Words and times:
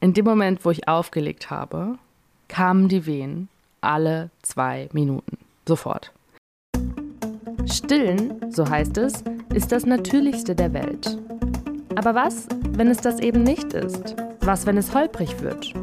In 0.00 0.12
dem 0.12 0.24
Moment, 0.24 0.64
wo 0.64 0.70
ich 0.70 0.86
aufgelegt 0.86 1.50
habe, 1.50 1.98
kamen 2.46 2.88
die 2.88 3.04
Wehen 3.04 3.48
alle 3.80 4.30
zwei 4.42 4.88
Minuten. 4.92 5.38
Sofort. 5.66 6.12
Stillen, 7.66 8.52
so 8.52 8.68
heißt 8.68 8.96
es, 8.98 9.24
ist 9.52 9.72
das 9.72 9.86
Natürlichste 9.86 10.54
der 10.54 10.72
Welt. 10.72 11.18
Aber 11.96 12.14
was, 12.14 12.46
wenn 12.70 12.86
es 12.86 12.98
das 12.98 13.18
eben 13.18 13.42
nicht 13.42 13.72
ist? 13.72 14.14
Was, 14.40 14.66
wenn 14.66 14.76
es 14.76 14.94
holprig 14.94 15.40
wird? 15.40 15.74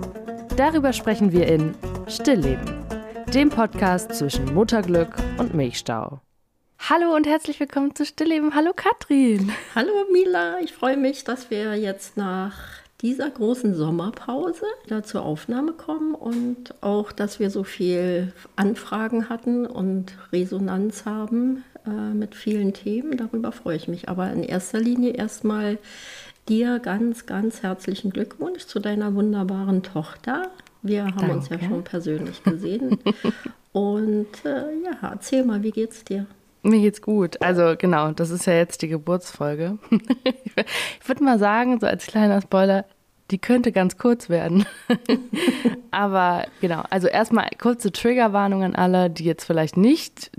Darüber 0.55 0.93
sprechen 0.93 1.33
wir 1.33 1.47
in 1.47 1.75
Stillleben, 2.07 2.85
dem 3.33 3.49
Podcast 3.49 4.15
zwischen 4.15 4.53
Mutterglück 4.53 5.13
und 5.37 5.53
Milchstau. 5.53 6.21
Hallo 6.79 7.13
und 7.13 7.27
herzlich 7.27 7.59
willkommen 7.59 7.93
zu 7.95 8.05
Stillleben. 8.05 8.55
Hallo 8.55 8.71
Katrin. 8.73 9.51
Hallo 9.75 9.91
Mila, 10.13 10.59
ich 10.61 10.71
freue 10.71 10.95
mich, 10.95 11.25
dass 11.25 11.49
wir 11.49 11.75
jetzt 11.75 12.15
nach 12.15 12.84
dieser 13.05 13.29
großen 13.29 13.75
Sommerpause 13.75 14.63
wieder 14.83 15.03
zur 15.03 15.21
Aufnahme 15.21 15.73
kommen 15.73 16.15
und 16.15 16.73
auch, 16.81 17.11
dass 17.11 17.39
wir 17.39 17.51
so 17.51 17.63
viel 17.63 18.33
Anfragen 18.55 19.29
hatten 19.29 19.67
und 19.67 20.17
Resonanz 20.33 21.05
haben 21.05 21.63
äh, 21.85 21.91
mit 22.15 22.33
vielen 22.33 22.73
Themen. 22.73 23.15
Darüber 23.15 23.51
freue 23.51 23.75
ich 23.75 23.87
mich. 23.87 24.09
Aber 24.09 24.31
in 24.31 24.41
erster 24.41 24.79
Linie 24.79 25.11
erstmal 25.11 25.77
dir 26.49 26.79
ganz, 26.79 27.27
ganz 27.27 27.61
herzlichen 27.61 28.09
Glückwunsch 28.09 28.65
zu 28.65 28.79
deiner 28.79 29.13
wunderbaren 29.13 29.83
Tochter. 29.83 30.49
Wir 30.81 31.05
haben 31.05 31.19
Danke. 31.19 31.35
uns 31.35 31.49
ja 31.49 31.59
schon 31.59 31.83
persönlich 31.83 32.41
gesehen. 32.43 32.97
und 33.71 34.43
äh, 34.45 34.83
ja, 34.83 35.11
erzähl 35.11 35.45
mal, 35.45 35.61
wie 35.61 35.69
geht's 35.71 36.03
dir? 36.05 36.25
Mir 36.63 36.79
geht's 36.79 37.03
gut. 37.03 37.39
Also 37.43 37.75
genau, 37.77 38.09
das 38.13 38.31
ist 38.31 38.47
ja 38.47 38.53
jetzt 38.53 38.81
die 38.81 38.87
Geburtsfolge. 38.87 39.77
ich 39.91 41.07
würde 41.07 41.23
mal 41.23 41.37
sagen, 41.37 41.79
so 41.79 41.85
als 41.85 42.07
kleiner 42.07 42.41
Spoiler, 42.41 42.85
die 43.31 43.39
könnte 43.39 43.71
ganz 43.71 43.97
kurz 43.97 44.29
werden. 44.29 44.65
Aber 45.91 46.45
genau, 46.61 46.83
also 46.89 47.07
erstmal 47.07 47.49
kurze 47.59 47.91
Triggerwarnung 47.91 48.63
an 48.63 48.75
alle, 48.75 49.09
die 49.09 49.23
jetzt 49.23 49.45
vielleicht 49.45 49.77
nicht, 49.77 50.31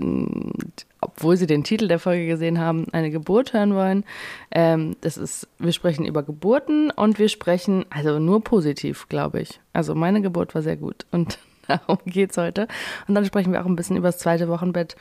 obwohl 1.01 1.35
sie 1.35 1.47
den 1.47 1.63
Titel 1.63 1.87
der 1.87 1.99
Folge 1.99 2.27
gesehen 2.27 2.59
haben, 2.59 2.87
eine 2.93 3.11
Geburt 3.11 3.53
hören 3.53 3.75
wollen. 3.75 4.05
Ähm, 4.51 4.95
das 5.01 5.17
ist, 5.17 5.47
wir 5.59 5.73
sprechen 5.73 6.05
über 6.05 6.23
Geburten 6.23 6.91
und 6.91 7.19
wir 7.19 7.29
sprechen, 7.29 7.85
also 7.89 8.19
nur 8.19 8.43
positiv, 8.43 9.09
glaube 9.09 9.41
ich. 9.41 9.59
Also 9.73 9.93
meine 9.93 10.21
Geburt 10.21 10.55
war 10.55 10.61
sehr 10.61 10.77
gut 10.77 11.05
und 11.11 11.39
darum 11.67 11.99
geht's 12.05 12.37
heute. 12.37 12.67
Und 13.07 13.15
dann 13.15 13.25
sprechen 13.25 13.51
wir 13.51 13.61
auch 13.61 13.67
ein 13.67 13.75
bisschen 13.75 13.97
über 13.97 14.07
das 14.07 14.19
zweite 14.19 14.47
Wochenbett 14.47 14.95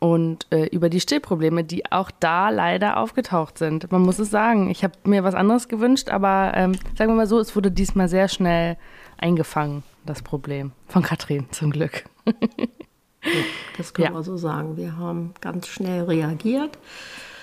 und 0.00 0.46
äh, 0.50 0.66
über 0.66 0.88
die 0.88 1.00
Stillprobleme, 1.00 1.64
die 1.64 1.90
auch 1.90 2.10
da 2.10 2.50
leider 2.50 2.98
aufgetaucht 2.98 3.58
sind. 3.58 3.90
Man 3.90 4.02
muss 4.02 4.18
es 4.18 4.30
sagen. 4.30 4.70
Ich 4.70 4.84
habe 4.84 4.94
mir 5.04 5.24
was 5.24 5.34
anderes 5.34 5.68
gewünscht, 5.68 6.08
aber 6.08 6.52
ähm, 6.54 6.74
sagen 6.96 7.10
wir 7.10 7.16
mal 7.16 7.26
so, 7.26 7.38
es 7.38 7.56
wurde 7.56 7.70
diesmal 7.70 8.08
sehr 8.08 8.28
schnell 8.28 8.76
eingefangen, 9.16 9.82
das 10.06 10.22
Problem. 10.22 10.72
Von 10.86 11.02
Katrin 11.02 11.46
zum 11.50 11.70
Glück. 11.70 12.04
das 13.76 13.92
können 13.92 14.08
ja. 14.08 14.14
wir 14.14 14.22
so 14.22 14.36
sagen. 14.36 14.76
Wir 14.76 14.96
haben 14.96 15.34
ganz 15.40 15.66
schnell 15.66 16.04
reagiert, 16.04 16.78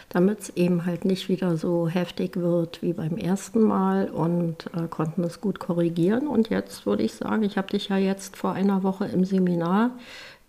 damit 0.08 0.40
es 0.40 0.50
eben 0.52 0.86
halt 0.86 1.04
nicht 1.04 1.28
wieder 1.28 1.58
so 1.58 1.90
heftig 1.90 2.38
wird 2.38 2.82
wie 2.82 2.94
beim 2.94 3.18
ersten 3.18 3.62
Mal 3.62 4.10
und 4.10 4.68
äh, 4.68 4.88
konnten 4.90 5.26
es 5.26 5.42
gut 5.42 5.60
korrigieren. 5.60 6.28
Und 6.28 6.50
jetzt 6.50 6.86
würde 6.86 7.04
ich 7.04 7.16
sagen, 7.16 7.44
ich 7.44 7.58
habe 7.58 7.68
dich 7.68 7.90
ja 7.90 7.98
jetzt 7.98 8.38
vor 8.38 8.54
einer 8.54 8.84
Woche 8.84 9.06
im 9.08 9.26
Seminar 9.26 9.92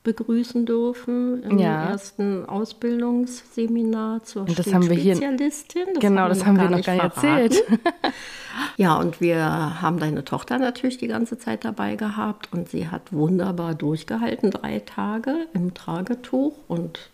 begrüßen 0.07 0.67
dürfen 0.67 1.43
im 1.43 1.59
ja. 1.59 1.91
ersten 1.91 2.47
Ausbildungsseminar 2.49 4.23
zur 4.23 4.43
und 4.43 4.57
das 4.57 4.73
haben 4.73 4.89
wir 4.89 4.97
hier, 4.97 5.17
Spezialistin. 5.17 5.83
Das 5.95 6.01
genau, 6.01 6.23
haben 6.23 6.29
das 6.29 6.47
haben 6.47 6.57
wir 6.57 6.71
noch 6.71 6.83
gar 6.85 6.95
nicht 6.95 7.05
erzählt. 7.05 7.65
ja, 8.77 8.95
und 8.97 9.21
wir 9.21 9.83
haben 9.83 9.99
deine 9.99 10.25
Tochter 10.25 10.59
natürlich 10.59 10.99
die 10.99 11.09
ganze 11.09 11.39
Zeit 11.39 11.65
dabei 11.65 11.97
gehabt 11.97 12.49
und 12.53 12.69
sie 12.69 12.89
hat 12.89 13.13
wunderbar 13.13 13.75
durchgehalten, 13.75 14.53
drei 14.53 14.79
Tage 14.79 15.49
im 15.53 15.75
Tragetuch 15.75 16.55
und 16.69 17.11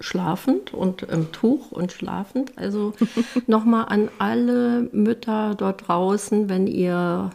schlafend 0.00 0.72
und 0.72 1.02
im 1.02 1.32
Tuch 1.32 1.72
und 1.72 1.92
schlafend. 1.92 2.56
Also 2.56 2.94
nochmal 3.46 3.84
an 3.88 4.08
alle 4.18 4.88
Mütter 4.92 5.54
dort 5.56 5.88
draußen, 5.88 6.48
wenn 6.48 6.66
ihr 6.66 7.30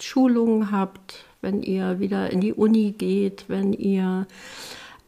Schulungen 0.00 0.70
habt, 0.70 1.24
wenn 1.44 1.62
ihr 1.62 2.00
wieder 2.00 2.30
in 2.30 2.40
die 2.40 2.52
Uni 2.52 2.92
geht, 2.92 3.44
wenn 3.48 3.72
ihr 3.72 4.26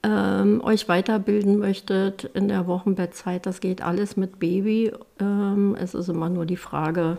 ähm, 0.05 0.61
euch 0.63 0.89
weiterbilden 0.89 1.59
möchtet 1.59 2.25
in 2.35 2.47
der 2.47 2.67
Wochenbettzeit. 2.67 3.47
Das 3.47 3.61
geht 3.61 3.83
alles 3.83 4.17
mit 4.17 4.39
Baby. 4.39 4.93
Ähm, 5.19 5.77
es 5.81 5.95
ist 5.95 6.09
immer 6.09 6.29
nur 6.29 6.47
die 6.47 6.57
Frage, 6.57 7.17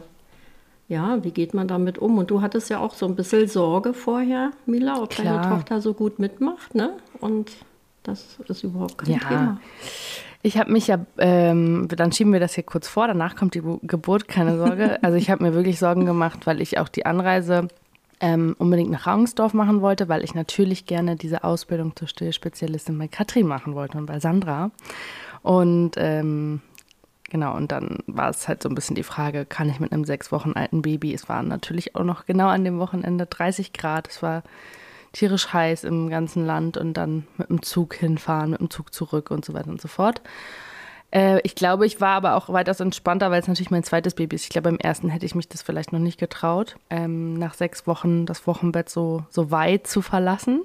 ja, 0.87 1.21
wie 1.23 1.31
geht 1.31 1.53
man 1.53 1.67
damit 1.67 1.97
um? 1.97 2.17
Und 2.17 2.31
du 2.31 2.41
hattest 2.41 2.69
ja 2.69 2.79
auch 2.79 2.93
so 2.93 3.05
ein 3.05 3.15
bisschen 3.15 3.47
Sorge 3.47 3.93
vorher, 3.93 4.51
Mila, 4.65 5.01
ob 5.01 5.09
Klar. 5.09 5.41
deine 5.41 5.55
Tochter 5.55 5.81
so 5.81 5.93
gut 5.93 6.19
mitmacht, 6.19 6.75
ne? 6.75 6.93
Und 7.19 7.51
das 8.03 8.37
ist 8.47 8.63
überhaupt 8.63 8.99
kein 8.99 9.15
ja. 9.15 9.19
Thema. 9.19 9.61
Ich 10.43 10.57
habe 10.57 10.71
mich 10.71 10.87
ja, 10.87 10.99
ähm, 11.17 11.89
dann 11.89 12.13
schieben 12.13 12.31
wir 12.31 12.39
das 12.39 12.53
hier 12.53 12.63
kurz 12.63 12.87
vor, 12.87 13.07
danach 13.07 13.35
kommt 13.35 13.53
die 13.55 13.63
Geburt, 13.81 14.29
keine 14.29 14.57
Sorge. 14.57 14.97
Also 15.01 15.17
ich 15.17 15.29
habe 15.29 15.43
mir 15.43 15.53
wirklich 15.53 15.77
Sorgen 15.77 16.05
gemacht, 16.05 16.47
weil 16.47 16.61
ich 16.61 16.77
auch 16.77 16.87
die 16.87 17.05
Anreise 17.05 17.67
ähm, 18.19 18.55
unbedingt 18.57 18.89
nach 18.89 19.07
Raungsdorf 19.07 19.53
machen 19.53 19.81
wollte, 19.81 20.09
weil 20.09 20.23
ich 20.23 20.33
natürlich 20.33 20.85
gerne 20.85 21.15
diese 21.15 21.43
Ausbildung 21.43 21.95
zur 21.95 22.07
Stillspezialistin 22.07 22.97
bei 22.97 23.07
Katrin 23.07 23.47
machen 23.47 23.75
wollte 23.75 23.97
und 23.97 24.07
bei 24.07 24.19
Sandra. 24.19 24.71
Und 25.43 25.91
ähm, 25.97 26.61
genau, 27.29 27.55
und 27.55 27.71
dann 27.71 27.99
war 28.07 28.29
es 28.29 28.47
halt 28.47 28.63
so 28.63 28.69
ein 28.69 28.75
bisschen 28.75 28.95
die 28.95 29.03
Frage, 29.03 29.45
kann 29.45 29.69
ich 29.69 29.79
mit 29.79 29.91
einem 29.91 30.03
sechs 30.03 30.31
Wochen 30.31 30.53
alten 30.53 30.81
Baby, 30.81 31.13
es 31.13 31.29
waren 31.29 31.47
natürlich 31.47 31.95
auch 31.95 32.03
noch 32.03 32.25
genau 32.25 32.47
an 32.47 32.63
dem 32.63 32.79
Wochenende 32.79 33.27
30 33.27 33.73
Grad, 33.73 34.07
es 34.07 34.23
war 34.23 34.43
tierisch 35.13 35.53
heiß 35.53 35.83
im 35.83 36.09
ganzen 36.09 36.45
Land 36.45 36.77
und 36.77 36.93
dann 36.93 37.27
mit 37.37 37.49
dem 37.49 37.61
Zug 37.61 37.95
hinfahren, 37.95 38.51
mit 38.51 38.59
dem 38.59 38.69
Zug 38.69 38.93
zurück 38.93 39.31
und 39.31 39.45
so 39.45 39.53
weiter 39.53 39.69
und 39.69 39.81
so 39.81 39.87
fort. 39.87 40.21
Äh, 41.11 41.39
ich 41.43 41.55
glaube, 41.55 41.85
ich 41.85 42.01
war 42.01 42.15
aber 42.15 42.35
auch 42.35 42.49
weitaus 42.49 42.79
entspannter, 42.79 43.31
weil 43.31 43.39
es 43.39 43.47
natürlich 43.47 43.71
mein 43.71 43.83
zweites 43.83 44.13
Baby 44.13 44.35
ist. 44.35 44.43
Ich 44.43 44.49
glaube, 44.49 44.69
beim 44.69 44.77
ersten 44.77 45.09
hätte 45.09 45.25
ich 45.25 45.35
mich 45.35 45.47
das 45.47 45.61
vielleicht 45.61 45.93
noch 45.93 45.99
nicht 45.99 46.19
getraut, 46.19 46.75
ähm, 46.89 47.35
nach 47.35 47.53
sechs 47.53 47.87
Wochen 47.87 48.25
das 48.25 48.45
Wochenbett 48.45 48.89
so, 48.89 49.23
so 49.29 49.51
weit 49.51 49.87
zu 49.87 50.01
verlassen. 50.01 50.63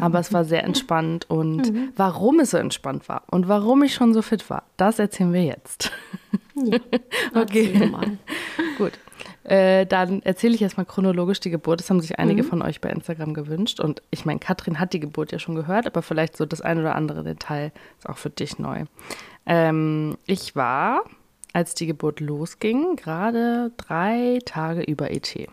Aber 0.00 0.18
es 0.18 0.32
war 0.32 0.44
sehr 0.44 0.64
entspannt. 0.64 1.28
Und 1.28 1.72
mhm. 1.72 1.92
warum 1.96 2.40
es 2.40 2.50
so 2.50 2.56
entspannt 2.56 3.08
war 3.08 3.22
und 3.30 3.48
warum 3.48 3.82
ich 3.82 3.94
schon 3.94 4.14
so 4.14 4.22
fit 4.22 4.48
war, 4.48 4.62
das 4.76 4.98
erzählen 4.98 5.32
wir 5.32 5.44
jetzt. 5.44 5.92
Ja, 6.54 6.78
okay. 7.34 7.90
Gut. 8.78 8.92
Äh, 9.44 9.86
dann 9.86 10.22
erzähle 10.22 10.56
ich 10.56 10.62
erstmal 10.62 10.86
chronologisch 10.86 11.38
die 11.38 11.50
Geburt. 11.50 11.78
Das 11.78 11.88
haben 11.88 12.00
sich 12.00 12.18
einige 12.18 12.42
mhm. 12.42 12.48
von 12.48 12.62
euch 12.62 12.80
bei 12.80 12.90
Instagram 12.90 13.32
gewünscht. 13.32 13.78
Und 13.78 14.02
ich 14.10 14.24
meine, 14.24 14.40
Katrin 14.40 14.80
hat 14.80 14.92
die 14.92 15.00
Geburt 15.00 15.30
ja 15.30 15.38
schon 15.38 15.54
gehört, 15.54 15.86
aber 15.86 16.02
vielleicht 16.02 16.36
so 16.36 16.46
das 16.46 16.62
ein 16.62 16.78
oder 16.80 16.96
andere 16.96 17.22
Detail 17.22 17.70
ist 17.98 18.08
auch 18.08 18.16
für 18.16 18.30
dich 18.30 18.58
neu. 18.58 18.84
Ähm, 19.46 20.16
ich 20.26 20.56
war, 20.56 21.02
als 21.52 21.74
die 21.74 21.86
Geburt 21.86 22.20
losging, 22.20 22.96
gerade 22.96 23.72
drei 23.76 24.40
Tage 24.44 24.82
über 24.82 25.10
ET 25.10 25.48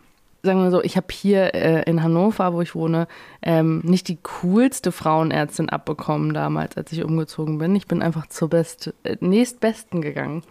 sagen 0.45 0.61
wir 0.61 0.71
so, 0.71 0.83
ich 0.83 0.97
habe 0.97 1.07
hier 1.09 1.55
äh, 1.55 1.89
in 1.89 2.03
Hannover, 2.03 2.53
wo 2.53 2.61
ich 2.61 2.75
wohne, 2.75 3.07
ähm, 3.41 3.79
nicht 3.85 4.09
die 4.09 4.17
coolste 4.21 4.91
Frauenärztin 4.91 5.69
abbekommen 5.69 6.33
damals, 6.33 6.75
als 6.75 6.91
ich 6.91 7.05
umgezogen 7.05 7.59
bin. 7.59 7.73
Ich 7.77 7.87
bin 7.87 8.01
einfach 8.01 8.27
zur 8.27 8.49
best, 8.49 8.93
äh, 9.03 9.15
nächstbesten 9.21 10.01
gegangen. 10.01 10.43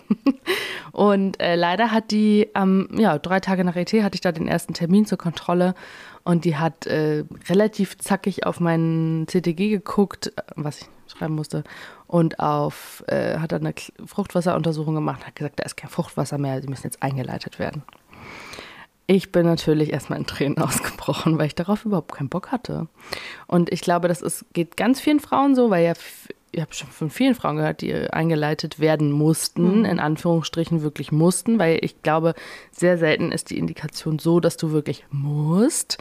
und 0.93 1.39
äh, 1.43 1.57
leider 1.57 1.91
hat 1.91 2.11
die, 2.11 2.49
ähm, 2.55 2.89
ja, 2.95 3.19
drei 3.19 3.41
Tage 3.41 3.65
nach 3.65 3.77
ET 3.77 3.93
hatte 3.93 4.15
ich 4.15 4.23
da 4.23 4.33
den 4.33 4.49
ersten 4.49 4.73
Termin 4.73 5.05
zur 5.05 5.19
Kontrolle 5.19 5.75
und 6.25 6.47
die 6.47 6.57
hat 6.57 6.87
äh, 6.87 7.25
relativ 7.51 7.99
zackig 7.99 8.47
auf 8.47 8.61
meinen 8.61 9.27
CTG 9.29 9.69
geguckt, 9.69 10.33
was 10.57 10.81
ich 10.81 10.89
schreiben 11.23 11.35
musste, 11.35 11.65
und 12.07 12.41
auf, 12.41 13.05
äh, 13.07 13.39
hat 13.39 13.53
dann 13.53 13.67
eine 13.67 13.75
Fruchtwasseruntersuchung 14.05 14.95
gemacht, 14.95 15.27
hat 15.27 15.37
gesagt, 15.37 15.61
da 15.61 15.65
ist 15.65 15.77
kein 15.77 15.91
Fruchtwasser 15.91 16.39
mehr, 16.39 16.61
sie 16.61 16.69
müssen 16.69 16.85
jetzt 16.85 17.03
eingeleitet 17.03 17.59
werden. 17.59 17.83
Ich 19.07 19.33
bin 19.33 19.47
natürlich 19.47 19.93
erstmal 19.93 20.19
in 20.19 20.27
Tränen 20.27 20.59
ausgebrochen, 20.63 21.39
weil 21.39 21.47
ich 21.47 21.55
darauf 21.55 21.85
überhaupt 21.85 22.13
keinen 22.13 22.29
Bock 22.29 22.53
hatte. 22.53 22.87
Und 23.47 23.73
ich 23.73 23.81
glaube, 23.81 24.09
das 24.09 24.23
ist, 24.23 24.45
geht 24.53 24.77
ganz 24.77 25.01
vielen 25.01 25.21
Frauen 25.21 25.55
so, 25.55 25.71
weil 25.71 25.85
ja, 25.85 25.93
ich 26.53 26.61
habe 26.61 26.75
schon 26.75 26.89
von 26.89 27.11
vielen 27.11 27.35
Frauen 27.35 27.57
gehört, 27.57 27.81
die 27.81 27.95
eingeleitet 27.95 28.79
werden 28.79 29.11
mussten, 29.11 29.81
mhm. 29.81 29.85
in 29.87 30.01
Anführungsstrichen 30.01 30.83
wirklich 30.83 31.11
mussten, 31.11 31.59
weil 31.59 31.79
ich 31.83 32.03
glaube, 32.03 32.35
sehr 32.71 32.99
selten 32.99 33.33
ist 33.33 33.51
die 33.51 33.59
Indikation 33.59 34.19
so, 34.19 34.39
dass 34.39 34.59
du 34.59 34.71
wirklich 34.71 35.07
musst, 35.11 35.99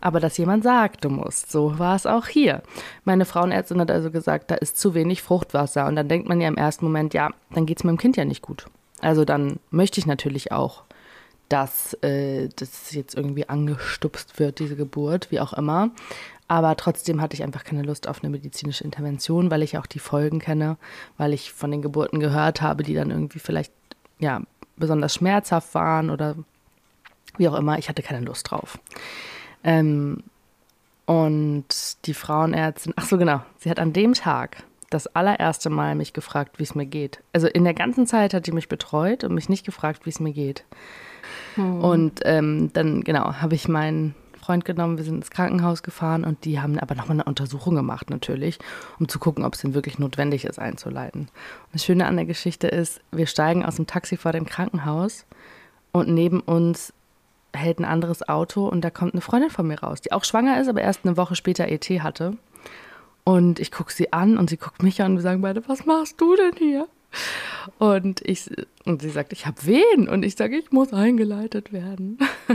aber 0.00 0.20
dass 0.20 0.38
jemand 0.38 0.64
sagt, 0.64 1.04
du 1.04 1.10
musst. 1.10 1.50
So 1.50 1.78
war 1.78 1.96
es 1.96 2.06
auch 2.06 2.26
hier. 2.26 2.62
Meine 3.04 3.24
Frauenärztin 3.24 3.80
hat 3.80 3.90
also 3.90 4.10
gesagt, 4.10 4.50
da 4.50 4.54
ist 4.54 4.78
zu 4.78 4.94
wenig 4.94 5.22
Fruchtwasser. 5.22 5.86
Und 5.86 5.96
dann 5.96 6.08
denkt 6.08 6.28
man 6.28 6.40
ja 6.40 6.48
im 6.48 6.56
ersten 6.56 6.84
Moment, 6.84 7.14
ja, 7.14 7.30
dann 7.50 7.66
geht 7.66 7.78
es 7.78 7.84
meinem 7.84 7.98
Kind 7.98 8.16
ja 8.16 8.24
nicht 8.24 8.42
gut. 8.42 8.66
Also 9.00 9.24
dann 9.24 9.58
möchte 9.70 10.00
ich 10.00 10.06
natürlich 10.06 10.52
auch 10.52 10.84
dass 11.50 11.94
äh, 12.02 12.48
das 12.56 12.94
jetzt 12.94 13.16
irgendwie 13.16 13.48
angestupst 13.48 14.38
wird, 14.38 14.60
diese 14.60 14.76
Geburt, 14.76 15.30
wie 15.30 15.40
auch 15.40 15.52
immer. 15.52 15.90
Aber 16.48 16.76
trotzdem 16.76 17.20
hatte 17.20 17.34
ich 17.34 17.42
einfach 17.42 17.64
keine 17.64 17.82
Lust 17.82 18.08
auf 18.08 18.22
eine 18.22 18.30
medizinische 18.30 18.84
Intervention, 18.84 19.50
weil 19.50 19.62
ich 19.62 19.76
auch 19.76 19.86
die 19.86 19.98
Folgen 19.98 20.38
kenne, 20.38 20.78
weil 21.18 21.32
ich 21.32 21.52
von 21.52 21.70
den 21.70 21.82
Geburten 21.82 22.20
gehört 22.20 22.62
habe, 22.62 22.82
die 22.84 22.94
dann 22.94 23.10
irgendwie 23.10 23.40
vielleicht 23.40 23.72
ja 24.20 24.42
besonders 24.76 25.14
schmerzhaft 25.14 25.74
waren 25.74 26.08
oder 26.08 26.36
Wie 27.36 27.48
auch 27.48 27.54
immer, 27.54 27.78
ich 27.78 27.88
hatte 27.88 28.02
keine 28.02 28.24
Lust 28.24 28.50
drauf. 28.50 28.78
Ähm, 29.64 30.22
und 31.06 31.66
die 32.06 32.14
Frauenärztin, 32.14 32.92
ach 32.96 33.06
so 33.06 33.18
genau, 33.18 33.42
sie 33.58 33.70
hat 33.70 33.80
an 33.80 33.92
dem 33.92 34.14
Tag 34.14 34.62
das 34.90 35.06
allererste 35.08 35.70
Mal 35.70 35.94
mich 35.94 36.12
gefragt, 36.12 36.58
wie 36.58 36.64
es 36.64 36.74
mir 36.74 36.86
geht. 36.86 37.20
Also 37.32 37.46
in 37.46 37.64
der 37.64 37.74
ganzen 37.74 38.06
Zeit 38.06 38.34
hat 38.34 38.44
sie 38.44 38.52
mich 38.52 38.68
betreut 38.68 39.24
und 39.24 39.34
mich 39.34 39.48
nicht 39.48 39.64
gefragt, 39.64 40.04
wie 40.04 40.10
es 40.10 40.20
mir 40.20 40.32
geht. 40.32 40.64
Hm. 41.54 41.82
Und 41.82 42.20
ähm, 42.24 42.72
dann, 42.72 43.02
genau, 43.02 43.34
habe 43.34 43.54
ich 43.54 43.68
meinen 43.68 44.14
Freund 44.40 44.64
genommen, 44.64 44.96
wir 44.96 45.04
sind 45.04 45.16
ins 45.16 45.30
Krankenhaus 45.30 45.82
gefahren 45.82 46.24
und 46.24 46.44
die 46.44 46.60
haben 46.60 46.78
aber 46.78 46.94
nochmal 46.94 47.16
eine 47.16 47.24
Untersuchung 47.24 47.74
gemacht 47.74 48.10
natürlich, 48.10 48.58
um 48.98 49.08
zu 49.08 49.18
gucken, 49.18 49.44
ob 49.44 49.54
es 49.54 49.60
denn 49.60 49.74
wirklich 49.74 49.98
notwendig 49.98 50.44
ist 50.44 50.58
einzuleiten. 50.58 51.22
Und 51.22 51.74
das 51.74 51.84
Schöne 51.84 52.06
an 52.06 52.16
der 52.16 52.24
Geschichte 52.24 52.66
ist, 52.66 53.00
wir 53.12 53.26
steigen 53.26 53.64
aus 53.64 53.76
dem 53.76 53.86
Taxi 53.86 54.16
vor 54.16 54.32
dem 54.32 54.46
Krankenhaus 54.46 55.26
und 55.92 56.08
neben 56.08 56.40
uns 56.40 56.92
hält 57.54 57.78
ein 57.78 57.84
anderes 57.84 58.28
Auto 58.28 58.66
und 58.68 58.82
da 58.82 58.90
kommt 58.90 59.14
eine 59.14 59.20
Freundin 59.20 59.50
von 59.50 59.66
mir 59.66 59.80
raus, 59.80 60.00
die 60.00 60.12
auch 60.12 60.24
schwanger 60.24 60.60
ist, 60.60 60.68
aber 60.68 60.80
erst 60.82 61.04
eine 61.04 61.16
Woche 61.16 61.36
später 61.36 61.68
ET 61.68 61.84
hatte. 62.02 62.36
Und 63.24 63.60
ich 63.60 63.70
gucke 63.70 63.92
sie 63.92 64.12
an 64.12 64.38
und 64.38 64.50
sie 64.50 64.56
guckt 64.56 64.82
mich 64.82 65.02
an 65.02 65.12
und 65.12 65.18
wir 65.18 65.22
sagen 65.22 65.42
beide, 65.42 65.68
was 65.68 65.86
machst 65.86 66.20
du 66.20 66.36
denn 66.36 66.54
hier? 66.56 66.88
Und, 67.78 68.20
ich, 68.26 68.50
und 68.84 69.02
sie 69.02 69.10
sagt, 69.10 69.32
ich 69.32 69.46
habe 69.46 69.66
Wehen. 69.66 70.08
Und 70.08 70.24
ich 70.24 70.36
sage, 70.36 70.56
ich 70.56 70.70
muss 70.70 70.92
eingeleitet 70.92 71.72
werden. 71.72 72.18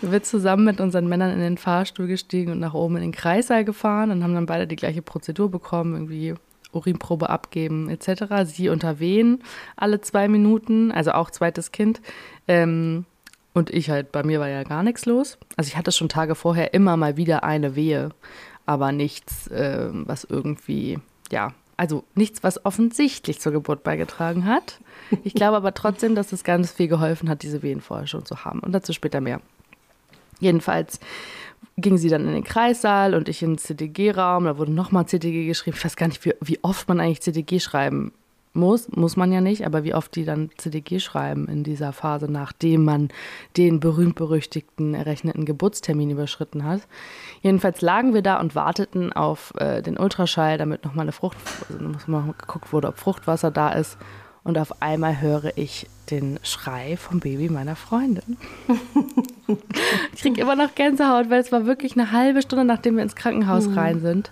wir 0.00 0.10
sind 0.10 0.26
zusammen 0.26 0.64
mit 0.64 0.80
unseren 0.80 1.08
Männern 1.08 1.32
in 1.32 1.40
den 1.40 1.58
Fahrstuhl 1.58 2.06
gestiegen 2.06 2.52
und 2.52 2.60
nach 2.60 2.74
oben 2.74 2.96
in 2.96 3.02
den 3.02 3.12
Kreissaal 3.12 3.64
gefahren 3.64 4.10
und 4.10 4.22
haben 4.22 4.34
dann 4.34 4.46
beide 4.46 4.66
die 4.66 4.76
gleiche 4.76 5.02
Prozedur 5.02 5.50
bekommen, 5.50 5.94
irgendwie 5.94 6.34
Urinprobe 6.74 7.30
abgeben 7.30 7.88
etc. 7.88 8.44
Sie 8.44 8.68
unter 8.68 8.98
Wehen 8.98 9.42
alle 9.76 10.00
zwei 10.00 10.28
Minuten, 10.28 10.92
also 10.92 11.12
auch 11.12 11.30
zweites 11.30 11.72
Kind. 11.72 12.00
Ähm, 12.48 13.04
und 13.52 13.70
ich 13.70 13.88
halt, 13.88 14.12
bei 14.12 14.24
mir 14.24 14.40
war 14.40 14.48
ja 14.48 14.64
gar 14.64 14.82
nichts 14.82 15.06
los. 15.06 15.38
Also 15.56 15.68
ich 15.68 15.76
hatte 15.76 15.92
schon 15.92 16.08
Tage 16.08 16.34
vorher 16.34 16.74
immer 16.74 16.96
mal 16.96 17.16
wieder 17.16 17.44
eine 17.44 17.76
Wehe, 17.76 18.10
aber 18.66 18.92
nichts, 18.92 19.46
äh, 19.48 19.88
was 19.92 20.24
irgendwie, 20.24 20.98
ja, 21.30 21.52
also 21.76 22.04
nichts, 22.14 22.42
was 22.42 22.64
offensichtlich 22.64 23.40
zur 23.40 23.52
Geburt 23.52 23.82
beigetragen 23.84 24.44
hat. 24.46 24.80
Ich 25.22 25.34
glaube 25.34 25.56
aber 25.56 25.72
trotzdem, 25.74 26.14
dass 26.14 26.32
es 26.32 26.44
ganz 26.44 26.72
viel 26.72 26.88
geholfen 26.88 27.28
hat, 27.28 27.42
diese 27.42 27.62
Wehen 27.62 27.80
vorher 27.80 28.06
schon 28.06 28.24
zu 28.24 28.44
haben. 28.44 28.60
Und 28.60 28.72
dazu 28.72 28.92
später 28.92 29.20
mehr. 29.20 29.40
Jedenfalls 30.40 31.00
ging 31.76 31.98
sie 31.98 32.08
dann 32.08 32.26
in 32.26 32.34
den 32.34 32.44
Kreissaal 32.44 33.14
und 33.14 33.28
ich 33.28 33.42
in 33.42 33.52
den 33.52 33.58
CDG-Raum. 33.58 34.44
Da 34.44 34.58
wurde 34.58 34.72
nochmal 34.72 35.06
CDG 35.06 35.46
geschrieben. 35.46 35.76
Ich 35.76 35.84
weiß 35.84 35.96
gar 35.96 36.08
nicht, 36.08 36.24
wie, 36.24 36.34
wie 36.40 36.62
oft 36.62 36.88
man 36.88 37.00
eigentlich 37.00 37.22
CDG 37.22 37.58
schreiben 37.58 38.12
muss, 38.54 38.88
muss 38.94 39.16
man 39.16 39.32
ja 39.32 39.40
nicht, 39.40 39.66
aber 39.66 39.84
wie 39.84 39.94
oft 39.94 40.14
die 40.14 40.24
dann 40.24 40.50
CDG 40.56 41.00
schreiben 41.00 41.48
in 41.48 41.64
dieser 41.64 41.92
Phase, 41.92 42.30
nachdem 42.30 42.84
man 42.84 43.08
den 43.56 43.80
berühmt-berüchtigten 43.80 44.94
errechneten 44.94 45.44
Geburtstermin 45.44 46.10
überschritten 46.10 46.64
hat. 46.64 46.82
Jedenfalls 47.42 47.80
lagen 47.80 48.14
wir 48.14 48.22
da 48.22 48.38
und 48.40 48.54
warteten 48.54 49.12
auf 49.12 49.52
äh, 49.58 49.82
den 49.82 49.98
Ultraschall, 49.98 50.56
damit 50.56 50.84
nochmal 50.84 51.04
eine 51.04 51.12
Frucht, 51.12 51.36
also 51.68 52.10
mal 52.10 52.34
geguckt 52.38 52.72
wurde, 52.72 52.88
ob 52.88 52.98
Fruchtwasser 52.98 53.50
da 53.50 53.72
ist. 53.72 53.98
Und 54.44 54.58
auf 54.58 54.82
einmal 54.82 55.20
höre 55.20 55.56
ich 55.56 55.88
den 56.10 56.38
Schrei 56.42 56.98
vom 56.98 57.20
Baby 57.20 57.48
meiner 57.48 57.76
Freundin. 57.76 58.36
ich 60.12 60.20
kriege 60.20 60.40
immer 60.40 60.54
noch 60.54 60.74
Gänsehaut, 60.74 61.30
weil 61.30 61.40
es 61.40 61.50
war 61.50 61.64
wirklich 61.64 61.94
eine 61.94 62.12
halbe 62.12 62.42
Stunde, 62.42 62.66
nachdem 62.66 62.96
wir 62.96 63.02
ins 63.02 63.16
Krankenhaus 63.16 63.66
mhm. 63.68 63.78
rein 63.78 64.00
sind. 64.00 64.30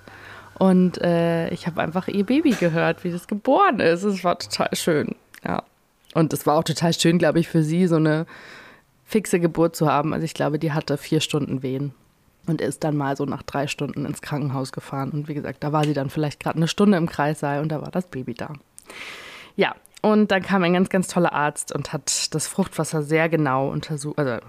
Und 0.59 1.01
äh, 1.01 1.49
ich 1.49 1.67
habe 1.67 1.81
einfach 1.81 2.09
ihr 2.09 2.25
Baby 2.25 2.51
gehört, 2.51 3.05
wie 3.05 3.11
das 3.11 3.27
geboren 3.27 3.81
ist. 3.81 4.03
Es 4.03 4.23
war 4.23 4.39
total 4.39 4.69
schön. 4.75 5.15
Ja. 5.45 5.63
Und 6.15 6.33
es 6.35 6.47
war 6.47 6.59
auch 6.59 6.65
total 6.65 6.93
schön, 6.93 7.17
glaube 7.17 7.41
ich, 7.41 7.49
für 7.49 7.63
sie, 7.63 7.87
so 7.87 7.97
eine 7.97 8.27
fixe 9.07 9.41
Geburt 9.41 9.75
zu 9.75 9.91
haben. 9.91 10.13
Also 10.13 10.27
ich 10.27 10.35
glaube, 10.35 10.59
die 10.59 10.73
hatte 10.73 10.99
vier 10.99 11.21
Stunden 11.21 11.63
Wehen 11.63 11.95
und 12.47 12.61
ist 12.61 12.85
dann 12.85 12.97
mal 12.97 13.17
so 13.17 13.25
nach 13.25 13.43
drei 13.43 13.67
Stunden 13.67 14.05
ins 14.05 14.21
Krankenhaus 14.21 14.73
gefahren. 14.73 15.11
Und 15.11 15.29
wie 15.29 15.35
gesagt, 15.35 15.65
da 15.65 15.73
war 15.73 15.85
sie 15.85 15.95
dann 15.95 16.11
vielleicht 16.11 16.39
gerade 16.39 16.59
eine 16.59 16.69
Stunde 16.69 16.99
im 16.99 17.09
Kreissaal 17.09 17.63
und 17.63 17.71
da 17.71 17.81
war 17.81 17.91
das 17.91 18.07
Baby 18.09 18.35
da. 18.35 18.53
Ja, 19.57 19.75
und 20.03 20.33
dann 20.33 20.43
kam 20.43 20.65
ein 20.65 20.73
ganz, 20.73 20.89
ganz 20.89 21.07
toller 21.07 21.33
Arzt 21.33 21.73
und 21.73 21.93
hat 21.93 22.35
das 22.35 22.49
Fruchtwasser 22.49 23.03
sehr 23.03 23.29
genau 23.29 23.69
untersucht, 23.69 24.19
also 24.19 24.41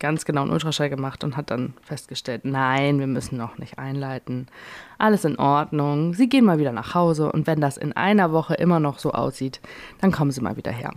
ganz 0.00 0.24
genau 0.24 0.42
einen 0.42 0.50
Ultraschall 0.50 0.90
gemacht 0.90 1.22
und 1.22 1.36
hat 1.36 1.52
dann 1.52 1.74
festgestellt, 1.80 2.44
nein, 2.44 2.98
wir 2.98 3.06
müssen 3.06 3.38
noch 3.38 3.56
nicht 3.56 3.78
einleiten. 3.78 4.48
Alles 4.98 5.24
in 5.24 5.38
Ordnung. 5.38 6.14
Sie 6.14 6.28
gehen 6.28 6.44
mal 6.44 6.58
wieder 6.58 6.72
nach 6.72 6.92
Hause 6.92 7.30
und 7.30 7.46
wenn 7.46 7.60
das 7.60 7.76
in 7.76 7.92
einer 7.92 8.32
Woche 8.32 8.54
immer 8.54 8.80
noch 8.80 8.98
so 8.98 9.12
aussieht, 9.12 9.60
dann 10.00 10.10
kommen 10.10 10.32
Sie 10.32 10.40
mal 10.40 10.56
wieder 10.56 10.72
her. 10.72 10.92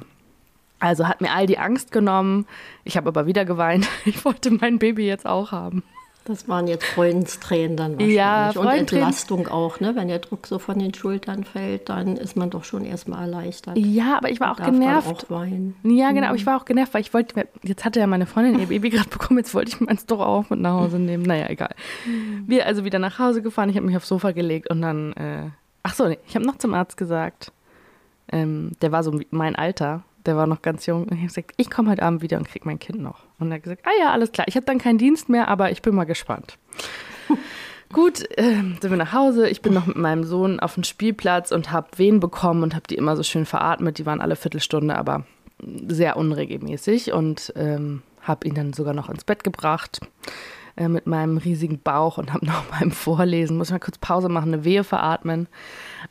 Also 0.79 1.07
hat 1.07 1.21
mir 1.21 1.31
all 1.31 1.45
die 1.45 1.59
Angst 1.59 1.91
genommen. 1.91 2.47
Ich 2.83 2.97
habe 2.97 3.07
aber 3.07 3.27
wieder 3.27 3.45
geweint. 3.45 3.87
Ich 4.05 4.25
wollte 4.25 4.49
mein 4.51 4.79
Baby 4.79 5.05
jetzt 5.05 5.27
auch 5.27 5.51
haben. 5.51 5.83
Das 6.27 6.49
waren 6.49 6.67
jetzt 6.67 6.85
Freudenstränen 6.85 7.77
dann 7.77 7.93
wahrscheinlich. 7.93 8.15
Ja, 8.17 8.49
und 8.49 8.67
Entlastung 8.67 9.47
auch, 9.47 9.79
ne? 9.79 9.95
Wenn 9.95 10.09
der 10.09 10.19
Druck 10.19 10.45
so 10.45 10.59
von 10.59 10.77
den 10.77 10.93
Schultern 10.93 11.45
fällt, 11.45 11.87
dann 11.87 12.17
ist 12.17 12.35
man 12.35 12.49
doch 12.49 12.65
schon 12.65 12.83
erstmal 12.83 13.21
erleichtert. 13.21 13.77
Ja, 13.77 14.17
aber 14.17 14.29
ich 14.29 14.41
war 14.41 14.51
auch 14.51 14.61
genervt. 14.61 15.07
Auch 15.07 15.29
weinen. 15.29 15.77
Ja, 15.83 16.11
genau, 16.11 16.29
mhm. 16.29 16.35
ich 16.35 16.45
war 16.45 16.59
auch 16.59 16.65
genervt, 16.65 16.93
weil 16.93 16.99
ich 16.99 17.13
wollte, 17.13 17.47
jetzt 17.63 17.85
hatte 17.85 18.01
ja 18.01 18.07
meine 18.07 18.25
Freundin 18.25 18.59
ihr 18.59 18.67
Baby 18.67 18.89
gerade 18.91 19.09
bekommen, 19.09 19.39
jetzt 19.39 19.55
wollte 19.55 19.69
ich 19.69 19.79
meins 19.79 20.05
doch 20.05 20.19
auch 20.19 20.49
mit 20.49 20.59
nach 20.59 20.73
Hause 20.73 20.99
nehmen. 20.99 21.23
Naja, 21.23 21.49
egal. 21.49 21.73
Mhm. 22.05 22.43
Wir 22.45 22.65
also 22.65 22.83
wieder 22.83 22.99
nach 22.99 23.19
Hause 23.19 23.41
gefahren, 23.41 23.69
ich 23.69 23.77
habe 23.77 23.85
mich 23.85 23.95
aufs 23.95 24.09
Sofa 24.09 24.31
gelegt 24.31 24.69
und 24.69 24.81
dann, 24.81 25.13
äh, 25.13 25.49
ach 25.83 25.93
so, 25.93 26.07
ich 26.07 26.35
habe 26.35 26.45
noch 26.45 26.57
zum 26.57 26.73
Arzt 26.73 26.97
gesagt, 26.97 27.53
ähm, 28.33 28.71
der 28.81 28.91
war 28.91 29.01
so 29.03 29.17
mein 29.31 29.55
Alter, 29.55 30.03
der 30.27 30.37
war 30.37 30.45
noch 30.45 30.61
ganz 30.61 30.85
jung. 30.85 31.03
Und 31.03 31.13
ich 31.13 31.17
habe 31.19 31.27
gesagt, 31.27 31.53
ich 31.57 31.69
komme 31.69 31.89
heute 31.89 32.03
Abend 32.03 32.21
wieder 32.21 32.37
und 32.37 32.47
kriege 32.47 32.65
mein 32.65 32.79
Kind 32.79 33.01
noch. 33.01 33.23
Und 33.39 33.51
er 33.51 33.55
hat 33.55 33.63
gesagt, 33.63 33.81
ah 33.85 33.91
ja, 33.99 34.11
alles 34.11 34.31
klar. 34.31 34.47
Ich 34.47 34.55
habe 34.55 34.65
dann 34.65 34.77
keinen 34.77 34.97
Dienst 34.97 35.29
mehr, 35.29 35.47
aber 35.47 35.71
ich 35.71 35.81
bin 35.81 35.95
mal 35.95 36.03
gespannt. 36.03 36.57
Gut, 37.93 38.29
äh, 38.37 38.53
sind 38.53 38.89
wir 38.89 38.97
nach 38.97 39.13
Hause. 39.13 39.49
Ich 39.49 39.61
bin 39.61 39.73
noch 39.73 39.87
mit 39.87 39.95
meinem 39.95 40.25
Sohn 40.25 40.59
auf 40.59 40.73
dem 40.73 40.83
Spielplatz 40.83 41.51
und 41.51 41.71
habe 41.71 41.87
Wehen 41.97 42.19
bekommen 42.19 42.61
und 42.61 42.75
habe 42.75 42.85
die 42.87 42.95
immer 42.95 43.15
so 43.15 43.23
schön 43.23 43.45
veratmet. 43.45 43.97
Die 43.97 44.05
waren 44.05 44.21
alle 44.21 44.35
Viertelstunde, 44.35 44.95
aber 44.95 45.25
sehr 45.87 46.17
unregelmäßig 46.17 47.13
und 47.13 47.53
ähm, 47.55 48.03
habe 48.21 48.47
ihn 48.47 48.53
dann 48.53 48.73
sogar 48.73 48.93
noch 48.93 49.09
ins 49.09 49.23
Bett 49.23 49.43
gebracht 49.43 50.01
äh, 50.77 50.87
mit 50.87 51.07
meinem 51.07 51.37
riesigen 51.37 51.79
Bauch 51.81 52.17
und 52.17 52.33
habe 52.33 52.45
noch 52.45 52.63
beim 52.65 52.91
Vorlesen, 52.91 53.57
muss 53.57 53.67
ich 53.67 53.73
mal 53.73 53.79
kurz 53.79 53.97
Pause 53.97 54.29
machen, 54.29 54.53
eine 54.53 54.63
Wehe 54.63 54.83
veratmen. 54.83 55.47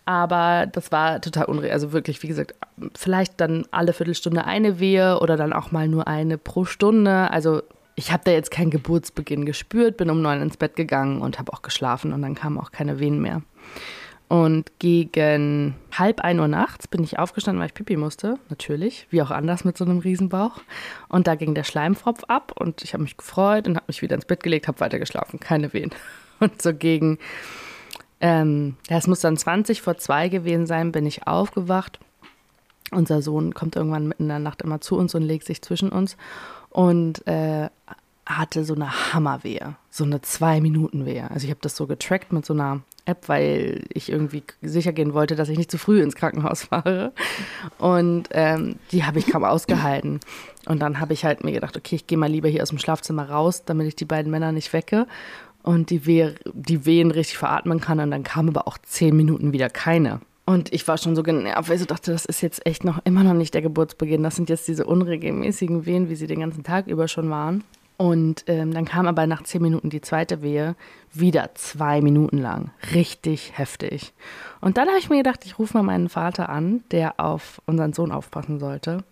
Aber 0.04 0.66
das 0.66 0.92
war 0.92 1.20
total 1.20 1.46
unreal. 1.46 1.72
Also 1.72 1.92
wirklich, 1.92 2.22
wie 2.22 2.28
gesagt, 2.28 2.54
vielleicht 2.94 3.40
dann 3.40 3.66
alle 3.70 3.92
Viertelstunde 3.92 4.44
eine 4.44 4.78
Wehe 4.78 5.20
oder 5.20 5.36
dann 5.36 5.52
auch 5.52 5.72
mal 5.72 5.88
nur 5.88 6.06
eine 6.06 6.38
pro 6.38 6.64
Stunde. 6.64 7.30
Also 7.30 7.62
ich 7.94 8.12
habe 8.12 8.22
da 8.24 8.30
jetzt 8.30 8.50
keinen 8.50 8.70
Geburtsbeginn 8.70 9.46
gespürt, 9.46 9.96
bin 9.96 10.10
um 10.10 10.20
neun 10.20 10.42
ins 10.42 10.56
Bett 10.56 10.76
gegangen 10.76 11.22
und 11.22 11.38
habe 11.38 11.52
auch 11.52 11.62
geschlafen 11.62 12.12
und 12.12 12.22
dann 12.22 12.34
kamen 12.34 12.58
auch 12.58 12.70
keine 12.70 13.00
Wehen 13.00 13.20
mehr. 13.20 13.42
Und 14.28 14.80
gegen 14.80 15.76
halb 15.92 16.20
ein 16.20 16.40
Uhr 16.40 16.48
nachts 16.48 16.88
bin 16.88 17.04
ich 17.04 17.18
aufgestanden, 17.18 17.60
weil 17.60 17.68
ich 17.68 17.74
Pipi 17.74 17.96
musste, 17.96 18.38
natürlich, 18.48 19.06
wie 19.10 19.22
auch 19.22 19.30
anders 19.30 19.64
mit 19.64 19.78
so 19.78 19.84
einem 19.84 19.98
Riesenbauch. 19.98 20.60
Und 21.08 21.28
da 21.28 21.36
ging 21.36 21.54
der 21.54 21.62
Schleimfropf 21.62 22.24
ab 22.24 22.52
und 22.58 22.82
ich 22.82 22.92
habe 22.92 23.04
mich 23.04 23.16
gefreut 23.16 23.68
und 23.68 23.76
habe 23.76 23.84
mich 23.86 24.02
wieder 24.02 24.16
ins 24.16 24.24
Bett 24.24 24.42
gelegt, 24.42 24.66
habe 24.66 24.80
weiter 24.80 24.98
geschlafen, 24.98 25.38
keine 25.38 25.72
Wehen. 25.72 25.90
Und 26.38 26.60
so 26.60 26.74
gegen, 26.74 27.18
ähm, 28.20 28.76
ja, 28.90 28.98
es 28.98 29.06
muss 29.06 29.20
dann 29.20 29.38
20 29.38 29.80
vor 29.80 29.96
zwei 29.96 30.28
gewesen 30.28 30.66
sein, 30.66 30.92
bin 30.92 31.06
ich 31.06 31.26
aufgewacht. 31.26 31.98
Unser 32.90 33.22
Sohn 33.22 33.54
kommt 33.54 33.74
irgendwann 33.74 34.06
mitten 34.06 34.24
in 34.24 34.28
der 34.28 34.38
Nacht 34.38 34.60
immer 34.60 34.82
zu 34.82 34.98
uns 34.98 35.14
und 35.14 35.22
legt 35.22 35.46
sich 35.46 35.62
zwischen 35.62 35.88
uns 35.88 36.18
und 36.68 37.26
äh, 37.26 37.70
hatte 38.26 38.64
so 38.64 38.74
eine 38.74 39.12
Hammerwehe, 39.12 39.76
so 39.88 40.04
eine 40.04 40.20
Zwei-Minuten-Wehe. 40.20 41.30
Also 41.30 41.44
ich 41.44 41.50
habe 41.50 41.60
das 41.62 41.76
so 41.76 41.86
getrackt 41.86 42.32
mit 42.32 42.44
so 42.44 42.54
einer 42.54 42.82
App, 43.04 43.28
weil 43.28 43.84
ich 43.94 44.10
irgendwie 44.10 44.42
sicher 44.62 44.92
gehen 44.92 45.14
wollte, 45.14 45.36
dass 45.36 45.48
ich 45.48 45.56
nicht 45.56 45.70
zu 45.70 45.78
früh 45.78 46.02
ins 46.02 46.16
Krankenhaus 46.16 46.64
fahre. 46.70 47.12
Und 47.78 48.28
ähm, 48.32 48.76
die 48.90 49.04
habe 49.04 49.20
ich 49.20 49.28
kaum 49.28 49.44
ausgehalten. 49.44 50.20
Und 50.66 50.80
dann 50.80 50.98
habe 50.98 51.12
ich 51.12 51.24
halt 51.24 51.44
mir 51.44 51.52
gedacht, 51.52 51.76
okay, 51.76 51.94
ich 51.94 52.08
gehe 52.08 52.18
mal 52.18 52.30
lieber 52.30 52.48
hier 52.48 52.62
aus 52.62 52.70
dem 52.70 52.78
Schlafzimmer 52.78 53.30
raus, 53.30 53.64
damit 53.64 53.86
ich 53.86 53.96
die 53.96 54.04
beiden 54.04 54.30
Männer 54.30 54.50
nicht 54.50 54.72
wecke 54.72 55.06
und 55.62 55.90
die, 55.90 56.04
Wehe, 56.06 56.34
die 56.52 56.84
Wehen 56.84 57.12
richtig 57.12 57.38
veratmen 57.38 57.80
kann. 57.80 58.00
Und 58.00 58.10
dann 58.10 58.24
kam 58.24 58.48
aber 58.48 58.66
auch 58.66 58.78
zehn 58.78 59.16
Minuten 59.16 59.52
wieder 59.52 59.70
keine. 59.70 60.20
Und 60.44 60.72
ich 60.72 60.86
war 60.86 60.96
schon 60.96 61.16
so 61.16 61.24
genervt, 61.24 61.68
weil 61.68 61.74
ich 61.74 61.82
so 61.82 61.86
dachte, 61.86 62.12
das 62.12 62.24
ist 62.24 62.40
jetzt 62.40 62.66
echt 62.66 62.84
noch 62.84 63.04
immer 63.04 63.24
noch 63.24 63.34
nicht 63.34 63.54
der 63.54 63.62
Geburtsbeginn. 63.62 64.22
Das 64.22 64.36
sind 64.36 64.48
jetzt 64.48 64.68
diese 64.68 64.86
unregelmäßigen 64.86 65.86
Wehen, 65.86 66.08
wie 66.08 66.14
sie 66.14 66.28
den 66.28 66.40
ganzen 66.40 66.62
Tag 66.62 66.86
über 66.86 67.08
schon 67.08 67.30
waren. 67.30 67.64
Und 67.96 68.44
ähm, 68.46 68.74
dann 68.74 68.84
kam 68.84 69.06
aber 69.06 69.26
nach 69.26 69.42
zehn 69.42 69.62
Minuten 69.62 69.88
die 69.88 70.02
zweite 70.02 70.42
Wehe, 70.42 70.76
wieder 71.12 71.54
zwei 71.54 72.02
Minuten 72.02 72.38
lang. 72.38 72.70
Richtig 72.92 73.56
heftig. 73.56 74.12
Und 74.60 74.76
dann 74.76 74.88
habe 74.88 74.98
ich 74.98 75.08
mir 75.08 75.16
gedacht, 75.18 75.46
ich 75.46 75.58
rufe 75.58 75.76
mal 75.76 75.82
meinen 75.82 76.08
Vater 76.08 76.50
an, 76.50 76.84
der 76.90 77.18
auf 77.18 77.62
unseren 77.64 77.94
Sohn 77.94 78.12
aufpassen 78.12 78.58
sollte, 78.58 79.02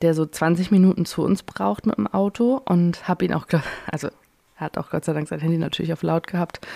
der 0.00 0.14
so 0.14 0.24
20 0.24 0.70
Minuten 0.70 1.04
zu 1.04 1.22
uns 1.22 1.42
braucht 1.42 1.84
mit 1.84 1.98
dem 1.98 2.06
Auto 2.06 2.60
und 2.64 3.06
habe 3.06 3.26
ihn 3.26 3.34
auch, 3.34 3.46
also 3.92 4.08
hat 4.56 4.78
auch 4.78 4.88
Gott 4.90 5.04
sei 5.04 5.12
Dank 5.12 5.28
sein 5.28 5.40
Handy 5.40 5.58
natürlich 5.58 5.92
auf 5.92 6.02
laut 6.02 6.26
gehabt 6.26 6.66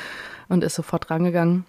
und 0.49 0.63
ist 0.63 0.75
sofort 0.75 1.11
rangegangen. 1.11 1.65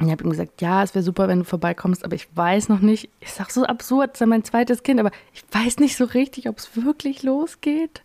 Und 0.00 0.06
ich 0.06 0.12
habe 0.12 0.24
ihm 0.24 0.30
gesagt, 0.30 0.62
ja, 0.62 0.82
es 0.82 0.94
wäre 0.94 1.02
super, 1.02 1.28
wenn 1.28 1.40
du 1.40 1.44
vorbeikommst, 1.44 2.06
aber 2.06 2.14
ich 2.14 2.26
weiß 2.34 2.70
noch 2.70 2.80
nicht. 2.80 3.10
Ist 3.20 3.38
auch 3.38 3.50
so 3.50 3.64
absurd, 3.64 4.12
das 4.14 4.22
ist 4.22 4.26
mein 4.26 4.44
zweites 4.44 4.82
Kind, 4.82 4.98
aber 4.98 5.10
ich 5.34 5.44
weiß 5.52 5.78
nicht 5.78 5.94
so 5.94 6.04
richtig, 6.04 6.48
ob 6.48 6.56
es 6.56 6.74
wirklich 6.74 7.22
losgeht. 7.22 8.00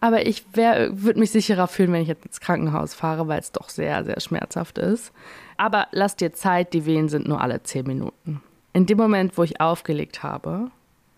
Aber 0.00 0.26
ich 0.26 0.44
würde 0.54 1.18
mich 1.18 1.32
sicherer 1.32 1.66
fühlen, 1.66 1.92
wenn 1.92 2.02
ich 2.02 2.08
jetzt 2.08 2.24
ins 2.24 2.40
Krankenhaus 2.40 2.94
fahre, 2.94 3.26
weil 3.26 3.40
es 3.40 3.50
doch 3.50 3.68
sehr, 3.68 4.04
sehr 4.04 4.20
schmerzhaft 4.20 4.78
ist. 4.78 5.12
Aber 5.56 5.88
lass 5.90 6.14
dir 6.14 6.32
Zeit, 6.32 6.72
die 6.72 6.86
Wehen 6.86 7.08
sind 7.08 7.26
nur 7.26 7.40
alle 7.40 7.64
zehn 7.64 7.84
Minuten. 7.84 8.40
In 8.72 8.86
dem 8.86 8.98
Moment, 8.98 9.36
wo 9.36 9.42
ich 9.42 9.60
aufgelegt 9.60 10.22
habe, 10.22 10.70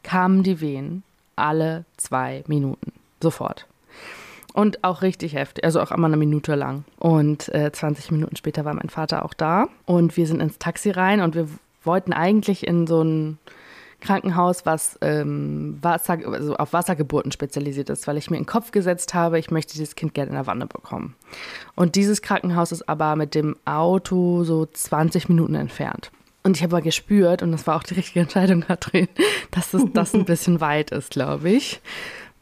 kamen 0.03 0.43
die 0.43 0.63
Wehen 0.63 1.03
alle 1.37 1.85
zwei 1.99 2.43
Minuten. 2.47 2.93
Sofort. 3.23 3.67
Und 4.57 4.85
auch 4.85 5.03
richtig 5.03 5.35
heftig, 5.35 5.65
also 5.65 5.83
auch 5.83 5.91
einmal 5.91 6.09
eine 6.09 6.17
Minute 6.17 6.55
lang. 6.55 6.85
Und 6.99 7.55
äh, 7.55 7.71
20 7.71 8.11
Minuten 8.11 8.37
später 8.37 8.65
war 8.65 8.73
mein 8.73 8.89
Vater 8.89 9.27
auch 9.27 9.35
da. 9.35 9.67
Und 9.85 10.17
wir 10.17 10.27
sind 10.27 10.41
ins 10.41 10.59
Taxi 10.59 10.91
rein 10.91 11.21
und 11.21 11.35
wir 11.35 11.47
wollten 11.83 12.15
eigentlich 12.15 12.67
in 12.67 12.87
so 12.87 13.03
ein 13.03 13.39
Krankenhaus, 14.01 14.65
was 14.65 14.99
ähm, 15.03 15.77
Wasser, 15.83 16.19
also 16.33 16.57
auf 16.57 16.73
Wassergeburten 16.73 17.33
spezialisiert 17.33 17.91
ist, 17.91 18.07
weil 18.07 18.17
ich 18.17 18.31
mir 18.31 18.39
in 18.39 18.45
den 18.45 18.49
Kopf 18.49 18.71
gesetzt 18.71 19.13
habe, 19.13 19.39
ich 19.39 19.51
möchte 19.51 19.75
dieses 19.75 19.95
Kind 19.95 20.15
gerne 20.15 20.31
in 20.31 20.37
der 20.37 20.47
Wanne 20.47 20.67
bekommen. 20.67 21.17
Und 21.75 21.95
dieses 21.95 22.23
Krankenhaus 22.23 22.73
ist 22.73 22.89
aber 22.89 23.15
mit 23.15 23.35
dem 23.35 23.57
Auto 23.67 24.43
so 24.45 24.65
20 24.65 25.29
Minuten 25.29 25.55
entfernt. 25.55 26.11
Und 26.45 26.57
ich 26.57 26.63
habe 26.63 26.77
aber 26.77 26.83
gespürt, 26.83 27.43
und 27.43 27.53
das 27.53 27.67
war 27.67 27.77
auch 27.77 27.83
die 27.83 27.93
richtige 27.93 28.21
Entscheidung, 28.21 28.63
Katrin, 28.63 29.09
dass 29.51 29.73
das, 29.73 29.83
das 29.93 30.15
ein 30.15 30.25
bisschen 30.25 30.63
weit 30.63 30.93
ist, 30.93 31.11
glaube 31.11 31.51
ich. 31.51 31.83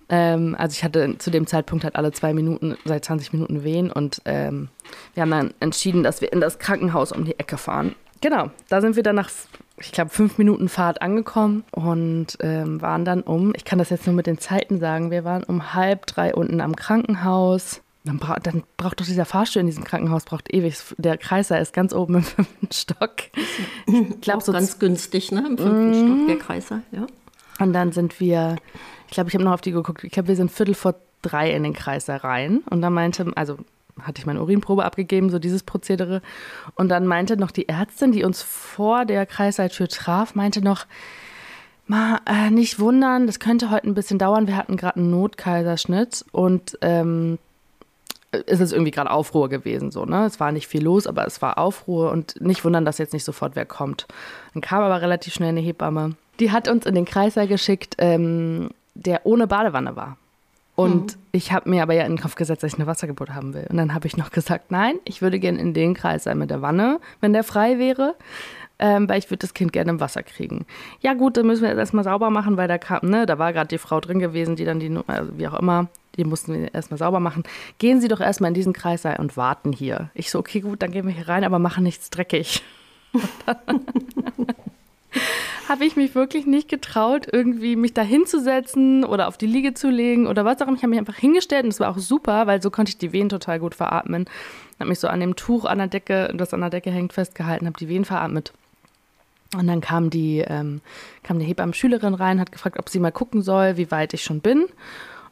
Ähm, 0.08 0.54
also 0.58 0.74
ich 0.74 0.84
hatte 0.84 1.16
zu 1.18 1.30
dem 1.30 1.46
Zeitpunkt 1.46 1.84
halt 1.84 1.96
alle 1.96 2.12
zwei 2.12 2.34
Minuten, 2.34 2.76
seit 2.84 3.04
20 3.04 3.32
Minuten 3.32 3.64
Wehen 3.64 3.90
und 3.90 4.20
ähm, 4.24 4.68
wir 5.14 5.22
haben 5.22 5.30
dann 5.30 5.54
entschieden, 5.60 6.02
dass 6.02 6.20
wir 6.20 6.32
in 6.32 6.40
das 6.40 6.58
Krankenhaus 6.58 7.12
um 7.12 7.24
die 7.24 7.38
Ecke 7.38 7.56
fahren. 7.56 7.94
Genau, 8.20 8.50
da 8.68 8.80
sind 8.80 8.96
wir 8.96 9.02
dann 9.02 9.16
nach, 9.16 9.30
ich 9.78 9.92
glaube, 9.92 10.10
fünf 10.10 10.38
Minuten 10.38 10.70
Fahrt 10.70 11.02
angekommen 11.02 11.64
und 11.72 12.38
ähm, 12.40 12.80
waren 12.80 13.04
dann 13.04 13.20
um, 13.20 13.52
ich 13.54 13.64
kann 13.64 13.78
das 13.78 13.90
jetzt 13.90 14.06
nur 14.06 14.14
mit 14.14 14.26
den 14.26 14.38
Zeiten 14.38 14.78
sagen, 14.80 15.10
wir 15.10 15.24
waren 15.24 15.44
um 15.44 15.74
halb 15.74 16.06
drei 16.06 16.34
unten 16.34 16.60
am 16.60 16.74
Krankenhaus. 16.74 17.82
Dann, 18.02 18.18
bra 18.18 18.38
dann 18.42 18.62
braucht 18.76 19.00
doch 19.00 19.06
dieser 19.06 19.24
Fahrstuhl 19.24 19.60
in 19.60 19.66
diesem 19.66 19.84
Krankenhaus 19.84 20.24
braucht 20.24 20.52
ewig. 20.52 20.76
Der 20.98 21.16
Kreiser 21.16 21.58
ist 21.58 21.72
ganz 21.72 21.94
oben 21.94 22.16
im 22.16 22.22
fünften 22.22 22.68
Stock. 22.72 23.14
Ich 23.86 24.20
glaube, 24.20 24.42
so 24.42 24.52
ganz 24.52 24.78
günstig, 24.78 25.32
ne? 25.32 25.40
Im 25.46 25.58
fünften 25.58 25.90
mm. 25.90 25.94
Stock 25.94 26.26
der 26.28 26.38
Kreiser, 26.38 26.82
ja. 26.92 27.06
Und 27.58 27.72
dann 27.72 27.92
sind 27.92 28.20
wir 28.20 28.56
glaube, 29.14 29.28
ich 29.28 29.34
habe 29.34 29.44
noch 29.44 29.52
auf 29.52 29.60
die 29.60 29.72
geguckt. 29.72 30.04
Ich 30.04 30.12
glaube, 30.12 30.28
wir 30.28 30.36
sind 30.36 30.50
Viertel 30.50 30.74
vor 30.74 30.94
drei 31.22 31.50
in 31.50 31.62
den 31.62 31.72
Kreis 31.72 32.08
rein. 32.08 32.62
Und 32.70 32.82
dann 32.82 32.92
meinte, 32.92 33.32
also 33.36 33.58
hatte 34.00 34.18
ich 34.18 34.26
meine 34.26 34.42
Urinprobe 34.42 34.84
abgegeben, 34.84 35.30
so 35.30 35.38
dieses 35.38 35.62
Prozedere. 35.62 36.20
Und 36.74 36.88
dann 36.88 37.06
meinte 37.06 37.36
noch 37.36 37.50
die 37.50 37.68
Ärztin, 37.68 38.12
die 38.12 38.24
uns 38.24 38.42
vor 38.42 39.04
der 39.04 39.24
Kreisseitür 39.26 39.88
traf, 39.88 40.34
meinte 40.34 40.62
noch, 40.62 40.86
Ma, 41.86 42.20
äh, 42.24 42.50
nicht 42.50 42.78
wundern, 42.78 43.26
das 43.26 43.40
könnte 43.40 43.70
heute 43.70 43.88
ein 43.88 43.94
bisschen 43.94 44.18
dauern. 44.18 44.46
Wir 44.46 44.56
hatten 44.56 44.78
gerade 44.78 44.96
einen 44.96 45.10
Notkaiserschnitt 45.10 46.24
und 46.32 46.78
ähm, 46.80 47.38
es 48.46 48.60
ist 48.60 48.72
irgendwie 48.72 48.90
gerade 48.90 49.10
Aufruhr 49.10 49.50
gewesen. 49.50 49.90
So, 49.90 50.06
ne? 50.06 50.24
Es 50.24 50.40
war 50.40 50.50
nicht 50.50 50.66
viel 50.66 50.82
los, 50.82 51.06
aber 51.06 51.26
es 51.26 51.42
war 51.42 51.58
Aufruhr 51.58 52.10
und 52.10 52.40
nicht 52.40 52.64
wundern, 52.64 52.86
dass 52.86 52.96
jetzt 52.96 53.12
nicht 53.12 53.24
sofort 53.24 53.54
wer 53.54 53.66
kommt. 53.66 54.06
Dann 54.54 54.62
kam 54.62 54.82
aber 54.82 55.02
relativ 55.02 55.34
schnell 55.34 55.50
eine 55.50 55.60
Hebamme. 55.60 56.16
Die 56.40 56.50
hat 56.50 56.68
uns 56.68 56.86
in 56.86 56.94
den 56.94 57.04
Kreißsaal 57.04 57.46
geschickt, 57.46 57.96
ähm, 57.98 58.70
der 58.94 59.26
ohne 59.26 59.46
Badewanne 59.46 59.96
war. 59.96 60.16
Und 60.76 61.16
mhm. 61.16 61.22
ich 61.32 61.52
habe 61.52 61.70
mir 61.70 61.82
aber 61.82 61.94
ja 61.94 62.04
in 62.04 62.16
den 62.16 62.20
Kopf 62.20 62.34
gesetzt, 62.34 62.62
dass 62.62 62.72
ich 62.72 62.78
eine 62.78 62.86
Wassergeburt 62.86 63.30
haben 63.30 63.54
will. 63.54 63.66
Und 63.68 63.76
dann 63.76 63.94
habe 63.94 64.06
ich 64.06 64.16
noch 64.16 64.30
gesagt, 64.30 64.70
nein, 64.70 64.96
ich 65.04 65.22
würde 65.22 65.38
gerne 65.38 65.60
in 65.60 65.72
den 65.72 65.94
Kreis 65.94 66.24
sein 66.24 66.38
mit 66.38 66.50
der 66.50 66.62
Wanne, 66.62 66.98
wenn 67.20 67.32
der 67.32 67.44
frei 67.44 67.78
wäre, 67.78 68.16
ähm, 68.80 69.08
weil 69.08 69.18
ich 69.18 69.30
würde 69.30 69.38
das 69.38 69.54
Kind 69.54 69.72
gerne 69.72 69.90
im 69.90 70.00
Wasser 70.00 70.24
kriegen. 70.24 70.66
Ja 71.00 71.14
gut, 71.14 71.36
dann 71.36 71.46
müssen 71.46 71.62
wir 71.62 71.70
das 71.70 71.78
erstmal 71.78 72.02
sauber 72.02 72.30
machen, 72.30 72.56
weil 72.56 72.66
da 72.66 72.78
kam, 72.78 73.08
ne, 73.08 73.24
da 73.24 73.38
war 73.38 73.52
gerade 73.52 73.68
die 73.68 73.78
Frau 73.78 74.00
drin 74.00 74.18
gewesen, 74.18 74.56
die 74.56 74.64
dann 74.64 74.80
die, 74.80 74.98
also 75.06 75.38
wie 75.38 75.46
auch 75.46 75.54
immer, 75.54 75.86
die 76.16 76.24
mussten 76.24 76.54
wir 76.54 76.74
erstmal 76.74 76.98
sauber 76.98 77.20
machen. 77.20 77.44
Gehen 77.78 78.00
Sie 78.00 78.08
doch 78.08 78.20
erstmal 78.20 78.48
in 78.48 78.54
diesen 78.54 78.72
Kreis 78.72 79.04
und 79.04 79.36
warten 79.36 79.72
hier. 79.72 80.10
Ich 80.14 80.30
so, 80.30 80.40
okay, 80.40 80.60
gut, 80.60 80.82
dann 80.82 80.90
gehen 80.90 81.06
wir 81.06 81.14
hier 81.14 81.28
rein, 81.28 81.44
aber 81.44 81.60
machen 81.60 81.84
nichts 81.84 82.10
dreckig. 82.10 82.62
habe 85.68 85.84
ich 85.84 85.96
mich 85.96 86.14
wirklich 86.14 86.46
nicht 86.46 86.68
getraut, 86.68 87.26
irgendwie 87.30 87.76
mich 87.76 87.94
da 87.94 88.02
hinzusetzen 88.02 89.04
oder 89.04 89.28
auf 89.28 89.36
die 89.36 89.46
Liege 89.46 89.74
zu 89.74 89.90
legen 89.90 90.26
oder 90.26 90.44
was 90.44 90.60
auch 90.60 90.66
immer. 90.66 90.76
Ich 90.76 90.82
habe 90.82 90.90
mich 90.90 90.98
einfach 90.98 91.16
hingestellt 91.16 91.64
und 91.64 91.72
das 91.72 91.80
war 91.80 91.90
auch 91.90 91.98
super, 91.98 92.46
weil 92.46 92.62
so 92.62 92.70
konnte 92.70 92.90
ich 92.90 92.98
die 92.98 93.12
Wehen 93.12 93.28
total 93.28 93.58
gut 93.58 93.74
veratmen. 93.74 94.26
Habe 94.78 94.88
mich 94.88 94.98
so 95.00 95.08
an 95.08 95.20
dem 95.20 95.36
Tuch 95.36 95.64
an 95.64 95.78
der 95.78 95.86
Decke, 95.88 96.32
das 96.34 96.54
an 96.54 96.60
der 96.60 96.70
Decke 96.70 96.90
hängt, 96.90 97.12
festgehalten, 97.12 97.66
habe 97.66 97.78
die 97.78 97.88
Wehen 97.88 98.04
veratmet. 98.04 98.52
Und 99.56 99.66
dann 99.66 99.80
kam 99.80 100.10
die, 100.10 100.40
ähm, 100.40 100.80
kam 101.22 101.38
die 101.38 101.44
Hebammen-Schülerin 101.44 102.14
rein, 102.14 102.40
hat 102.40 102.52
gefragt, 102.52 102.78
ob 102.78 102.88
sie 102.88 102.98
mal 102.98 103.12
gucken 103.12 103.42
soll, 103.42 103.76
wie 103.76 103.90
weit 103.90 104.12
ich 104.14 104.24
schon 104.24 104.40
bin. 104.40 104.62
Und 104.62 104.70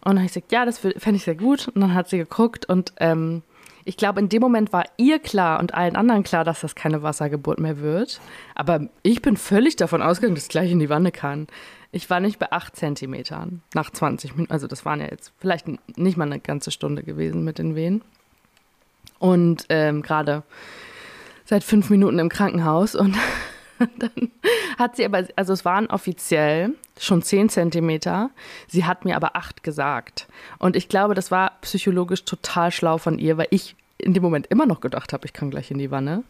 dann 0.05 0.19
habe 0.19 0.27
ich 0.27 0.33
gesagt, 0.33 0.53
ja, 0.53 0.65
das 0.65 0.79
fände 0.79 1.17
ich 1.17 1.25
sehr 1.25 1.35
gut. 1.35 1.69
Und 1.69 1.81
dann 1.81 1.95
hat 1.95 2.09
sie 2.09 2.19
geguckt 2.19 2.69
und 2.69 2.93
ähm, 2.99 3.43
ich 3.85 3.97
glaube, 3.97 4.21
in 4.21 4.29
dem 4.29 4.41
Moment 4.41 4.73
war 4.73 4.85
ihr 4.97 5.19
klar 5.19 5.61
und 5.61 5.75
allen 5.75 5.97
anderen 5.97 6.23
klar, 6.23 6.45
dass 6.45 6.61
das 6.61 6.75
keine 6.75 7.03
Wassergeburt 7.03 7.59
mehr 7.59 7.79
wird. 7.79 8.21
Aber 8.55 8.89
ich 9.03 9.23
bin 9.23 9.37
völlig 9.37 9.77
davon 9.77 10.03
ausgegangen, 10.03 10.35
dass 10.35 10.45
ich 10.45 10.51
gleich 10.51 10.71
in 10.71 10.79
die 10.79 10.91
Wanne 10.91 11.13
kann. 11.13 11.47
Ich 11.91 12.09
war 12.09 12.21
nicht 12.21 12.39
bei 12.39 12.51
8 12.51 12.75
Zentimetern 12.75 13.63
nach 13.75 13.91
20 13.91 14.35
Minuten. 14.35 14.53
Also 14.53 14.67
das 14.67 14.85
waren 14.85 15.01
ja 15.01 15.07
jetzt 15.11 15.33
vielleicht 15.39 15.67
nicht 15.97 16.17
mal 16.17 16.25
eine 16.25 16.41
ganze 16.41 16.71
Stunde 16.71 17.03
gewesen 17.03 17.45
mit 17.45 17.59
den 17.59 17.75
Wehen. 17.75 18.03
Und 19.19 19.67
ähm, 19.69 20.03
gerade 20.03 20.43
seit 21.45 21.65
fünf 21.65 21.91
Minuten 21.91 22.19
im 22.19 22.29
Krankenhaus. 22.29 22.95
Und 22.95 23.17
dann 23.99 24.31
hat 24.79 24.97
sie 24.97 25.05
aber, 25.05 25.27
also 25.37 25.53
es 25.53 25.65
waren 25.65 25.87
offiziell 25.87 26.75
schon 26.99 27.23
10 27.23 27.49
Zentimeter. 27.49 28.31
Sie 28.69 28.85
hat 28.85 29.05
mir 29.05 29.17
aber 29.17 29.37
8 29.37 29.63
gesagt. 29.63 30.27
Und 30.59 30.77
ich 30.77 30.89
glaube, 30.89 31.15
das 31.15 31.31
war 31.31 31.53
psychologisch 31.63 32.25
total 32.25 32.71
schlau 32.71 32.99
von 32.99 33.19
ihr, 33.19 33.39
weil 33.39 33.49
ich 33.51 33.77
in 33.99 34.15
dem 34.15 34.23
Moment 34.23 34.49
immer 34.49 34.67
noch 34.67 34.81
gedacht 34.81 35.13
habe, 35.13 35.27
ich 35.27 35.33
kann 35.33 35.51
gleich 35.51 35.71
in 35.71 35.79
die 35.79 35.91
Wanne. 35.91 36.25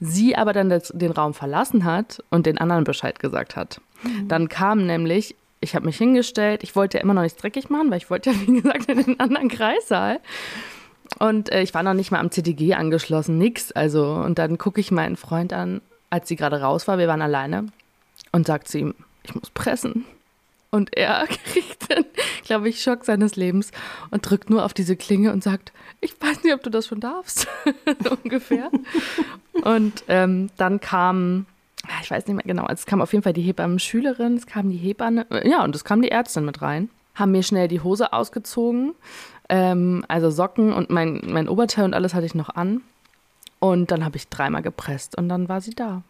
Sie 0.00 0.36
aber 0.36 0.52
dann 0.52 0.68
das, 0.68 0.92
den 0.94 1.10
Raum 1.10 1.34
verlassen 1.34 1.84
hat 1.84 2.22
und 2.30 2.46
den 2.46 2.58
anderen 2.58 2.84
Bescheid 2.84 3.18
gesagt 3.18 3.56
hat. 3.56 3.80
Mhm. 4.02 4.28
Dann 4.28 4.48
kam 4.48 4.86
nämlich, 4.86 5.34
ich 5.60 5.74
habe 5.74 5.86
mich 5.86 5.96
hingestellt, 5.98 6.62
ich 6.62 6.76
wollte 6.76 6.98
ja 6.98 7.02
immer 7.02 7.14
noch 7.14 7.22
nichts 7.22 7.40
dreckig 7.40 7.68
machen, 7.68 7.90
weil 7.90 7.98
ich 7.98 8.10
wollte 8.10 8.30
ja, 8.30 8.36
wie 8.46 8.60
gesagt, 8.60 8.88
in 8.88 9.02
den 9.02 9.20
anderen 9.20 9.48
Kreissaal. 9.48 10.20
Und 11.18 11.50
äh, 11.52 11.62
ich 11.62 11.74
war 11.74 11.82
noch 11.82 11.94
nicht 11.94 12.10
mal 12.10 12.20
am 12.20 12.30
CTG 12.30 12.74
angeschlossen, 12.74 13.38
nix. 13.38 13.72
Also, 13.72 14.12
und 14.12 14.38
dann 14.38 14.58
gucke 14.58 14.80
ich 14.80 14.90
meinen 14.90 15.16
Freund 15.16 15.52
an, 15.52 15.80
als 16.16 16.28
sie 16.28 16.36
gerade 16.36 16.62
raus 16.62 16.88
war, 16.88 16.96
wir 16.96 17.08
waren 17.08 17.20
alleine, 17.20 17.66
und 18.32 18.46
sagt 18.46 18.68
zu 18.68 18.78
ihm, 18.78 18.94
ich 19.22 19.34
muss 19.34 19.50
pressen. 19.50 20.06
Und 20.70 20.96
er 20.96 21.26
kriegt 21.52 21.90
dann, 21.92 22.06
glaube 22.42 22.70
ich, 22.70 22.82
Schock 22.82 23.04
seines 23.04 23.36
Lebens 23.36 23.70
und 24.10 24.22
drückt 24.22 24.48
nur 24.48 24.64
auf 24.64 24.72
diese 24.72 24.96
Klinge 24.96 25.30
und 25.30 25.42
sagt, 25.42 25.72
ich 26.00 26.18
weiß 26.18 26.42
nicht, 26.42 26.54
ob 26.54 26.62
du 26.62 26.70
das 26.70 26.86
schon 26.86 27.00
darfst, 27.00 27.46
so 28.02 28.16
ungefähr. 28.24 28.70
Und 29.62 30.04
ähm, 30.08 30.48
dann 30.56 30.80
kam, 30.80 31.44
ich 32.02 32.10
weiß 32.10 32.26
nicht 32.26 32.36
mehr 32.36 32.44
genau, 32.46 32.66
es 32.70 32.86
kam 32.86 33.02
auf 33.02 33.12
jeden 33.12 33.22
Fall 33.22 33.34
die 33.34 33.42
Hebammen-Schülerin, 33.42 34.38
es 34.38 34.46
kam 34.46 34.70
die 34.70 34.78
Hebamme, 34.78 35.26
äh, 35.30 35.46
ja, 35.46 35.62
und 35.64 35.76
es 35.76 35.84
kam 35.84 36.00
die 36.00 36.10
Ärztin 36.10 36.46
mit 36.46 36.62
rein, 36.62 36.88
haben 37.14 37.32
mir 37.32 37.42
schnell 37.42 37.68
die 37.68 37.80
Hose 37.80 38.14
ausgezogen, 38.14 38.94
ähm, 39.50 40.02
also 40.08 40.30
Socken 40.30 40.72
und 40.72 40.88
mein, 40.88 41.20
mein 41.26 41.46
Oberteil 41.46 41.84
und 41.84 41.92
alles 41.92 42.14
hatte 42.14 42.24
ich 42.24 42.34
noch 42.34 42.48
an. 42.48 42.80
Und 43.58 43.90
dann 43.90 44.04
habe 44.04 44.16
ich 44.16 44.28
dreimal 44.28 44.62
gepresst 44.62 45.16
und 45.16 45.28
dann 45.28 45.48
war 45.48 45.60
sie 45.60 45.74
da. 45.74 46.02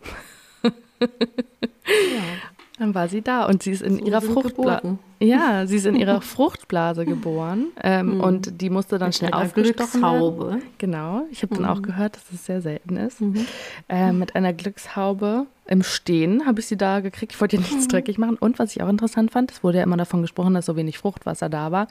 ja. 0.63 0.71
Dann 2.79 2.95
war 2.95 3.09
sie 3.09 3.23
da 3.23 3.47
und 3.47 3.63
sie 3.63 3.71
ist 3.71 3.83
in 3.83 3.99
so 3.99 4.05
ihrer 4.05 4.21
Fruchtblase. 4.21 4.99
Ja, 5.19 5.67
sie 5.67 5.77
ist 5.77 5.87
in 5.87 5.97
ihrer 5.97 6.21
Fruchtblase 6.21 7.07
geboren 7.07 7.69
ähm, 7.83 8.17
mhm. 8.17 8.21
und 8.21 8.61
die 8.61 8.69
musste 8.69 8.99
dann 8.99 9.09
Mit 9.09 9.17
schnell 9.17 9.33
aufgestochen 9.33 10.03
werden. 10.03 10.63
Genau, 10.77 11.23
ich 11.31 11.43
habe 11.43 11.55
mhm. 11.55 11.63
dann 11.63 11.71
auch 11.71 11.81
gehört, 11.81 12.17
dass 12.17 12.25
es 12.33 12.45
sehr 12.45 12.61
selten 12.61 12.97
ist. 12.99 13.23
Mhm. 13.23 13.47
Äh, 13.89 14.13
mit 14.13 14.37
einer 14.37 14.53
Glückshaube 14.53 15.47
im 15.67 15.83
Stehen 15.83 16.47
habe 16.47 16.61
ich 16.61 16.67
sie 16.67 16.77
da 16.77 17.01
gekriegt. 17.01 17.33
Ich 17.33 17.41
wollte 17.41 17.57
ihr 17.57 17.61
nichts 17.61 17.87
mhm. 17.87 17.89
dreckig 17.89 18.19
machen. 18.19 18.37
Und 18.37 18.59
was 18.59 18.77
ich 18.77 18.83
auch 18.83 18.89
interessant 18.89 19.31
fand, 19.31 19.51
es 19.51 19.65
wurde 19.65 19.79
ja 19.79 19.85
immer 19.85 19.97
davon 19.97 20.21
gesprochen, 20.21 20.55
dass 20.55 20.67
so 20.67 20.77
wenig 20.77 20.99
Fruchtwasser 20.99 21.49
da 21.49 21.73
war. 21.73 21.89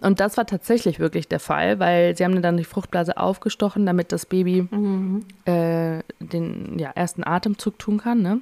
Und 0.00 0.20
das 0.20 0.36
war 0.36 0.46
tatsächlich 0.46 1.00
wirklich 1.00 1.28
der 1.28 1.40
Fall, 1.40 1.80
weil 1.80 2.16
sie 2.16 2.24
haben 2.24 2.40
dann 2.40 2.56
die 2.56 2.64
Fruchtblase 2.64 3.16
aufgestochen, 3.16 3.84
damit 3.84 4.12
das 4.12 4.26
Baby 4.26 4.68
mhm. 4.70 5.24
äh, 5.44 6.02
den 6.20 6.78
ja, 6.78 6.90
ersten 6.90 7.26
Atemzug 7.26 7.78
tun 7.78 7.98
kann. 7.98 8.22
Ne? 8.22 8.40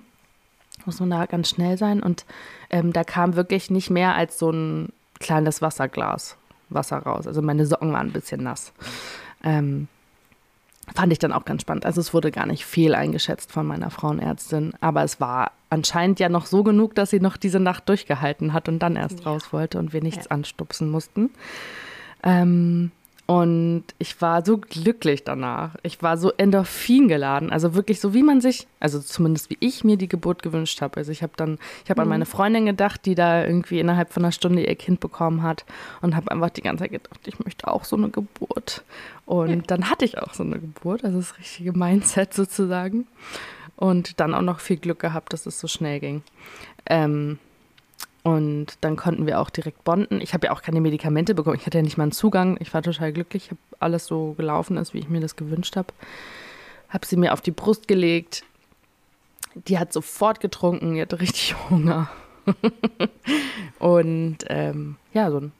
Muss 0.88 1.00
man 1.00 1.10
da 1.10 1.26
ganz 1.26 1.50
schnell 1.50 1.76
sein. 1.76 2.02
Und 2.02 2.24
ähm, 2.70 2.94
da 2.94 3.04
kam 3.04 3.36
wirklich 3.36 3.70
nicht 3.70 3.90
mehr 3.90 4.14
als 4.14 4.38
so 4.38 4.50
ein 4.50 4.88
kleines 5.20 5.60
Wasserglas 5.60 6.38
Wasser 6.70 6.98
raus. 6.98 7.26
Also 7.26 7.42
meine 7.42 7.66
Socken 7.66 7.92
waren 7.92 8.08
ein 8.08 8.12
bisschen 8.12 8.42
nass. 8.42 8.72
Ähm, 9.44 9.86
fand 10.94 11.12
ich 11.12 11.18
dann 11.18 11.32
auch 11.32 11.44
ganz 11.44 11.62
spannend. 11.62 11.84
Also 11.84 12.00
es 12.00 12.14
wurde 12.14 12.30
gar 12.30 12.46
nicht 12.46 12.64
viel 12.64 12.94
eingeschätzt 12.94 13.52
von 13.52 13.66
meiner 13.66 13.90
Frauenärztin, 13.90 14.72
aber 14.80 15.04
es 15.04 15.20
war 15.20 15.52
anscheinend 15.70 16.20
ja 16.20 16.30
noch 16.30 16.46
so 16.46 16.62
genug, 16.62 16.94
dass 16.94 17.10
sie 17.10 17.20
noch 17.20 17.36
diese 17.36 17.60
Nacht 17.60 17.88
durchgehalten 17.88 18.54
hat 18.54 18.68
und 18.68 18.78
dann 18.78 18.96
erst 18.96 19.20
ja. 19.20 19.26
raus 19.26 19.52
wollte 19.52 19.78
und 19.78 19.92
wir 19.92 20.02
nichts 20.02 20.24
ja. 20.24 20.30
anstupsen 20.30 20.90
mussten. 20.90 21.30
Ähm, 22.22 22.90
Und 23.30 23.84
ich 23.98 24.22
war 24.22 24.42
so 24.42 24.56
glücklich 24.56 25.22
danach. 25.22 25.76
Ich 25.82 26.02
war 26.02 26.16
so 26.16 26.32
Endorphin 26.38 27.08
geladen. 27.08 27.50
Also 27.50 27.74
wirklich 27.74 28.00
so, 28.00 28.14
wie 28.14 28.22
man 28.22 28.40
sich, 28.40 28.66
also 28.80 29.00
zumindest 29.00 29.50
wie 29.50 29.58
ich 29.60 29.84
mir 29.84 29.98
die 29.98 30.08
Geburt 30.08 30.42
gewünscht 30.42 30.80
habe. 30.80 30.96
Also 30.96 31.12
ich 31.12 31.22
habe 31.22 31.34
dann, 31.36 31.58
ich 31.84 31.90
habe 31.90 32.00
mhm. 32.00 32.04
an 32.04 32.08
meine 32.08 32.24
Freundin 32.24 32.64
gedacht, 32.64 33.04
die 33.04 33.14
da 33.14 33.44
irgendwie 33.44 33.80
innerhalb 33.80 34.14
von 34.14 34.24
einer 34.24 34.32
Stunde 34.32 34.64
ihr 34.64 34.74
Kind 34.76 35.00
bekommen 35.00 35.42
hat 35.42 35.66
und 36.00 36.16
habe 36.16 36.30
einfach 36.30 36.48
die 36.48 36.62
ganze 36.62 36.84
Zeit 36.84 36.92
gedacht, 36.92 37.20
ich 37.26 37.38
möchte 37.38 37.68
auch 37.68 37.84
so 37.84 37.96
eine 37.96 38.08
Geburt. 38.08 38.82
Und 39.26 39.50
ja. 39.50 39.62
dann 39.66 39.90
hatte 39.90 40.06
ich 40.06 40.16
auch 40.16 40.32
so 40.32 40.42
eine 40.42 40.58
Geburt, 40.58 41.04
also 41.04 41.18
das 41.18 41.36
richtige 41.36 41.74
Mindset 41.74 42.32
sozusagen. 42.32 43.06
Und 43.76 44.20
dann 44.20 44.32
auch 44.32 44.40
noch 44.40 44.60
viel 44.60 44.78
Glück 44.78 45.00
gehabt, 45.00 45.34
dass 45.34 45.44
es 45.44 45.60
so 45.60 45.68
schnell 45.68 46.00
ging. 46.00 46.22
Ähm, 46.86 47.38
und 48.22 48.66
dann 48.80 48.96
konnten 48.96 49.26
wir 49.26 49.40
auch 49.40 49.50
direkt 49.50 49.84
bonden. 49.84 50.20
Ich 50.20 50.34
habe 50.34 50.46
ja 50.46 50.52
auch 50.52 50.62
keine 50.62 50.80
Medikamente 50.80 51.34
bekommen. 51.34 51.56
Ich 51.56 51.66
hatte 51.66 51.78
ja 51.78 51.82
nicht 51.82 51.96
mal 51.96 52.04
einen 52.04 52.12
Zugang. 52.12 52.56
Ich 52.60 52.74
war 52.74 52.82
total 52.82 53.12
glücklich. 53.12 53.44
Ich 53.46 53.50
habe 53.50 53.60
alles 53.78 54.06
so 54.06 54.32
gelaufen 54.32 54.76
ist, 54.76 54.92
wie 54.92 54.98
ich 54.98 55.08
mir 55.08 55.20
das 55.20 55.36
gewünscht 55.36 55.76
habe. 55.76 55.88
Habe 56.88 57.06
sie 57.06 57.16
mir 57.16 57.32
auf 57.32 57.40
die 57.40 57.52
Brust 57.52 57.88
gelegt. 57.88 58.44
Die 59.54 59.78
hat 59.78 59.92
sofort 59.92 60.40
getrunken. 60.40 60.94
Die 60.94 61.02
hatte 61.02 61.20
richtig 61.20 61.54
Hunger. 61.70 62.10
und 63.78 64.38
ähm, 64.48 64.96
ja, 65.12 65.30
so 65.30 65.40
ein 65.40 65.52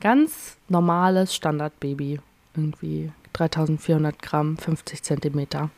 ganz 0.00 0.56
normales 0.68 1.34
Standardbaby. 1.34 2.20
Irgendwie 2.54 3.12
3400 3.32 4.20
Gramm, 4.20 4.56
50 4.58 5.02
Zentimeter 5.02 5.70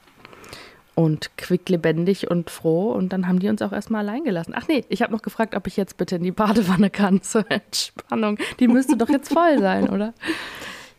und 0.97 1.37
quicklebendig 1.37 2.29
und 2.31 2.51
froh. 2.51 2.91
Und 2.91 3.13
dann 3.13 3.29
haben 3.29 3.39
die 3.39 3.49
uns 3.49 3.63
auch 3.63 3.73
erstmal 3.73 4.01
allein 4.01 4.25
gelassen. 4.25 4.55
Ach 4.57 4.67
nee, 4.67 4.85
ich 4.89 5.03
habe 5.03 5.13
noch 5.13 5.23
gefragt, 5.23 5.55
ob 5.55 5.67
ich 5.69 5.77
jetzt 5.77 5.99
bitte 5.99 6.17
in 6.17 6.23
die 6.25 6.33
Badewanne 6.33 6.91
kann 6.91 7.23
zur 7.23 7.49
Entspannung. 7.49 8.39
Die 8.59 8.67
müsste 8.67 8.97
doch 8.97 9.11
jetzt 9.11 9.33
voll 9.33 9.61
sein, 9.61 9.91
oder? 9.91 10.15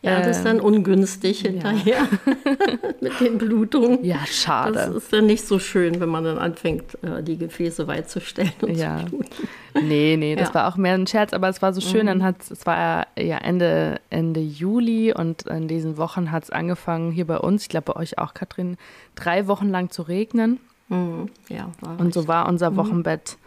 Ja, 0.04 0.20
das 0.22 0.38
ist 0.38 0.46
dann 0.46 0.60
ähm, 0.60 0.63
ungünstig 0.63 1.42
hinterher 1.42 2.08
ja. 2.25 2.44
mit 3.01 3.20
den 3.20 3.39
Blutungen. 3.39 4.06
Ja, 4.06 4.20
schade. 4.27 4.74
Das 4.74 4.96
ist 4.96 5.12
dann 5.12 5.25
nicht 5.25 5.46
so 5.46 5.58
schön, 5.58 6.00
wenn 6.00 6.10
man 6.10 6.24
dann 6.24 6.38
anfängt, 6.38 6.96
äh, 7.04 7.24
die 7.24 7.38
Gefäße 7.38 7.88
weit 7.88 8.10
zu 8.10 8.22
stellen 8.22 8.54
und 8.62 8.77
ja. 8.77 9.00
zu 9.00 9.06
bluten. 9.08 9.50
Nee, 9.81 10.17
nee, 10.17 10.36
das 10.36 10.50
ja. 10.50 10.55
war 10.55 10.67
auch 10.67 10.77
mehr 10.77 10.93
ein 10.93 11.07
Scherz, 11.07 11.34
aber 11.34 11.50
es 11.50 11.62
war 11.62 11.74
so 11.74 11.81
schön. 11.81 12.03
Mhm. 12.03 12.07
Dann 12.07 12.24
hat 12.24 12.36
es 12.50 12.65
war 12.65 13.07
ja 13.17 13.38
Ende, 13.38 14.00
Ende 14.10 14.39
Juli 14.39 15.13
und 15.13 15.43
in 15.43 15.67
diesen 15.67 15.98
Wochen 15.98 16.31
hat 16.31 16.43
es 16.43 16.50
angefangen, 16.50 17.12
hier 17.12 17.27
bei 17.27 17.38
uns, 17.38 17.63
ich 17.63 17.69
glaube 17.69 17.93
bei 17.93 18.00
euch 18.00 18.17
auch, 18.17 18.34
Katrin, 18.34 18.77
drei 19.15 19.48
Wochen 19.48 19.69
lang 19.69 19.89
zu 19.89 20.03
regnen. 20.03 20.60
Mhm. 20.89 21.29
Ja, 21.50 21.69
war 21.81 22.00
Und 22.00 22.13
so 22.13 22.27
war 22.27 22.48
unser 22.48 22.72
mhm. 22.72 22.77
Wochenbett 22.77 23.38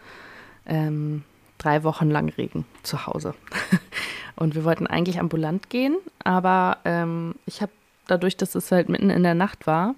ähm, 0.65 1.23
drei 1.57 1.83
Wochen 1.83 2.09
lang 2.09 2.29
Regen 2.29 2.65
zu 2.83 3.05
Hause. 3.07 3.33
Und 4.35 4.55
wir 4.55 4.63
wollten 4.63 4.87
eigentlich 4.87 5.19
ambulant 5.19 5.69
gehen, 5.69 5.97
aber 6.23 6.77
ähm, 6.85 7.35
ich 7.45 7.61
habe 7.61 7.71
dadurch, 8.07 8.37
dass 8.37 8.55
es 8.55 8.71
halt 8.71 8.89
mitten 8.89 9.09
in 9.09 9.23
der 9.23 9.35
Nacht 9.35 9.67
war, 9.67 9.95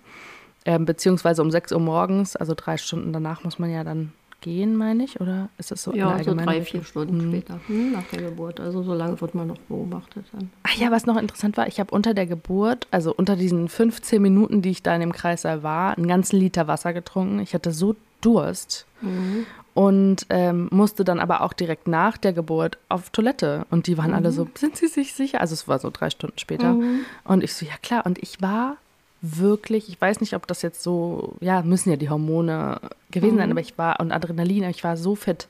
äh, 0.65 0.79
beziehungsweise 0.79 1.41
um 1.41 1.51
6 1.51 1.71
Uhr 1.71 1.79
morgens, 1.79 2.35
also 2.35 2.53
drei 2.55 2.77
Stunden 2.77 3.13
danach 3.13 3.43
muss 3.43 3.59
man 3.59 3.69
ja 3.69 3.83
dann 3.83 4.11
gehen, 4.43 4.75
meine 4.75 5.03
ich, 5.03 5.19
oder 5.19 5.49
ist 5.57 5.71
das 5.71 5.81
so? 5.81 5.93
Ja, 5.93 6.23
so 6.23 6.35
drei, 6.35 6.61
vier 6.61 6.83
Stunden 6.83 7.19
hm. 7.19 7.29
später, 7.29 7.59
hm, 7.67 7.93
nach 7.93 8.03
der 8.11 8.21
Geburt. 8.21 8.59
Also 8.59 8.83
so 8.83 8.93
lange 8.93 9.19
wird 9.19 9.33
man 9.33 9.47
noch 9.47 9.57
beobachtet 9.57 10.25
dann. 10.31 10.51
Ach 10.61 10.75
ja, 10.75 10.91
was 10.91 11.07
noch 11.07 11.17
interessant 11.17 11.57
war, 11.57 11.67
ich 11.67 11.79
habe 11.79 11.91
unter 11.91 12.13
der 12.13 12.27
Geburt, 12.27 12.87
also 12.91 13.13
unter 13.15 13.35
diesen 13.35 13.69
15 13.69 14.21
Minuten, 14.21 14.61
die 14.61 14.69
ich 14.69 14.83
da 14.83 14.93
in 14.93 15.01
dem 15.01 15.13
Kreissaal 15.13 15.63
war, 15.63 15.97
einen 15.97 16.07
ganzen 16.07 16.37
Liter 16.37 16.67
Wasser 16.67 16.93
getrunken. 16.93 17.39
Ich 17.39 17.55
hatte 17.55 17.71
so 17.71 17.95
Durst. 18.21 18.85
Mhm 19.01 19.45
und 19.73 20.27
ähm, 20.29 20.67
musste 20.71 21.03
dann 21.03 21.19
aber 21.19 21.41
auch 21.41 21.53
direkt 21.53 21.87
nach 21.87 22.17
der 22.17 22.33
Geburt 22.33 22.77
auf 22.89 23.09
Toilette. 23.09 23.65
Und 23.71 23.87
die 23.87 23.97
waren 23.97 24.11
mhm. 24.11 24.17
alle 24.17 24.31
so, 24.31 24.47
sind 24.55 24.77
Sie 24.77 24.87
sich 24.87 25.13
sicher? 25.13 25.41
Also 25.41 25.53
es 25.53 25.67
war 25.67 25.79
so 25.79 25.89
drei 25.91 26.09
Stunden 26.09 26.37
später. 26.37 26.73
Mhm. 26.73 27.05
Und 27.23 27.43
ich 27.43 27.53
so, 27.53 27.65
ja 27.65 27.73
klar. 27.81 28.05
Und 28.05 28.19
ich 28.21 28.41
war 28.41 28.77
wirklich, 29.23 29.87
ich 29.87 29.99
weiß 29.99 30.19
nicht, 30.19 30.35
ob 30.35 30.45
das 30.47 30.61
jetzt 30.61 30.83
so, 30.83 31.35
ja, 31.39 31.61
müssen 31.61 31.89
ja 31.89 31.95
die 31.95 32.09
Hormone 32.09 32.79
gewesen 33.09 33.35
mhm. 33.35 33.39
sein, 33.39 33.51
aber 33.51 33.61
ich 33.61 33.77
war, 33.77 33.99
und 34.01 34.11
Adrenalin, 34.11 34.65
ich 34.65 34.83
war 34.83 34.97
so 34.97 35.15
fit. 35.15 35.47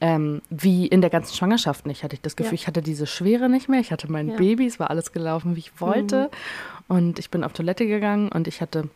Ähm, 0.00 0.42
wie 0.50 0.86
in 0.86 1.00
der 1.00 1.10
ganzen 1.10 1.34
Schwangerschaft 1.34 1.86
nicht, 1.86 2.04
hatte 2.04 2.14
ich 2.14 2.22
das 2.22 2.36
Gefühl. 2.36 2.52
Ja. 2.52 2.60
Ich 2.60 2.66
hatte 2.66 2.82
diese 2.82 3.06
Schwere 3.06 3.48
nicht 3.48 3.68
mehr. 3.68 3.80
Ich 3.80 3.92
hatte 3.92 4.10
mein 4.10 4.28
ja. 4.28 4.36
Baby, 4.36 4.66
es 4.66 4.78
war 4.78 4.90
alles 4.90 5.12
gelaufen, 5.12 5.56
wie 5.56 5.60
ich 5.60 5.80
wollte. 5.80 6.30
Mhm. 6.88 6.96
Und 6.96 7.18
ich 7.18 7.30
bin 7.30 7.44
auf 7.44 7.52
Toilette 7.52 7.86
gegangen 7.86 8.30
und 8.30 8.48
ich 8.48 8.60
hatte 8.60 8.88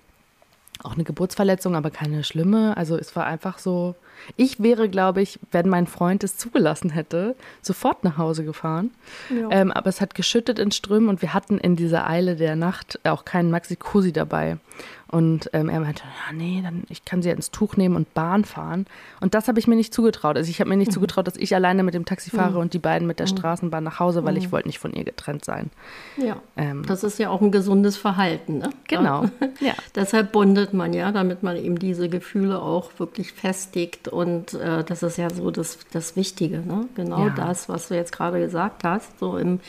auch 0.82 0.94
eine 0.94 1.04
Geburtsverletzung, 1.04 1.74
aber 1.74 1.90
keine 1.90 2.24
schlimme. 2.24 2.76
Also 2.76 2.96
es 2.96 3.14
war 3.16 3.26
einfach 3.26 3.58
so, 3.58 3.94
ich 4.36 4.62
wäre, 4.62 4.88
glaube 4.88 5.22
ich, 5.22 5.38
wenn 5.52 5.68
mein 5.68 5.86
Freund 5.86 6.24
es 6.24 6.36
zugelassen 6.36 6.90
hätte, 6.90 7.36
sofort 7.62 8.04
nach 8.04 8.18
Hause 8.18 8.44
gefahren. 8.44 8.90
Ja. 9.28 9.48
Ähm, 9.50 9.72
aber 9.72 9.88
es 9.88 10.00
hat 10.00 10.14
geschüttet 10.14 10.58
in 10.58 10.70
Strömen 10.70 11.08
und 11.08 11.22
wir 11.22 11.34
hatten 11.34 11.58
in 11.58 11.76
dieser 11.76 12.08
Eile 12.08 12.36
der 12.36 12.56
Nacht 12.56 13.00
auch 13.04 13.24
keinen 13.24 13.50
Maxi 13.50 13.76
Cosi 13.76 14.12
dabei. 14.12 14.58
Und 15.10 15.50
ähm, 15.54 15.68
er 15.68 15.80
meinte, 15.80 16.04
ja, 16.04 16.32
nee, 16.32 16.60
dann 16.62 16.84
ich 16.88 17.04
kann 17.04 17.20
sie 17.20 17.30
ja 17.30 17.34
ins 17.34 17.50
Tuch 17.50 17.76
nehmen 17.76 17.96
und 17.96 18.14
Bahn 18.14 18.44
fahren. 18.44 18.86
Und 19.20 19.34
das 19.34 19.48
habe 19.48 19.58
ich 19.58 19.66
mir 19.66 19.74
nicht 19.74 19.92
zugetraut. 19.92 20.36
Also 20.36 20.48
ich 20.48 20.60
habe 20.60 20.70
mir 20.70 20.76
nicht 20.76 20.92
mhm. 20.92 20.94
zugetraut, 20.94 21.26
dass 21.26 21.36
ich 21.36 21.52
alleine 21.52 21.82
mit 21.82 21.94
dem 21.94 22.04
Taxi 22.04 22.30
fahre 22.30 22.52
mhm. 22.52 22.58
und 22.58 22.74
die 22.74 22.78
beiden 22.78 23.08
mit 23.08 23.18
der 23.18 23.26
mhm. 23.26 23.36
Straßenbahn 23.36 23.82
nach 23.82 23.98
Hause, 23.98 24.24
weil 24.24 24.36
ich 24.36 24.46
mhm. 24.46 24.52
wollte 24.52 24.68
nicht 24.68 24.78
von 24.78 24.92
ihr 24.92 25.02
getrennt 25.02 25.44
sein. 25.44 25.70
Ja, 26.16 26.36
ähm, 26.56 26.84
das 26.86 27.02
ist 27.02 27.18
ja 27.18 27.28
auch 27.28 27.40
ein 27.40 27.50
gesundes 27.50 27.96
Verhalten. 27.96 28.58
Ne? 28.58 28.70
Genau, 28.86 29.24
ja. 29.60 29.74
Deshalb 29.96 30.30
bondet 30.30 30.74
man 30.74 30.92
ja, 30.92 31.10
damit 31.10 31.42
man 31.42 31.56
eben 31.56 31.80
diese 31.80 32.08
Gefühle 32.08 32.62
auch 32.62 32.92
wirklich 32.98 33.32
festigt. 33.32 34.09
Und 34.10 34.54
äh, 34.54 34.84
das 34.84 35.02
ist 35.02 35.16
ja 35.16 35.30
so 35.30 35.50
das, 35.50 35.78
das 35.92 36.16
Wichtige. 36.16 36.58
Ne? 36.58 36.88
Genau 36.94 37.26
ja. 37.26 37.34
das, 37.34 37.68
was 37.68 37.88
du 37.88 37.94
jetzt 37.94 38.12
gerade 38.12 38.40
gesagt 38.40 38.84
hast, 38.84 39.18
so 39.18 39.36
im, 39.36 39.60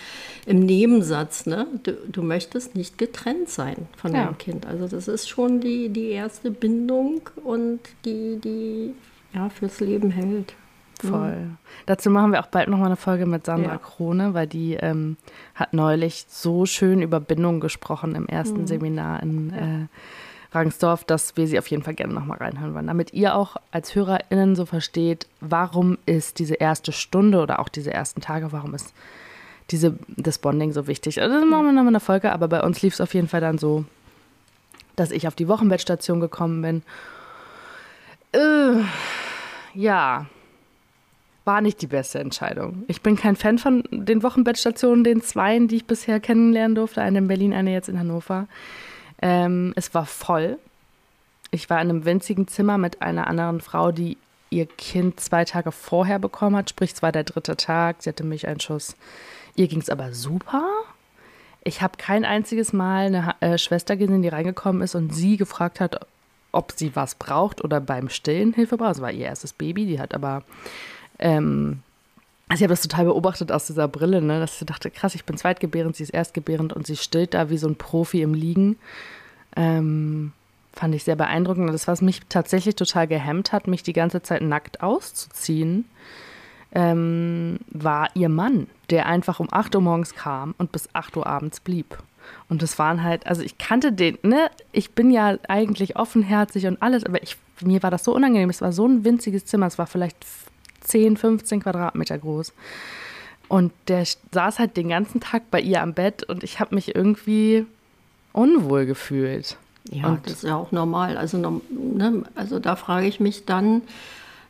im 0.46 0.60
Nebensatz. 0.60 1.46
Ne? 1.46 1.68
Du, 1.84 1.94
du 2.08 2.22
möchtest 2.24 2.76
nicht 2.76 2.98
getrennt 2.98 3.50
sein 3.50 3.88
von 3.96 4.14
ja. 4.14 4.26
deinem 4.26 4.38
Kind. 4.38 4.66
Also 4.66 4.88
das 4.88 5.08
ist 5.08 5.30
schon 5.30 5.62
die, 5.62 5.90
die 5.90 6.10
erste 6.10 6.52
Bindung 6.52 7.22
und 7.44 7.80
die, 8.06 8.40
die 8.44 8.94
ja, 9.34 9.50
fürs 9.50 9.80
Leben 9.80 10.12
hält. 10.12 10.54
Voll. 11.00 11.36
Mhm. 11.36 11.58
Dazu 11.86 12.10
machen 12.10 12.32
wir 12.32 12.42
auch 12.42 12.48
bald 12.48 12.70
nochmal 12.70 12.88
eine 12.88 12.96
Folge 12.96 13.26
mit 13.26 13.46
Sandra 13.46 13.72
ja. 13.72 13.78
Krone, 13.78 14.34
weil 14.34 14.48
die 14.48 14.74
ähm, 14.74 15.18
hat 15.56 15.74
neulich 15.74 16.26
so 16.28 16.66
schön 16.66 17.02
über 17.02 17.20
Bindung 17.20 17.60
gesprochen 17.60 18.16
im 18.16 18.28
ersten 18.28 18.62
mhm. 18.62 18.68
Seminar 18.68 19.24
in 19.24 19.50
ja. 19.50 19.58
äh, 19.58 19.88
Rangsdorf, 20.52 21.06
dass 21.06 21.38
wir 21.38 21.48
sie 21.48 21.58
auf 21.58 21.68
jeden 21.68 21.84
Fall 21.84 21.94
gerne 21.94 22.14
nochmal 22.14 22.38
reinhören 22.40 22.74
wollen. 22.74 22.88
Damit 22.88 23.14
ihr 23.14 23.36
auch 23.36 23.56
als 23.72 23.96
HörerInnen 23.96 24.56
so 24.56 24.66
versteht, 24.66 25.28
warum 25.40 25.98
ist 26.06 26.40
diese 26.40 26.56
erste 26.56 26.92
Stunde 26.92 27.40
oder 27.40 27.60
auch 27.60 27.70
diese 27.70 27.94
ersten 27.94 28.22
Tage, 28.22 28.52
warum 28.52 28.76
ist 28.76 28.94
diese, 29.70 29.98
das 30.18 30.40
Bonding 30.40 30.74
so 30.74 30.88
wichtig. 30.88 31.22
Also, 31.22 31.40
das 31.40 31.46
machen 31.46 31.66
wir 31.66 31.72
nochmal 31.72 31.88
eine 31.88 32.02
Folge, 32.02 32.34
aber 32.34 32.50
bei 32.50 32.62
uns 32.62 32.82
lief 32.82 32.96
es 32.96 33.02
auf 33.02 33.14
jeden 33.14 33.30
Fall 33.30 33.40
dann 33.40 33.58
so, 33.58 33.86
dass 34.98 35.12
ich 35.12 35.28
auf 35.28 35.36
die 35.36 35.48
Wochenbettstation 35.48 36.20
gekommen 36.20 36.62
bin. 36.62 36.84
Äh, 38.34 38.84
ja, 39.74 40.26
war 41.46 41.62
nicht 41.62 41.82
die 41.82 41.88
beste 41.88 42.20
Entscheidung. 42.20 42.84
Ich 42.88 43.02
bin 43.02 43.16
kein 43.16 43.38
Fan 43.38 43.58
von 43.58 43.84
den 43.90 44.22
Wochenbettstationen, 44.22 45.04
den 45.04 45.22
zweien, 45.22 45.70
die 45.70 45.78
ich 45.78 45.86
bisher 45.86 46.20
kennenlernen 46.20 46.76
durfte. 46.76 47.02
Eine 47.02 47.20
in 47.20 47.28
Berlin, 47.28 47.54
eine 47.54 47.72
jetzt 47.72 47.90
in 47.90 47.98
Hannover. 47.98 48.48
Ähm, 49.22 49.74
es 49.76 49.94
war 49.94 50.06
voll. 50.06 50.58
Ich 51.52 51.70
war 51.70 51.82
in 51.82 51.90
einem 51.90 52.06
winzigen 52.06 52.48
Zimmer 52.48 52.78
mit 52.78 53.02
einer 53.02 53.28
anderen 53.28 53.62
Frau, 53.62 53.92
die 53.92 54.18
ihr 54.50 54.66
Kind 54.66 55.20
zwei 55.20 55.46
Tage 55.46 55.72
vorher 55.72 56.20
bekommen 56.20 56.56
hat. 56.56 56.70
Sprich, 56.70 56.94
es 56.94 57.02
war 57.02 57.12
der 57.12 57.24
dritte 57.24 57.58
Tag. 57.58 57.98
Sie 58.00 58.10
hatte 58.10 58.24
Milcheinschuss. 58.24 58.96
Ihr 59.56 59.68
ging 59.68 59.80
es 59.80 59.90
aber 59.90 60.14
super. 60.14 60.66
Ich 61.64 61.82
habe 61.82 61.98
kein 61.98 62.26
einziges 62.26 62.74
Mal 62.74 63.08
eine 63.08 63.36
äh, 63.40 63.58
Schwester 63.58 63.96
gesehen, 63.96 64.22
die 64.24 64.30
reingekommen 64.30 64.82
ist 64.82 64.96
und 64.96 65.14
sie 65.14 65.38
gefragt 65.38 65.80
hat, 65.80 66.06
ob 66.52 66.74
sie 66.76 66.96
was 66.96 67.16
braucht 67.16 67.64
oder 67.64 67.80
beim 67.80 68.10
Stillen 68.10 68.54
Hilfe 68.54 68.78
braucht. 68.78 68.92
Das 68.92 69.02
war 69.02 69.12
ihr 69.12 69.26
erstes 69.26 69.54
Baby, 69.54 69.86
die 69.86 70.00
hat 70.00 70.14
aber, 70.14 70.44
ähm, 71.20 71.84
also 72.52 72.64
ich 72.64 72.66
habe 72.66 72.74
das 72.74 72.82
total 72.82 73.06
beobachtet 73.06 73.50
aus 73.50 73.68
dieser 73.68 73.88
Brille, 73.88 74.22
ne, 74.22 74.42
dass 74.42 74.60
sie 74.60 74.66
dachte, 74.66 74.92
krass, 74.92 75.16
ich 75.16 75.24
bin 75.24 75.38
zweitgebärend, 75.38 75.96
sie 75.96 76.04
ist 76.04 76.10
erstgebärend 76.10 76.74
und 76.74 76.86
sie 76.86 76.98
stillt 76.98 77.34
da 77.34 77.50
wie 77.50 77.58
so 77.58 77.66
ein 77.66 77.78
Profi 77.78 78.22
im 78.22 78.34
Liegen. 78.34 78.76
Ähm, 79.56 80.34
fand 80.74 80.94
ich 80.94 81.06
sehr 81.06 81.16
beeindruckend. 81.16 81.68
Und 81.68 81.72
das, 81.72 81.88
was 81.88 82.02
mich 82.02 82.20
tatsächlich 82.28 82.76
total 82.76 83.08
gehemmt 83.08 83.54
hat, 83.54 83.68
mich 83.68 83.84
die 83.84 83.94
ganze 83.94 84.22
Zeit 84.22 84.42
nackt 84.42 84.84
auszuziehen, 84.84 85.86
ähm, 86.74 87.60
war 87.70 88.10
ihr 88.16 88.28
Mann, 88.28 88.68
der 88.90 89.06
einfach 89.06 89.40
um 89.40 89.48
8 89.50 89.74
Uhr 89.76 89.82
morgens 89.82 90.14
kam 90.14 90.54
und 90.58 90.74
bis 90.74 90.90
8 90.92 91.16
Uhr 91.16 91.28
abends 91.28 91.62
blieb. 91.62 92.00
Und 92.50 92.62
das 92.62 92.78
waren 92.78 93.02
halt, 93.02 93.28
also 93.28 93.44
ich 93.44 93.60
kannte 93.60 93.94
den, 93.94 94.18
ne? 94.24 94.52
Ich 94.74 94.92
bin 94.92 95.10
ja 95.10 95.38
eigentlich 95.48 95.96
offenherzig 95.96 96.68
und 96.68 96.82
alles, 96.82 97.06
aber 97.06 97.24
ich, 97.24 97.38
mir 97.62 97.82
war 97.82 97.92
das 97.92 98.04
so 98.04 98.14
unangenehm. 98.14 98.50
Es 98.50 98.62
war 98.62 98.74
so 98.74 98.86
ein 98.86 99.06
winziges 99.06 99.46
Zimmer, 99.46 99.68
es 99.68 99.78
war 99.78 99.88
vielleicht 99.88 100.18
10, 100.82 101.18
15 101.18 101.62
Quadratmeter 101.62 102.18
groß. 102.18 102.54
Und 103.48 103.74
der 103.88 104.06
saß 104.32 104.60
halt 104.60 104.78
den 104.78 104.90
ganzen 104.90 105.20
Tag 105.20 105.52
bei 105.52 105.60
ihr 105.60 105.82
am 105.82 105.94
Bett 105.94 106.24
und 106.24 106.44
ich 106.44 106.60
habe 106.60 106.76
mich 106.76 106.96
irgendwie 106.96 107.66
unwohl 108.34 108.86
gefühlt. 108.86 109.58
Ja, 109.90 110.08
und 110.08 110.26
das 110.26 110.34
ist 110.34 110.44
ja 110.44 110.56
auch 110.56 110.72
normal. 110.72 111.18
Also, 111.18 111.38
ne, 111.38 112.24
also 112.36 112.60
da 112.60 112.76
frage 112.76 113.08
ich 113.08 113.20
mich 113.20 113.46
dann, 113.46 113.82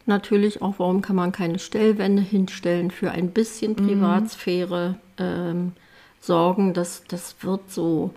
natürlich 0.06 0.62
auch, 0.62 0.76
warum 0.78 1.02
kann 1.02 1.16
man 1.16 1.32
keine 1.32 1.60
Stellwände 1.60 2.22
hinstellen 2.22 2.92
für 2.92 3.12
ein 3.12 3.32
bisschen 3.32 3.72
mhm. 3.72 3.88
Privatsphäre. 3.88 4.96
Mhm. 5.18 5.26
Ähm, 5.26 5.72
sorgen, 6.20 6.74
das, 6.74 7.04
das 7.08 7.36
wird 7.42 7.72
so, 7.72 8.14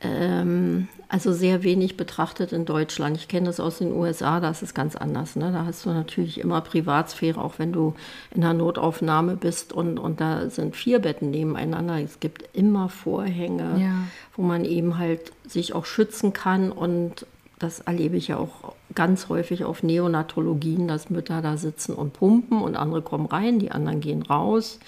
ähm, 0.00 0.88
also 1.08 1.32
sehr 1.32 1.62
wenig 1.62 1.96
betrachtet 1.96 2.52
in 2.52 2.64
Deutschland. 2.64 3.16
Ich 3.16 3.28
kenne 3.28 3.46
das 3.46 3.60
aus 3.60 3.78
den 3.78 3.92
USA, 3.92 4.40
da 4.40 4.50
ist 4.50 4.62
es 4.62 4.74
ganz 4.74 4.96
anders. 4.96 5.36
Ne? 5.36 5.52
Da 5.52 5.64
hast 5.64 5.86
du 5.86 5.90
natürlich 5.90 6.40
immer 6.40 6.60
Privatsphäre, 6.60 7.40
auch 7.40 7.58
wenn 7.58 7.72
du 7.72 7.94
in 8.34 8.44
einer 8.44 8.54
Notaufnahme 8.54 9.36
bist 9.36 9.72
und, 9.72 9.98
und 9.98 10.20
da 10.20 10.50
sind 10.50 10.76
vier 10.76 10.98
Betten 10.98 11.30
nebeneinander. 11.30 12.00
Es 12.00 12.20
gibt 12.20 12.44
immer 12.54 12.88
Vorhänge, 12.88 13.80
ja. 13.80 13.94
wo 14.36 14.42
man 14.42 14.64
eben 14.64 14.98
halt 14.98 15.32
sich 15.46 15.74
auch 15.74 15.86
schützen 15.86 16.32
kann 16.32 16.72
und 16.72 17.26
das 17.58 17.80
erlebe 17.80 18.16
ich 18.16 18.28
ja 18.28 18.36
auch 18.36 18.74
ganz 18.94 19.28
häufig 19.30 19.64
auf 19.64 19.82
Neonatologien, 19.82 20.88
dass 20.88 21.08
Mütter 21.08 21.40
da 21.40 21.56
sitzen 21.56 21.94
und 21.94 22.12
pumpen 22.12 22.60
und 22.60 22.76
andere 22.76 23.00
kommen 23.00 23.26
rein, 23.26 23.58
die 23.58 23.70
anderen 23.70 24.00
gehen 24.00 24.22
raus. 24.22 24.78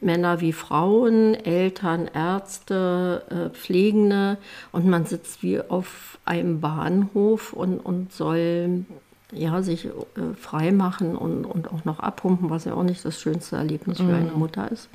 Männer 0.00 0.40
wie 0.40 0.52
Frauen, 0.52 1.34
Eltern, 1.34 2.08
Ärzte, 2.12 3.22
äh, 3.30 3.50
Pflegende 3.50 4.38
und 4.72 4.86
man 4.86 5.06
sitzt 5.06 5.42
wie 5.42 5.60
auf 5.60 6.18
einem 6.24 6.60
Bahnhof 6.60 7.52
und, 7.52 7.78
und 7.78 8.12
soll 8.12 8.84
ja, 9.32 9.62
sich 9.62 9.86
äh, 9.86 9.90
frei 10.38 10.72
machen 10.72 11.16
und, 11.16 11.44
und 11.44 11.72
auch 11.72 11.84
noch 11.84 12.00
abpumpen, 12.00 12.50
was 12.50 12.64
ja 12.64 12.74
auch 12.74 12.84
nicht 12.84 13.04
das 13.04 13.20
schönste 13.20 13.56
Erlebnis 13.56 13.98
für 13.98 14.04
mhm. 14.04 14.14
eine 14.14 14.32
Mutter 14.32 14.70
ist. 14.70 14.88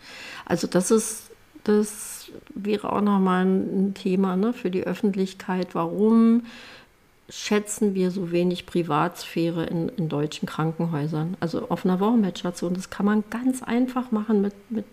Also 0.46 0.68
das 0.68 0.92
ist, 0.92 1.32
das 1.64 2.32
wäre 2.56 2.92
auch 2.92 3.02
nochmal 3.02 3.46
ein 3.46 3.94
Thema 3.94 4.36
ne, 4.36 4.54
für 4.54 4.72
die 4.72 4.84
Öffentlichkeit. 4.84 5.76
Warum 5.76 6.44
schätzen 7.32 7.96
wir 7.96 8.12
so 8.12 8.32
wenig 8.32 8.66
Privatsphäre 8.66 9.66
in, 9.66 9.90
in 9.90 10.10
deutschen 10.10 10.48
Krankenhäusern. 10.48 11.38
Also 11.40 11.70
auf 11.70 11.86
einer 11.86 12.00
Wochenbettstation, 12.00 12.74
das 12.74 12.90
kann 12.90 13.06
man 13.06 13.24
ganz 13.30 13.64
einfach 13.64 14.12
machen 14.12 14.42
mit, 14.42 14.54
mit 14.70 14.86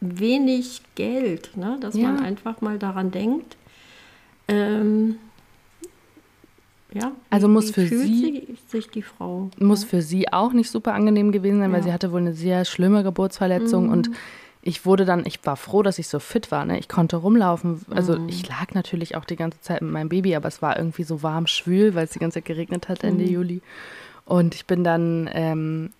wenig 0.00 0.82
Geld, 0.94 1.56
ne? 1.56 1.78
dass 1.80 1.94
ja. 1.94 2.08
man 2.08 2.20
einfach 2.20 2.60
mal 2.60 2.78
daran 2.78 3.10
denkt. 3.10 3.56
Ähm, 4.48 5.16
ja, 6.92 7.12
also 7.30 7.48
muss 7.48 7.70
für 7.70 7.86
sie 7.86 8.54
sich 8.68 8.88
die 8.88 9.00
Frau 9.00 9.48
muss 9.58 9.82
ja? 9.82 9.88
für 9.88 10.02
sie 10.02 10.30
auch 10.30 10.52
nicht 10.52 10.70
super 10.70 10.92
angenehm 10.92 11.32
gewesen 11.32 11.60
sein, 11.60 11.72
weil 11.72 11.82
sie 11.82 11.92
hatte 11.92 12.12
wohl 12.12 12.20
eine 12.20 12.34
sehr 12.34 12.66
schlimme 12.66 13.02
Geburtsverletzung 13.02 13.86
mhm. 13.86 13.92
und 13.92 14.10
ich 14.64 14.86
wurde 14.86 15.04
dann, 15.04 15.26
ich 15.26 15.44
war 15.44 15.56
froh, 15.56 15.82
dass 15.82 15.98
ich 15.98 16.06
so 16.06 16.20
fit 16.20 16.52
war. 16.52 16.64
Ne? 16.64 16.78
Ich 16.78 16.88
konnte 16.88 17.16
rumlaufen. 17.16 17.84
Also 17.90 18.16
mhm. 18.18 18.28
ich 18.28 18.48
lag 18.48 18.72
natürlich 18.74 19.16
auch 19.16 19.24
die 19.24 19.36
ganze 19.36 19.60
Zeit 19.60 19.82
mit 19.82 19.90
meinem 19.90 20.08
Baby, 20.08 20.36
aber 20.36 20.46
es 20.46 20.62
war 20.62 20.76
irgendwie 20.76 21.02
so 21.02 21.22
warm, 21.24 21.48
schwül, 21.48 21.96
weil 21.96 22.04
es 22.04 22.12
die 22.12 22.20
ganze 22.20 22.36
Zeit 22.36 22.44
geregnet 22.44 22.88
hat 22.88 23.02
Ende 23.02 23.24
mhm. 23.24 23.30
Juli. 23.30 23.60
Und 24.24 24.54
ich 24.54 24.66
bin 24.66 24.84
dann, 24.84 25.28
ähm, 25.32 25.90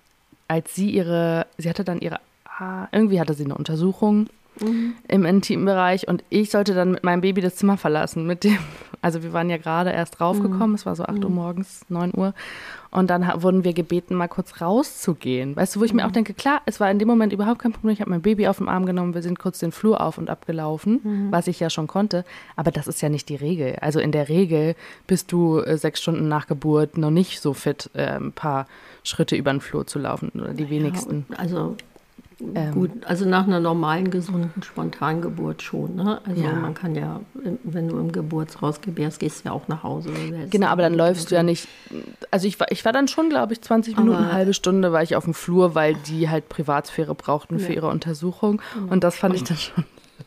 als 0.46 0.77
sie 0.77 0.90
ihre, 0.90 1.46
sie 1.59 1.68
hatte 1.68 1.83
dann 1.83 2.01
ihre, 2.01 2.20
ah, 2.44 2.87
irgendwie 2.92 3.20
hatte 3.20 3.35
sie 3.35 3.44
eine 3.44 3.57
Untersuchung 3.57 4.29
mhm. 4.61 4.94
im 5.09 5.25
Intimbereich 5.25 6.07
und 6.07 6.22
ich 6.31 6.51
sollte 6.51 6.72
dann 6.72 6.92
mit 6.92 7.03
meinem 7.03 7.20
Baby 7.20 7.40
das 7.40 7.57
Zimmer 7.57 7.77
verlassen. 7.77 8.29
Mit 8.29 8.44
dem, 8.44 8.59
also 9.02 9.22
wir 9.22 9.32
waren 9.32 9.50
ja 9.50 9.56
gerade 9.56 9.90
erst 9.90 10.20
raufgekommen, 10.20 10.70
mhm. 10.70 10.74
es 10.76 10.86
war 10.86 10.94
so 10.94 11.04
8 11.04 11.24
Uhr 11.24 11.28
mhm. 11.28 11.36
morgens, 11.36 11.84
9 11.88 12.12
Uhr. 12.16 12.34
Und 12.92 13.10
dann 13.10 13.26
wurden 13.42 13.64
wir 13.64 13.72
gebeten, 13.72 14.14
mal 14.14 14.28
kurz 14.28 14.60
rauszugehen. 14.60 15.56
Weißt 15.56 15.74
du, 15.74 15.80
wo 15.80 15.84
ich 15.84 15.92
mir 15.92 16.04
auch 16.04 16.10
mhm. 16.10 16.14
denke, 16.14 16.34
klar, 16.34 16.62
es 16.66 16.78
war 16.78 16.90
in 16.90 16.98
dem 16.98 17.08
Moment 17.08 17.32
überhaupt 17.32 17.60
kein 17.60 17.72
Problem. 17.72 17.92
Ich 17.92 18.00
habe 18.00 18.10
mein 18.10 18.22
Baby 18.22 18.46
auf 18.46 18.58
den 18.58 18.68
Arm 18.68 18.86
genommen, 18.86 19.14
wir 19.14 19.22
sind 19.22 19.38
kurz 19.38 19.58
den 19.58 19.72
Flur 19.72 20.00
auf 20.00 20.18
und 20.18 20.30
abgelaufen, 20.30 21.00
mhm. 21.02 21.32
was 21.32 21.48
ich 21.48 21.58
ja 21.58 21.68
schon 21.68 21.88
konnte. 21.88 22.24
Aber 22.54 22.70
das 22.70 22.86
ist 22.86 23.02
ja 23.02 23.08
nicht 23.08 23.28
die 23.28 23.36
Regel. 23.36 23.76
Also 23.80 23.98
in 23.98 24.12
der 24.12 24.28
Regel 24.28 24.76
bist 25.06 25.32
du 25.32 25.58
äh, 25.58 25.76
sechs 25.76 26.00
Stunden 26.00 26.28
nach 26.28 26.46
Geburt 26.46 26.96
noch 26.96 27.10
nicht 27.10 27.40
so 27.40 27.54
fit, 27.54 27.90
äh, 27.94 28.16
ein 28.16 28.32
paar 28.32 28.66
Schritte 29.02 29.34
über 29.34 29.50
den 29.50 29.60
Flur 29.60 29.86
zu 29.86 29.98
laufen 29.98 30.30
oder 30.34 30.54
die 30.54 30.70
wenigsten. 30.70 31.26
Ja, 31.30 31.38
also 31.38 31.76
ähm, 32.55 32.72
Gut, 32.72 32.90
also 33.07 33.24
nach 33.24 33.46
einer 33.46 33.61
normalen, 33.61 34.11
gesunden 34.11 34.62
Spontangeburt 34.62 35.62
schon. 35.62 35.96
Ne? 35.96 36.20
Also 36.26 36.42
ja. 36.42 36.52
man 36.52 36.74
kann 36.74 36.94
ja, 36.94 37.20
wenn 37.35 37.88
du 37.88 37.98
im 37.98 38.12
Geburtshaus 38.12 38.81
gebärst, 38.81 39.20
gehst 39.20 39.40
du 39.40 39.48
ja 39.48 39.52
auch 39.52 39.68
nach 39.68 39.83
Hause. 39.83 40.11
Genau, 40.50 40.66
aber 40.66 40.83
dann 40.83 40.94
läufst 40.94 41.31
du 41.31 41.35
ja 41.35 41.42
nicht. 41.42 41.68
Also 42.31 42.46
ich 42.46 42.59
war, 42.59 42.70
ich 42.70 42.85
war 42.85 42.92
dann 42.92 43.09
schon, 43.09 43.28
glaube 43.28 43.52
ich, 43.52 43.62
20 43.62 43.96
Minuten, 43.96 44.16
aber, 44.16 44.24
eine 44.24 44.33
halbe 44.33 44.55
Stunde 44.55 44.92
war 44.92 45.02
ich 45.02 45.16
auf 45.16 45.24
dem 45.24 45.35
Flur, 45.35 45.74
weil 45.74 45.94
die 46.07 46.28
halt 46.28 46.48
Privatsphäre 46.48 47.14
brauchten 47.14 47.59
für 47.59 47.70
ja. 47.70 47.76
ihre 47.76 47.88
Untersuchung. 47.88 48.61
Genau. 48.74 48.92
Und 48.92 49.05
das 49.05 49.16
fand 49.16 49.35
ich 49.35 49.44
dann 49.44 49.57
schon. 49.57 49.85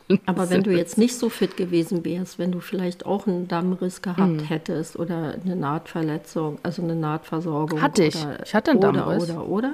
Aber 0.25 0.49
wenn 0.49 0.63
du 0.63 0.71
jetzt 0.71 0.97
nicht 0.97 1.17
so 1.17 1.29
fit 1.29 1.57
gewesen 1.57 2.05
wärst, 2.05 2.37
wenn 2.37 2.51
du 2.51 2.59
vielleicht 2.59 3.05
auch 3.05 3.27
einen 3.27 3.47
Dammriss 3.47 4.01
gehabt 4.01 4.19
mhm. 4.19 4.39
hättest 4.39 4.97
oder 4.97 5.35
eine 5.43 5.55
Nahtverletzung, 5.55 6.59
also 6.63 6.83
eine 6.83 6.95
Nahtversorgung. 6.95 7.81
Hatte 7.81 8.03
ich. 8.03 8.15
Oder, 8.15 8.43
ich 8.45 8.53
hatte 8.53 8.71
einen 8.71 8.81
Dammriss. 8.81 9.23
Oder, 9.23 9.47
oder, 9.47 9.47
oder 9.47 9.73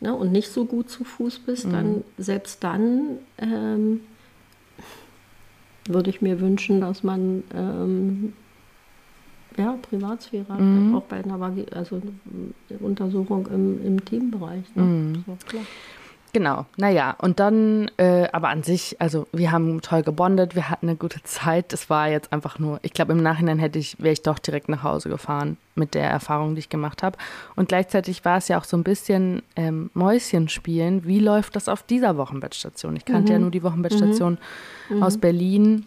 ne, 0.00 0.14
und 0.14 0.32
nicht 0.32 0.48
so 0.48 0.64
gut 0.64 0.90
zu 0.90 1.04
Fuß 1.04 1.40
bist, 1.40 1.66
mhm. 1.66 1.72
dann 1.72 2.04
selbst 2.18 2.62
dann 2.64 3.18
ähm, 3.38 4.00
würde 5.88 6.10
ich 6.10 6.20
mir 6.20 6.40
wünschen, 6.40 6.80
dass 6.80 7.02
man 7.02 7.44
ähm, 7.54 8.32
ja, 9.56 9.78
Privatsphäre 9.80 10.48
hat, 10.48 10.60
mhm. 10.60 10.94
auch 10.94 11.04
bei 11.04 11.22
einer 11.22 11.40
also 11.72 12.02
Untersuchung 12.80 13.46
im, 13.46 13.84
im 13.84 14.04
Teambereich. 14.04 14.64
Ne? 14.74 14.82
Mhm. 14.82 15.24
So. 15.26 15.58
Genau, 16.36 16.66
naja, 16.76 17.16
und 17.16 17.40
dann, 17.40 17.90
äh, 17.96 18.28
aber 18.30 18.50
an 18.50 18.62
sich, 18.62 18.96
also 18.98 19.26
wir 19.32 19.52
haben 19.52 19.80
toll 19.80 20.02
gebondet, 20.02 20.54
wir 20.54 20.68
hatten 20.68 20.86
eine 20.86 20.94
gute 20.98 21.22
Zeit. 21.22 21.72
Es 21.72 21.88
war 21.88 22.10
jetzt 22.10 22.30
einfach 22.30 22.58
nur, 22.58 22.78
ich 22.82 22.92
glaube, 22.92 23.12
im 23.12 23.22
Nachhinein 23.22 23.58
hätte 23.58 23.78
ich, 23.78 23.98
wäre 23.98 24.12
ich 24.12 24.20
doch 24.20 24.38
direkt 24.38 24.68
nach 24.68 24.82
Hause 24.82 25.08
gefahren 25.08 25.56
mit 25.76 25.94
der 25.94 26.10
Erfahrung, 26.10 26.54
die 26.54 26.58
ich 26.58 26.68
gemacht 26.68 27.02
habe. 27.02 27.16
Und 27.54 27.70
gleichzeitig 27.70 28.26
war 28.26 28.36
es 28.36 28.48
ja 28.48 28.58
auch 28.58 28.64
so 28.64 28.76
ein 28.76 28.82
bisschen 28.82 29.40
ähm, 29.56 29.88
Mäuschen 29.94 30.50
spielen. 30.50 31.06
Wie 31.06 31.20
läuft 31.20 31.56
das 31.56 31.70
auf 31.70 31.82
dieser 31.82 32.18
Wochenbettstation? 32.18 32.96
Ich 32.96 33.06
kannte 33.06 33.32
mhm. 33.32 33.32
ja 33.32 33.38
nur 33.38 33.50
die 33.50 33.62
Wochenbettstation 33.62 34.36
mhm. 34.90 35.02
aus 35.02 35.16
Berlin. 35.16 35.86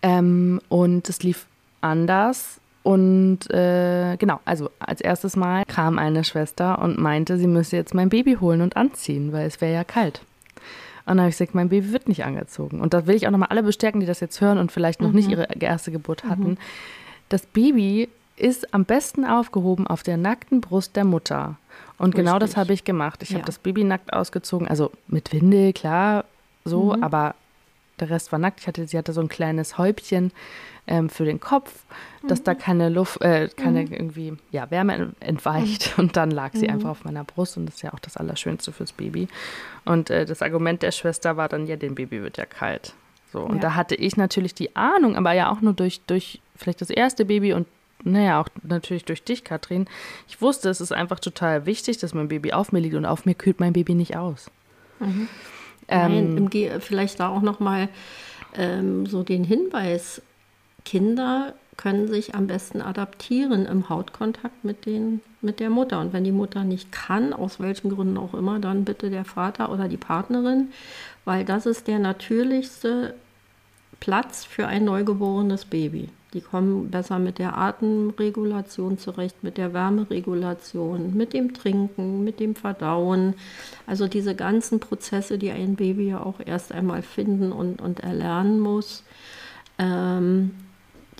Ähm, 0.00 0.60
und 0.68 1.08
es 1.08 1.24
lief 1.24 1.46
anders. 1.80 2.59
Und 2.82 3.50
äh, 3.50 4.16
genau, 4.16 4.40
also 4.44 4.70
als 4.78 5.00
erstes 5.00 5.36
Mal 5.36 5.64
kam 5.66 5.98
eine 5.98 6.24
Schwester 6.24 6.80
und 6.80 6.98
meinte, 6.98 7.36
sie 7.36 7.46
müsse 7.46 7.76
jetzt 7.76 7.94
mein 7.94 8.08
Baby 8.08 8.38
holen 8.40 8.62
und 8.62 8.76
anziehen, 8.76 9.32
weil 9.32 9.46
es 9.46 9.60
wäre 9.60 9.74
ja 9.74 9.84
kalt. 9.84 10.22
Und 11.04 11.16
dann 11.16 11.20
habe 11.20 11.28
ich 11.30 11.36
gesagt, 11.36 11.54
mein 11.54 11.68
Baby 11.68 11.92
wird 11.92 12.08
nicht 12.08 12.24
angezogen. 12.24 12.80
Und 12.80 12.94
da 12.94 13.06
will 13.06 13.16
ich 13.16 13.26
auch 13.26 13.30
nochmal 13.30 13.48
alle 13.50 13.62
bestärken, 13.62 14.00
die 14.00 14.06
das 14.06 14.20
jetzt 14.20 14.40
hören 14.40 14.58
und 14.58 14.72
vielleicht 14.72 15.00
noch 15.00 15.10
mhm. 15.10 15.16
nicht 15.16 15.30
ihre 15.30 15.48
erste 15.58 15.92
Geburt 15.92 16.24
hatten. 16.24 16.50
Mhm. 16.50 16.58
Das 17.28 17.46
Baby 17.46 18.08
ist 18.36 18.72
am 18.72 18.84
besten 18.84 19.24
aufgehoben 19.24 19.86
auf 19.86 20.02
der 20.02 20.16
nackten 20.16 20.60
Brust 20.60 20.96
der 20.96 21.04
Mutter. 21.04 21.56
Und 21.98 22.14
Richtig. 22.14 22.24
genau 22.24 22.38
das 22.38 22.56
habe 22.56 22.72
ich 22.72 22.84
gemacht. 22.84 23.22
Ich 23.22 23.30
ja. 23.30 23.36
habe 23.36 23.44
das 23.44 23.58
Baby 23.58 23.84
nackt 23.84 24.12
ausgezogen, 24.12 24.68
also 24.68 24.90
mit 25.06 25.32
Windel, 25.32 25.74
klar, 25.74 26.24
so, 26.64 26.96
mhm. 26.96 27.02
aber 27.02 27.34
der 28.00 28.08
Rest 28.08 28.32
war 28.32 28.38
nackt. 28.38 28.60
Ich 28.60 28.66
hatte, 28.66 28.86
sie 28.86 28.96
hatte 28.96 29.12
so 29.12 29.20
ein 29.20 29.28
kleines 29.28 29.76
Häubchen 29.76 30.32
ähm, 30.90 31.08
für 31.08 31.24
den 31.24 31.40
Kopf, 31.40 31.84
dass 32.26 32.40
mhm. 32.40 32.44
da 32.44 32.54
keine 32.54 32.88
Luft, 32.90 33.22
äh, 33.22 33.48
keine 33.48 33.82
mhm. 33.82 33.92
irgendwie, 33.92 34.32
ja, 34.50 34.70
Wärme 34.70 35.12
entweicht. 35.20 35.96
Mhm. 35.96 36.04
Und 36.04 36.16
dann 36.16 36.30
lag 36.30 36.50
sie 36.52 36.66
mhm. 36.66 36.74
einfach 36.74 36.90
auf 36.90 37.04
meiner 37.04 37.24
Brust 37.24 37.56
und 37.56 37.66
das 37.66 37.76
ist 37.76 37.82
ja 37.82 37.94
auch 37.94 38.00
das 38.00 38.16
Allerschönste 38.16 38.72
fürs 38.72 38.92
Baby. 38.92 39.28
Und 39.84 40.10
äh, 40.10 40.26
das 40.26 40.42
Argument 40.42 40.82
der 40.82 40.90
Schwester 40.90 41.36
war 41.36 41.48
dann, 41.48 41.66
ja, 41.66 41.76
dem 41.76 41.94
Baby 41.94 42.22
wird 42.22 42.36
ja 42.36 42.44
kalt. 42.44 42.92
So, 43.32 43.40
und 43.40 43.56
ja. 43.56 43.60
da 43.60 43.74
hatte 43.76 43.94
ich 43.94 44.16
natürlich 44.16 44.54
die 44.54 44.74
Ahnung, 44.74 45.16
aber 45.16 45.32
ja 45.32 45.52
auch 45.52 45.60
nur 45.60 45.72
durch, 45.72 46.00
durch 46.06 46.40
vielleicht 46.56 46.80
das 46.80 46.90
erste 46.90 47.24
Baby 47.24 47.54
und 47.54 47.66
naja, 48.02 48.40
auch 48.40 48.48
natürlich 48.62 49.04
durch 49.04 49.22
dich, 49.22 49.44
Katrin. 49.44 49.86
Ich 50.26 50.40
wusste, 50.40 50.70
es 50.70 50.80
ist 50.80 50.90
einfach 50.90 51.20
total 51.20 51.66
wichtig, 51.66 51.98
dass 51.98 52.14
mein 52.14 52.28
Baby 52.28 52.52
auf 52.52 52.72
mir 52.72 52.80
liegt 52.80 52.94
und 52.94 53.04
auf 53.04 53.26
mir 53.26 53.34
kühlt 53.34 53.60
mein 53.60 53.74
Baby 53.74 53.94
nicht 53.94 54.16
aus. 54.16 54.50
Mhm. 55.00 55.28
Ähm, 55.86 56.34
Nein, 56.34 56.80
vielleicht 56.80 57.20
da 57.20 57.28
auch 57.28 57.42
nochmal 57.42 57.90
ähm, 58.54 59.06
so 59.06 59.22
den 59.22 59.44
Hinweis 59.44 60.22
Kinder 60.84 61.54
können 61.76 62.08
sich 62.08 62.34
am 62.34 62.46
besten 62.46 62.82
adaptieren 62.82 63.64
im 63.64 63.88
Hautkontakt 63.88 64.64
mit, 64.64 64.84
den, 64.84 65.20
mit 65.40 65.60
der 65.60 65.70
Mutter. 65.70 65.98
Und 66.00 66.12
wenn 66.12 66.24
die 66.24 66.32
Mutter 66.32 66.62
nicht 66.62 66.92
kann, 66.92 67.32
aus 67.32 67.58
welchen 67.58 67.90
Gründen 67.90 68.18
auch 68.18 68.34
immer, 68.34 68.58
dann 68.58 68.84
bitte 68.84 69.08
der 69.08 69.24
Vater 69.24 69.72
oder 69.72 69.88
die 69.88 69.96
Partnerin, 69.96 70.68
weil 71.24 71.44
das 71.44 71.64
ist 71.64 71.88
der 71.88 71.98
natürlichste 71.98 73.14
Platz 73.98 74.44
für 74.44 74.66
ein 74.66 74.84
neugeborenes 74.84 75.64
Baby. 75.64 76.10
Die 76.32 76.40
kommen 76.40 76.90
besser 76.90 77.18
mit 77.18 77.38
der 77.38 77.56
Atemregulation 77.56 78.98
zurecht, 78.98 79.42
mit 79.42 79.56
der 79.56 79.72
Wärmeregulation, 79.72 81.16
mit 81.16 81.32
dem 81.32 81.54
Trinken, 81.54 82.22
mit 82.22 82.40
dem 82.40 82.54
Verdauen. 82.54 83.34
Also 83.86 84.06
diese 84.06 84.34
ganzen 84.34 84.80
Prozesse, 84.80 85.38
die 85.38 85.50
ein 85.50 85.76
Baby 85.76 86.10
ja 86.10 86.22
auch 86.22 86.40
erst 86.44 86.72
einmal 86.72 87.02
finden 87.02 87.52
und, 87.52 87.80
und 87.80 88.00
erlernen 88.00 88.60
muss. 88.60 89.02
Ähm, 89.78 90.52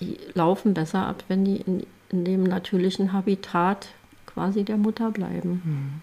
die 0.00 0.18
laufen 0.34 0.74
besser 0.74 1.06
ab, 1.06 1.24
wenn 1.28 1.44
die 1.44 1.56
in, 1.56 1.86
in 2.10 2.24
dem 2.24 2.44
natürlichen 2.44 3.12
Habitat 3.12 3.88
quasi 4.26 4.64
der 4.64 4.76
Mutter 4.76 5.10
bleiben. 5.10 5.62
Hm. 5.64 6.02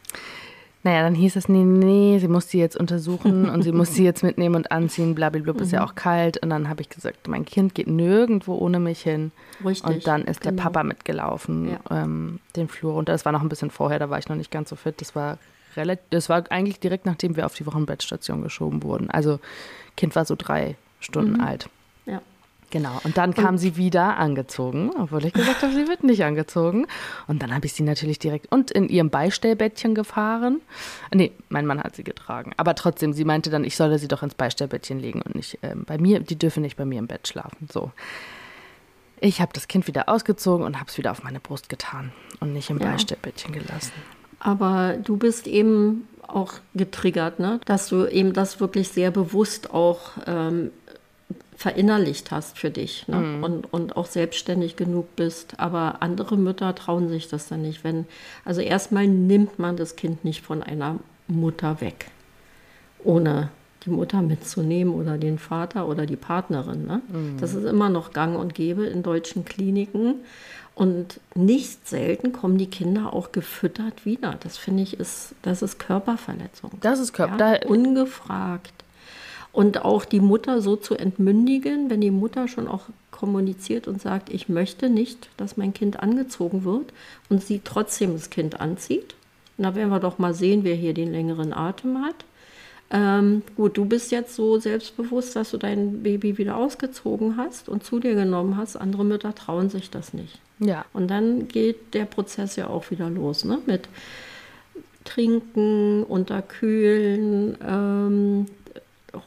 Naja, 0.84 1.02
dann 1.02 1.16
hieß 1.16 1.36
es, 1.36 1.50
nee, 1.50 1.66
nee, 1.66 2.18
sie 2.20 2.30
muss 2.30 2.50
sie 2.50 2.60
jetzt 2.60 2.78
untersuchen 2.78 3.50
und 3.54 3.64
sie 3.64 3.72
muss 3.74 3.94
sie 3.94 4.06
jetzt 4.06 4.24
mitnehmen 4.24 4.56
und 4.56 4.72
anziehen, 4.72 5.16
blablabla, 5.16 5.54
mhm. 5.54 5.60
ist 5.60 5.72
ja 5.72 5.82
mhm. 5.82 5.88
auch 5.88 5.96
kalt. 5.96 6.38
Und 6.38 6.50
dann 6.50 6.70
habe 6.70 6.82
ich 6.82 6.90
gesagt, 6.90 7.28
mein 7.28 7.46
Kind 7.46 7.76
geht 7.76 7.88
nirgendwo 7.88 8.56
ohne 8.56 8.80
mich 8.80 9.02
hin. 9.02 9.32
Richtig. 9.66 9.84
Und 9.90 10.08
dann 10.08 10.24
ist 10.24 10.42
genau. 10.42 10.56
der 10.56 10.64
Papa 10.64 10.84
mitgelaufen, 10.84 11.72
ja. 11.72 12.04
ähm, 12.04 12.40
den 12.56 12.70
Flur 12.70 12.94
runter. 12.94 13.12
Das 13.12 13.26
war 13.26 13.34
noch 13.34 13.42
ein 13.42 13.50
bisschen 13.50 13.72
vorher, 13.72 14.00
da 14.00 14.10
war 14.10 14.20
ich 14.20 14.30
noch 14.30 14.38
nicht 14.38 14.52
ganz 14.52 14.70
so 14.70 14.78
fit. 14.78 15.02
Das 15.02 15.16
war 15.16 15.40
relativ, 15.76 16.06
das 16.12 16.30
war 16.30 16.44
eigentlich 16.52 16.80
direkt 16.80 17.06
nachdem 17.06 17.36
wir 17.36 17.46
auf 17.46 17.56
die 17.56 17.66
Wochenbettstation 17.66 18.42
geschoben 18.42 18.82
wurden. 18.84 19.10
Also 19.10 19.40
Kind 19.98 20.16
war 20.16 20.24
so 20.24 20.36
drei 20.38 20.76
Stunden 21.00 21.34
mhm. 21.34 21.42
alt. 21.42 21.70
Genau. 22.70 23.00
Und 23.04 23.18
dann 23.18 23.34
kam 23.34 23.56
und, 23.56 23.58
sie 23.60 23.78
wieder 23.78 24.18
angezogen, 24.18 24.92
obwohl 25.00 25.24
ich 25.26 25.34
gesagt 25.34 25.62
habe, 25.62 25.74
sie 25.74 25.88
wird 25.88 26.04
nicht 26.04 26.24
angezogen. 26.24 26.86
Und 27.28 27.42
dann 27.42 27.54
habe 27.54 27.66
ich 27.66 27.74
sie 27.74 27.84
natürlich 27.84 28.20
direkt 28.20 28.52
und 28.52 28.72
in 28.72 28.90
ihrem 28.90 29.10
Beistellbettchen 29.10 29.96
gefahren. 29.96 30.62
Nee, 31.14 31.32
mein 31.50 31.66
Mann 31.66 31.82
hat 31.82 31.96
sie 31.96 32.04
getragen. 32.04 32.52
Aber 32.58 32.76
trotzdem, 32.76 33.14
sie 33.14 33.24
meinte 33.24 33.50
dann, 33.50 33.64
ich 33.64 33.78
solle 33.78 34.00
sie 34.00 34.10
doch 34.10 34.22
ins 34.22 34.36
Beistellbettchen 34.36 35.00
legen 35.00 35.22
und 35.22 35.36
nicht 35.36 35.60
ähm, 35.64 35.84
bei 35.86 35.98
mir, 35.98 36.20
die 36.20 36.38
dürfen 36.38 36.62
nicht 36.62 36.76
bei 36.76 36.86
mir 36.86 37.00
im 37.00 37.08
Bett 37.08 37.28
schlafen. 37.28 37.70
So. 37.72 37.92
Ich 39.20 39.40
habe 39.40 39.52
das 39.54 39.68
Kind 39.68 39.88
wieder 39.88 40.10
ausgezogen 40.10 40.66
und 40.66 40.78
habe 40.78 40.90
es 40.90 40.98
wieder 40.98 41.12
auf 41.12 41.24
meine 41.24 41.40
Brust 41.40 41.70
getan 41.70 42.12
und 42.42 42.54
nicht 42.54 42.70
im 42.70 42.80
ja. 42.80 42.92
Beistellbettchen 42.92 43.54
gelassen. 43.54 43.94
Aber 44.40 44.98
du 44.98 45.18
bist 45.18 45.48
eben 45.48 46.08
auch 46.28 46.54
getriggert, 46.76 47.40
ne? 47.40 47.60
dass 47.66 47.88
du 47.88 48.06
eben 48.06 48.34
das 48.34 48.60
wirklich 48.60 48.90
sehr 48.90 49.12
bewusst 49.12 49.74
auch 49.74 50.12
ähm, 50.28 50.72
verinnerlicht 51.58 52.30
hast 52.30 52.60
für 52.60 52.70
dich 52.70 53.08
ne? 53.08 53.18
Mhm. 53.18 53.44
und, 53.44 53.74
und 53.74 53.98
auch 53.98 54.06
selbstständig 54.06 54.76
genug 54.76 55.16
bist. 55.16 55.60
Aber 55.60 56.04
andere 56.04 56.38
Mütter 56.38 56.76
trauen 56.76 57.10
sich 57.10 57.28
das 57.28 57.48
dann 57.48 57.64
nicht. 57.64 57.84
Wenn, 57.84 58.06
also 58.46 58.62
erstmal 58.62 59.08
nimmt 59.08 59.58
man 59.58 59.76
das 59.76 59.96
Kind 59.96 60.24
nicht 60.24 60.46
von 60.46 60.62
einer 60.62 61.00
Mutter 61.28 61.82
weg, 61.82 62.12
ohne 63.04 63.50
die 63.86 63.90
Mutter 63.90 64.22
mitzunehmen 64.22 64.94
oder 64.94 65.18
den 65.18 65.40
Vater 65.40 65.88
oder 65.88 66.06
die 66.06 66.16
Partnerin. 66.16 66.86
Ne? 66.86 67.02
Mhm. 67.08 67.38
Das 67.40 67.56
ist 67.56 67.66
immer 67.66 67.90
noch 67.90 68.14
gang 68.14 68.38
und 68.38 68.54
gäbe 68.54 68.86
in 68.86 69.02
deutschen 69.02 69.44
Kliniken. 69.44 70.16
Und 70.76 71.20
nicht 71.34 71.88
selten 71.88 72.34
kommen 72.34 72.60
die 72.60 72.70
Kinder 72.70 73.14
auch 73.14 73.32
gefüttert 73.32 74.06
wieder. 74.06 74.36
Das 74.44 74.60
finde 74.60 74.84
ich 74.84 75.00
ist, 75.00 75.34
das 75.42 75.64
ist 75.64 75.80
Körperverletzung. 75.80 76.70
Das 76.82 77.00
ist 77.00 77.14
Körper. 77.14 77.40
Ja, 77.40 77.68
ungefragt. 77.68 78.74
Und 79.58 79.84
auch 79.84 80.06
die 80.06 80.20
Mutter 80.20 80.62
so 80.62 80.76
zu 80.76 80.94
entmündigen, 80.94 81.90
wenn 81.90 82.00
die 82.00 82.12
Mutter 82.12 82.48
schon 82.48 82.68
auch 82.68 82.84
kommuniziert 83.10 83.88
und 83.88 84.00
sagt, 84.00 84.30
ich 84.30 84.50
möchte 84.50 84.88
nicht, 84.88 85.30
dass 85.36 85.58
mein 85.58 85.74
Kind 85.74 86.00
angezogen 86.00 86.64
wird 86.64 86.94
und 87.28 87.44
sie 87.44 87.62
trotzdem 87.64 88.14
das 88.14 88.30
Kind 88.30 88.62
anzieht. 88.62 89.16
Und 89.58 89.64
da 89.64 89.74
werden 89.74 89.90
wir 89.90 90.00
doch 90.00 90.20
mal 90.20 90.36
sehen, 90.36 90.64
wer 90.64 90.76
hier 90.76 90.94
den 90.94 91.12
längeren 91.12 91.54
Atem 91.54 92.06
hat. 92.06 92.14
Ähm, 92.92 93.42
gut, 93.56 93.78
du 93.78 93.86
bist 93.86 94.12
jetzt 94.12 94.36
so 94.36 94.60
selbstbewusst, 94.60 95.36
dass 95.36 95.50
du 95.50 95.58
dein 95.58 96.04
Baby 96.04 96.38
wieder 96.38 96.56
ausgezogen 96.56 97.36
hast 97.38 97.68
und 97.68 97.84
zu 97.84 98.00
dir 98.00 98.14
genommen 98.14 98.58
hast. 98.58 98.76
Andere 98.76 99.06
Mütter 99.06 99.34
trauen 99.34 99.72
sich 99.72 99.90
das 99.90 100.14
nicht. 100.14 100.40
Ja. 100.60 100.86
Und 100.94 101.08
dann 101.08 101.48
geht 101.48 101.96
der 101.96 102.06
Prozess 102.06 102.58
ja 102.58 102.68
auch 102.68 102.92
wieder 102.92 103.10
los, 103.10 103.44
ne? 103.44 103.58
Mit 103.66 103.90
Trinken, 105.04 106.04
Unterkühlen, 106.04 107.58
ähm, 107.68 108.46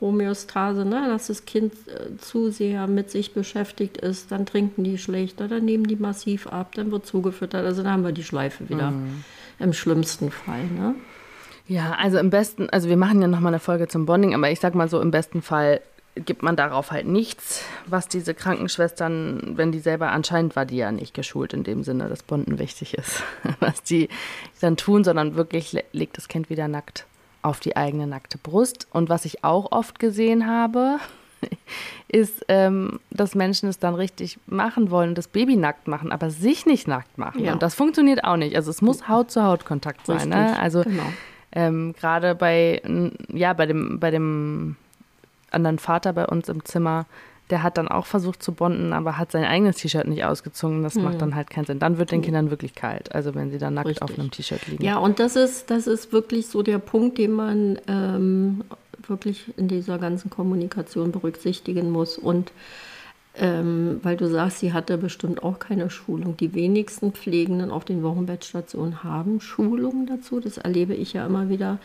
Homöostase, 0.00 0.84
ne? 0.84 1.08
dass 1.08 1.28
das 1.28 1.44
Kind 1.44 1.72
äh, 1.88 2.16
zu 2.18 2.50
sehr 2.50 2.86
mit 2.86 3.10
sich 3.10 3.32
beschäftigt 3.32 3.96
ist, 3.96 4.30
dann 4.30 4.46
trinken 4.46 4.84
die 4.84 4.98
schlechter, 4.98 5.48
dann 5.48 5.64
nehmen 5.64 5.84
die 5.84 5.96
massiv 5.96 6.46
ab, 6.46 6.74
dann 6.74 6.92
wird 6.92 7.06
zugefüttert. 7.06 7.64
Also 7.64 7.82
dann 7.82 7.92
haben 7.92 8.04
wir 8.04 8.12
die 8.12 8.24
Schleife 8.24 8.68
wieder 8.68 8.90
mhm. 8.90 9.24
im 9.58 9.72
schlimmsten 9.72 10.30
Fall. 10.30 10.64
Ne? 10.64 10.94
Ja, 11.66 11.96
also 11.98 12.18
im 12.18 12.30
besten, 12.30 12.68
also 12.70 12.88
wir 12.88 12.96
machen 12.96 13.22
ja 13.22 13.28
nochmal 13.28 13.52
eine 13.52 13.60
Folge 13.60 13.88
zum 13.88 14.06
Bonding, 14.06 14.34
aber 14.34 14.50
ich 14.50 14.60
sag 14.60 14.74
mal 14.74 14.88
so, 14.88 15.00
im 15.00 15.10
besten 15.10 15.42
Fall 15.42 15.80
gibt 16.16 16.42
man 16.42 16.56
darauf 16.56 16.90
halt 16.90 17.06
nichts, 17.06 17.64
was 17.86 18.08
diese 18.08 18.34
Krankenschwestern, 18.34 19.52
wenn 19.56 19.70
die 19.70 19.78
selber, 19.78 20.10
anscheinend 20.10 20.56
war 20.56 20.66
die 20.66 20.76
ja 20.76 20.90
nicht 20.90 21.14
geschult 21.14 21.54
in 21.54 21.62
dem 21.62 21.84
Sinne, 21.84 22.08
dass 22.08 22.24
Bonden 22.24 22.58
wichtig 22.58 22.94
ist, 22.94 23.22
was 23.60 23.82
die 23.82 24.08
dann 24.60 24.76
tun, 24.76 25.04
sondern 25.04 25.36
wirklich 25.36 25.76
legt 25.92 26.16
das 26.16 26.28
Kind 26.28 26.50
wieder 26.50 26.68
nackt 26.68 27.06
auf 27.42 27.60
die 27.60 27.76
eigene 27.76 28.06
nackte 28.06 28.38
Brust. 28.38 28.86
Und 28.92 29.08
was 29.08 29.24
ich 29.24 29.44
auch 29.44 29.72
oft 29.72 29.98
gesehen 29.98 30.46
habe, 30.46 30.98
ist, 32.08 32.44
ähm, 32.48 33.00
dass 33.10 33.34
Menschen 33.34 33.68
es 33.68 33.78
dann 33.78 33.94
richtig 33.94 34.38
machen 34.46 34.90
wollen, 34.90 35.14
das 35.14 35.28
Baby 35.28 35.56
nackt 35.56 35.88
machen, 35.88 36.12
aber 36.12 36.30
sich 36.30 36.66
nicht 36.66 36.88
nackt 36.88 37.18
machen. 37.18 37.44
Ja. 37.44 37.52
Und 37.52 37.62
das 37.62 37.74
funktioniert 37.74 38.24
auch 38.24 38.36
nicht. 38.36 38.56
Also 38.56 38.70
es 38.70 38.82
muss 38.82 39.08
Haut-zu-Haut-Kontakt 39.08 40.06
sein. 40.06 40.28
Ne? 40.28 40.58
Also 40.58 40.82
genau. 40.82 41.06
Ähm, 41.52 41.94
Gerade 41.98 42.34
bei, 42.34 42.80
ja, 43.32 43.52
bei 43.52 43.66
dem, 43.66 43.98
bei 43.98 44.10
dem 44.10 44.76
anderen 45.50 45.78
Vater 45.78 46.12
bei 46.12 46.26
uns 46.26 46.48
im 46.48 46.64
Zimmer, 46.64 47.06
der 47.50 47.62
hat 47.62 47.78
dann 47.78 47.88
auch 47.88 48.06
versucht 48.06 48.42
zu 48.42 48.52
bonden, 48.52 48.92
aber 48.92 49.18
hat 49.18 49.32
sein 49.32 49.44
eigenes 49.44 49.76
T-Shirt 49.76 50.06
nicht 50.06 50.24
ausgezogen. 50.24 50.82
Das 50.82 50.94
hm. 50.94 51.04
macht 51.04 51.20
dann 51.20 51.34
halt 51.34 51.50
keinen 51.50 51.66
Sinn. 51.66 51.78
Dann 51.78 51.98
wird 51.98 52.10
den 52.10 52.22
Kindern 52.22 52.50
wirklich 52.50 52.74
kalt, 52.74 53.14
also 53.14 53.34
wenn 53.34 53.50
sie 53.50 53.58
dann 53.58 53.74
nackt 53.74 53.88
Richtig. 53.88 54.02
auf 54.02 54.18
einem 54.18 54.30
T-Shirt 54.30 54.66
liegen. 54.68 54.84
Ja, 54.84 54.98
und 54.98 55.18
das 55.18 55.36
ist, 55.36 55.70
das 55.70 55.86
ist 55.86 56.12
wirklich 56.12 56.46
so 56.46 56.62
der 56.62 56.78
Punkt, 56.78 57.18
den 57.18 57.32
man 57.32 57.78
ähm, 57.88 58.62
wirklich 59.06 59.46
in 59.56 59.68
dieser 59.68 59.98
ganzen 59.98 60.30
Kommunikation 60.30 61.12
berücksichtigen 61.12 61.90
muss. 61.90 62.18
Und 62.18 62.52
ähm, 63.36 64.00
weil 64.02 64.16
du 64.16 64.28
sagst, 64.28 64.58
sie 64.58 64.72
hatte 64.72 64.98
bestimmt 64.98 65.42
auch 65.42 65.58
keine 65.58 65.88
Schulung. 65.88 66.36
Die 66.36 66.54
wenigsten 66.54 67.12
Pflegenden 67.12 67.70
auf 67.70 67.84
den 67.84 68.02
Wochenbettstationen 68.02 69.04
haben 69.04 69.40
Schulungen 69.40 70.06
dazu. 70.06 70.40
Das 70.40 70.58
erlebe 70.58 70.94
ich 70.94 71.12
ja 71.12 71.26
immer 71.26 71.48
wieder. 71.48 71.78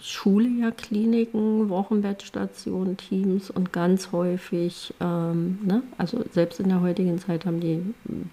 Schule 0.00 0.48
ja 0.48 0.70
Kliniken, 0.70 1.68
Wochenbettstationen, 1.68 2.96
Teams 2.96 3.50
und 3.50 3.72
ganz 3.72 4.12
häufig, 4.12 4.94
ähm, 5.00 5.58
ne, 5.64 5.82
also 5.98 6.24
selbst 6.32 6.60
in 6.60 6.68
der 6.68 6.80
heutigen 6.80 7.18
Zeit 7.18 7.46
haben 7.46 7.60
die 7.60 7.82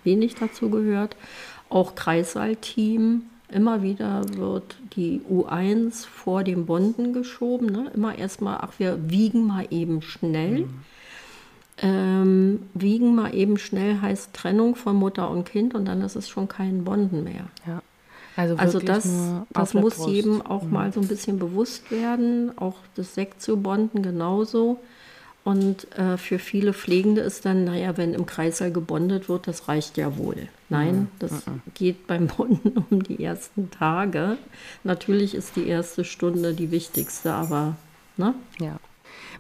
wenig 0.04 0.36
dazu 0.36 0.70
gehört. 0.70 1.16
Auch 1.70 1.96
Kreissaalteam, 1.96 3.24
immer 3.52 3.82
wieder 3.82 4.24
wird 4.36 4.78
die 4.96 5.22
U1 5.30 6.06
vor 6.06 6.44
dem 6.44 6.66
Bonden 6.66 7.14
geschoben. 7.14 7.68
Ne? 7.68 7.92
Immer 7.94 8.18
erstmal, 8.18 8.58
ach, 8.62 8.74
wir 8.78 9.10
wiegen 9.10 9.46
mal 9.46 9.68
eben 9.70 10.02
schnell. 10.02 10.62
Mhm 10.62 10.80
ähm, 11.82 12.64
wiegen 12.74 13.16
mal 13.16 13.34
eben 13.34 13.58
schnell 13.58 14.02
heißt 14.02 14.34
Trennung 14.34 14.76
von 14.76 14.96
Mutter 14.96 15.30
und 15.30 15.46
Kind 15.46 15.76
und 15.76 15.86
dann 15.86 16.02
ist 16.02 16.16
es 16.16 16.28
schon 16.28 16.48
kein 16.48 16.84
Bonden 16.84 17.24
mehr. 17.24 17.46
Ja. 17.66 17.82
Also, 18.36 18.56
also 18.56 18.80
das, 18.80 19.08
das 19.52 19.74
muss 19.74 20.06
jedem 20.08 20.42
auch 20.42 20.64
mhm. 20.64 20.72
mal 20.72 20.94
so 20.94 21.02
ein 21.02 21.08
bisschen 21.08 21.40
bewusst 21.40 21.92
werden, 21.92 22.58
auch 22.58 22.76
das 22.96 23.16
Sektio-Bonden 23.16 24.02
genauso. 24.02 24.80
Und 25.44 25.92
äh, 25.98 26.18
für 26.18 26.38
viele 26.38 26.74
Pflegende 26.74 27.22
ist 27.22 27.46
dann, 27.46 27.64
naja, 27.64 27.98
wenn 27.98 28.14
im 28.14 28.26
Kreißsaal 28.26 28.72
gebondet 28.72 29.30
wird, 29.30 29.48
das 29.48 29.68
reicht 29.68 29.98
ja 29.98 30.18
wohl. 30.18 30.48
Nein, 30.70 30.96
mhm. 30.96 31.08
das 31.20 31.48
mhm. 31.48 31.62
geht 31.74 32.08
beim 32.08 32.28
Bonden 32.38 32.86
um 32.90 33.04
die 33.04 33.24
ersten 33.24 33.72
Tage. 33.72 34.38
Natürlich 34.84 35.34
ist 35.34 35.56
die 35.56 35.68
erste 35.68 36.04
Stunde 36.04 36.54
die 36.54 36.72
wichtigste, 36.72 37.34
aber 37.34 37.76
ne? 38.18 38.36
Ja. 38.60 38.80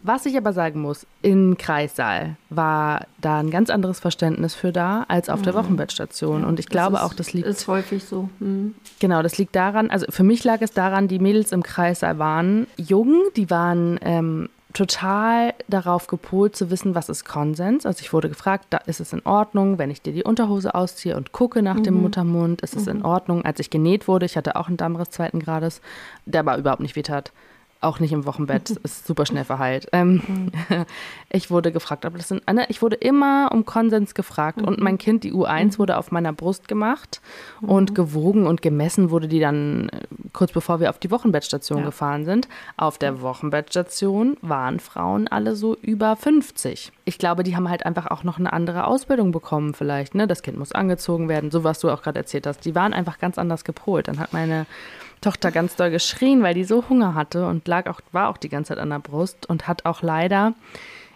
Was 0.03 0.25
ich 0.25 0.37
aber 0.37 0.53
sagen 0.53 0.81
muss, 0.81 1.05
im 1.21 1.57
Kreissaal 1.57 2.37
war 2.49 3.05
da 3.19 3.39
ein 3.39 3.49
ganz 3.49 3.69
anderes 3.69 3.99
Verständnis 3.99 4.55
für 4.55 4.71
da 4.71 5.05
als 5.07 5.29
auf 5.29 5.39
mhm. 5.39 5.43
der 5.43 5.53
Wochenbettstation. 5.55 6.41
Ja, 6.41 6.47
und 6.47 6.59
ich 6.59 6.67
glaube 6.67 6.97
ist, 6.97 7.03
auch, 7.03 7.13
das 7.13 7.33
liegt. 7.33 7.47
Ist 7.47 7.67
häufig 7.67 8.03
so. 8.03 8.29
Mhm. 8.39 8.75
Genau, 8.99 9.21
das 9.21 9.37
liegt 9.37 9.55
daran, 9.55 9.89
also 9.89 10.05
für 10.09 10.23
mich 10.23 10.43
lag 10.43 10.61
es 10.61 10.71
daran, 10.71 11.07
die 11.07 11.19
Mädels 11.19 11.51
im 11.51 11.63
Kreissaal 11.63 12.19
waren 12.19 12.67
jung, 12.77 13.23
die 13.35 13.49
waren 13.49 13.99
ähm, 14.01 14.49
total 14.73 15.53
darauf 15.67 16.07
gepolt 16.07 16.55
zu 16.55 16.69
wissen, 16.69 16.93
was 16.93 17.09
ist 17.09 17.25
Konsens. 17.25 17.85
Also 17.85 18.01
ich 18.01 18.13
wurde 18.13 18.29
gefragt, 18.29 18.67
da 18.69 18.77
ist 18.77 18.99
es 18.99 19.13
in 19.13 19.25
Ordnung, 19.25 19.79
wenn 19.79 19.89
ich 19.89 20.01
dir 20.01 20.13
die 20.13 20.23
Unterhose 20.23 20.75
ausziehe 20.75 21.17
und 21.17 21.31
gucke 21.31 21.61
nach 21.61 21.75
mhm. 21.75 21.83
dem 21.83 22.01
Muttermund, 22.01 22.61
ist 22.61 22.75
es 22.75 22.85
mhm. 22.85 22.91
in 22.91 23.01
Ordnung. 23.05 23.43
Als 23.45 23.59
ich 23.59 23.69
genäht 23.69 24.07
wurde, 24.07 24.25
ich 24.25 24.37
hatte 24.37 24.55
auch 24.55 24.67
einen 24.67 24.77
Dammriss 24.77 25.09
zweiten 25.09 25.39
Grades, 25.39 25.81
der 26.25 26.41
aber 26.41 26.57
überhaupt 26.57 26.81
nicht 26.81 26.95
wehtat. 26.95 27.31
Auch 27.81 28.01
nicht 28.01 28.11
im 28.11 28.25
Wochenbett, 28.25 28.69
ist 28.83 29.07
super 29.07 29.25
schnell 29.25 29.45
verheilt. 29.45 29.87
Ähm, 29.93 30.21
mhm. 30.27 30.51
ich 31.29 31.49
wurde 31.49 31.71
gefragt, 31.71 32.05
aber 32.05 32.17
das 32.17 32.27
sind, 32.27 32.45
ne, 32.51 32.65
ich 32.67 32.81
wurde 32.81 32.97
immer 32.97 33.49
um 33.53 33.65
Konsens 33.65 34.13
gefragt 34.13 34.59
mhm. 34.59 34.67
und 34.67 34.81
mein 34.81 34.97
Kind, 34.97 35.23
die 35.23 35.33
U1, 35.33 35.63
mhm. 35.63 35.79
wurde 35.79 35.97
auf 35.97 36.11
meiner 36.11 36.33
Brust 36.33 36.67
gemacht 36.67 37.21
mhm. 37.61 37.69
und 37.69 37.95
gewogen 37.95 38.47
und 38.47 38.61
gemessen 38.61 39.11
wurde 39.11 39.29
die 39.29 39.39
dann 39.39 39.89
äh, 39.89 40.01
kurz 40.33 40.51
bevor 40.51 40.81
wir 40.81 40.89
auf 40.89 40.99
die 40.99 41.09
Wochenbettstation 41.09 41.79
ja. 41.79 41.85
gefahren 41.85 42.25
sind. 42.25 42.49
Auf 42.75 42.97
der 42.97 43.21
Wochenbettstation 43.21 44.35
waren 44.41 44.81
Frauen 44.81 45.29
alle 45.29 45.55
so 45.55 45.77
über 45.77 46.17
50. 46.17 46.91
Ich 47.05 47.17
glaube, 47.17 47.43
die 47.43 47.55
haben 47.55 47.69
halt 47.69 47.85
einfach 47.85 48.07
auch 48.07 48.25
noch 48.25 48.39
eine 48.39 48.51
andere 48.51 48.87
Ausbildung 48.87 49.31
bekommen 49.31 49.73
vielleicht. 49.73 50.15
Ne? 50.15 50.27
Das 50.27 50.43
Kind 50.43 50.57
muss 50.57 50.73
angezogen 50.73 51.29
werden, 51.29 51.49
so 51.49 51.63
was 51.63 51.79
du 51.79 51.89
auch 51.89 52.01
gerade 52.01 52.19
erzählt 52.19 52.45
hast. 52.45 52.65
Die 52.65 52.75
waren 52.75 52.93
einfach 52.93 53.19
ganz 53.19 53.37
anders 53.37 53.63
gepolt. 53.63 54.09
Dann 54.09 54.19
hat 54.19 54.33
meine 54.33 54.65
Tochter 55.21 55.51
ganz 55.51 55.75
doll 55.75 55.91
geschrien, 55.91 56.43
weil 56.43 56.53
die 56.53 56.63
so 56.63 56.87
Hunger 56.89 57.13
hatte 57.13 57.45
und 57.47 57.67
lag 57.67 57.89
auch, 57.89 58.01
war 58.11 58.29
auch 58.29 58.37
die 58.37 58.49
ganze 58.49 58.69
Zeit 58.69 58.79
an 58.79 58.89
der 58.89 58.99
Brust 58.99 59.49
und 59.49 59.67
hat 59.67 59.85
auch 59.85 60.01
leider, 60.01 60.53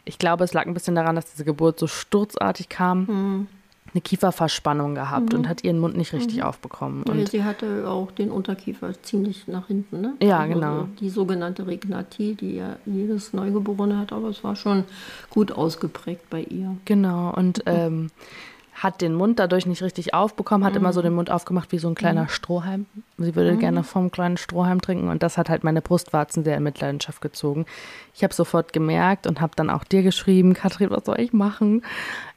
ich 0.06 0.20
glaube, 0.20 0.44
es 0.44 0.54
lag 0.54 0.66
ein 0.66 0.74
bisschen 0.74 0.96
daran, 0.96 1.16
dass 1.16 1.32
diese 1.32 1.46
Geburt 1.46 1.80
so 1.80 1.88
sturzartig 1.88 2.68
kam, 2.68 3.06
mhm. 3.06 3.48
eine 3.94 4.02
Kieferverspannung 4.02 4.96
gehabt 4.96 5.32
mhm. 5.32 5.40
und 5.40 5.50
hat 5.50 5.64
ihren 5.64 5.80
Mund 5.80 5.96
nicht 5.96 6.12
richtig 6.12 6.38
mhm. 6.38 6.44
aufbekommen. 6.44 7.04
Und 7.04 7.30
sie 7.30 7.44
hatte 7.44 7.88
auch 7.88 8.12
den 8.12 8.30
Unterkiefer 8.30 8.92
ziemlich 9.02 9.48
nach 9.48 9.68
hinten, 9.68 10.02
ne? 10.02 10.14
Ja, 10.22 10.40
also 10.40 10.54
genau. 10.54 10.88
Die 11.00 11.10
sogenannte 11.10 11.66
Regnatie, 11.66 12.36
die 12.36 12.56
ja 12.58 12.76
jedes 12.86 13.32
Neugeborene 13.32 13.98
hat, 13.98 14.12
aber 14.12 14.30
es 14.30 14.44
war 14.44 14.58
schon 14.58 14.84
gut 15.30 15.54
ausgeprägt 15.54 16.30
bei 16.30 16.42
ihr. 16.44 16.76
Genau, 16.84 17.34
und 17.34 17.66
mhm. 17.66 17.74
ähm, 17.74 18.10
hat 18.74 19.02
den 19.02 19.14
Mund 19.14 19.40
dadurch 19.40 19.66
nicht 19.66 19.82
richtig 19.82 20.14
aufbekommen, 20.14 20.66
hat 20.66 20.74
mhm. 20.74 20.80
immer 20.80 20.94
so 20.94 21.02
den 21.02 21.14
Mund 21.14 21.30
aufgemacht 21.30 21.72
wie 21.72 21.78
so 21.78 21.88
ein 21.88 21.96
kleiner 21.96 22.24
mhm. 22.24 22.30
Strohhalm. 22.30 22.86
Sie 23.18 23.36
würde 23.36 23.54
mhm. 23.54 23.60
gerne 23.60 23.84
vom 23.84 24.12
kleinen 24.12 24.38
Strohhalm 24.38 24.82
trinken 24.82 25.10
und 25.10 25.24
das 25.24 25.38
hat 25.38 25.50
halt 25.50 25.64
meine 25.64 25.82
Brustwarzen 25.82 26.44
sehr 26.44 26.58
in 26.58 26.64
Mitleidenschaft 26.64 27.22
gezogen. 27.22 27.66
Ich 28.16 28.24
habe 28.24 28.34
sofort 28.34 28.74
gemerkt 28.74 29.28
und 29.28 29.42
habe 29.42 29.54
dann 29.56 29.70
auch 29.70 29.84
dir 29.84 30.04
geschrieben, 30.04 30.54
Katrin, 30.54 30.90
was 30.90 31.06
soll 31.06 31.20
ich 31.20 31.34
machen? 31.34 31.84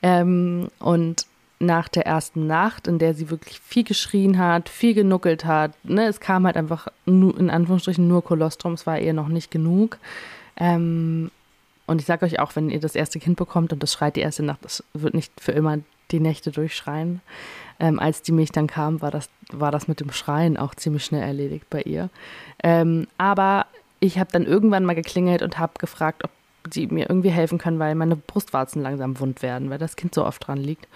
Ähm, 0.03 0.69
und 0.79 1.27
nach 1.59 1.89
der 1.89 2.07
ersten 2.07 2.47
Nacht, 2.47 2.87
in 2.87 2.99
der 2.99 3.15
sie 3.15 3.31
wirklich 3.31 3.61
viel 3.61 3.85
geschrien 3.85 4.39
hat, 4.39 4.69
viel 4.69 4.93
genuckelt 4.93 5.47
hat, 5.47 5.73
ne, 5.85 6.07
es 6.07 6.21
kam 6.21 6.45
halt 6.45 6.57
einfach 6.57 6.89
nur, 7.07 7.39
in 7.39 7.49
Anführungsstrichen 7.49 8.07
nur 8.07 8.23
Kolostrum, 8.23 8.75
es 8.75 8.87
war 8.87 8.99
ihr 8.99 9.15
noch 9.15 9.29
nicht 9.29 9.51
genug. 9.51 9.99
Ähm, 10.59 11.31
und 11.87 12.01
ich 12.01 12.07
sage 12.07 12.27
euch 12.27 12.41
auch, 12.41 12.57
wenn 12.57 12.69
ihr 12.69 12.81
das 12.81 12.95
erste 12.95 13.19
Kind 13.19 13.37
bekommt 13.37 13.73
und 13.73 13.83
das 13.83 13.93
schreit 13.93 14.17
die 14.17 14.21
erste 14.21 14.43
Nacht, 14.43 14.65
das 14.65 14.85
wird 14.93 15.15
nicht 15.15 15.33
für 15.41 15.53
immer 15.53 15.79
die 16.11 16.21
Nächte 16.21 16.51
durchschreien. 16.51 17.21
Ähm, 17.79 17.99
als 17.99 18.23
die 18.23 18.33
Milch 18.33 18.53
dann 18.53 18.67
kam, 18.67 19.03
war 19.03 19.11
das, 19.11 19.29
war 19.53 19.71
das 19.71 19.89
mit 19.89 20.01
dem 20.01 20.11
Schreien 20.13 20.57
auch 20.57 20.75
ziemlich 20.75 21.05
schnell 21.05 21.23
erledigt 21.23 21.67
bei 21.69 21.83
ihr. 21.83 22.09
Ähm, 22.63 23.07
aber 23.19 23.67
ich 24.01 24.19
habe 24.19 24.31
dann 24.33 24.47
irgendwann 24.47 24.85
mal 24.85 24.95
geklingelt 24.95 25.43
und 25.43 25.59
habe 25.59 25.75
gefragt, 25.79 26.25
ob 26.25 26.31
sie 26.73 26.87
mir 26.87 27.09
irgendwie 27.09 27.31
helfen 27.31 27.59
können, 27.59 27.79
weil 27.79 27.95
meine 27.95 28.17
Brustwarzen 28.17 28.83
langsam 28.83 29.21
wund 29.21 29.43
werden, 29.43 29.71
weil 29.71 29.79
das 29.79 29.97
Kind 29.97 30.15
so 30.15 30.25
oft 30.25 30.47
dran 30.47 30.59
liegt. 30.59 30.89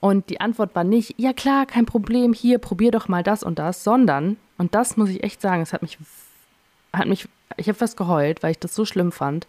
Und 0.00 0.28
die 0.30 0.40
Antwort 0.40 0.74
war 0.74 0.84
nicht, 0.84 1.14
ja 1.16 1.32
klar, 1.32 1.66
kein 1.66 1.86
Problem, 1.86 2.32
hier, 2.32 2.58
probier 2.58 2.90
doch 2.90 3.08
mal 3.08 3.22
das 3.22 3.42
und 3.42 3.58
das, 3.58 3.82
sondern, 3.82 4.36
und 4.58 4.74
das 4.74 4.96
muss 4.96 5.08
ich 5.08 5.22
echt 5.22 5.40
sagen, 5.40 5.62
es 5.62 5.72
hat 5.72 5.82
mich, 5.82 5.98
hat 6.92 7.06
mich, 7.06 7.28
ich 7.56 7.68
habe 7.68 7.78
fast 7.78 7.96
geheult, 7.96 8.42
weil 8.42 8.50
ich 8.52 8.58
das 8.58 8.74
so 8.74 8.84
schlimm 8.84 9.10
fand. 9.10 9.46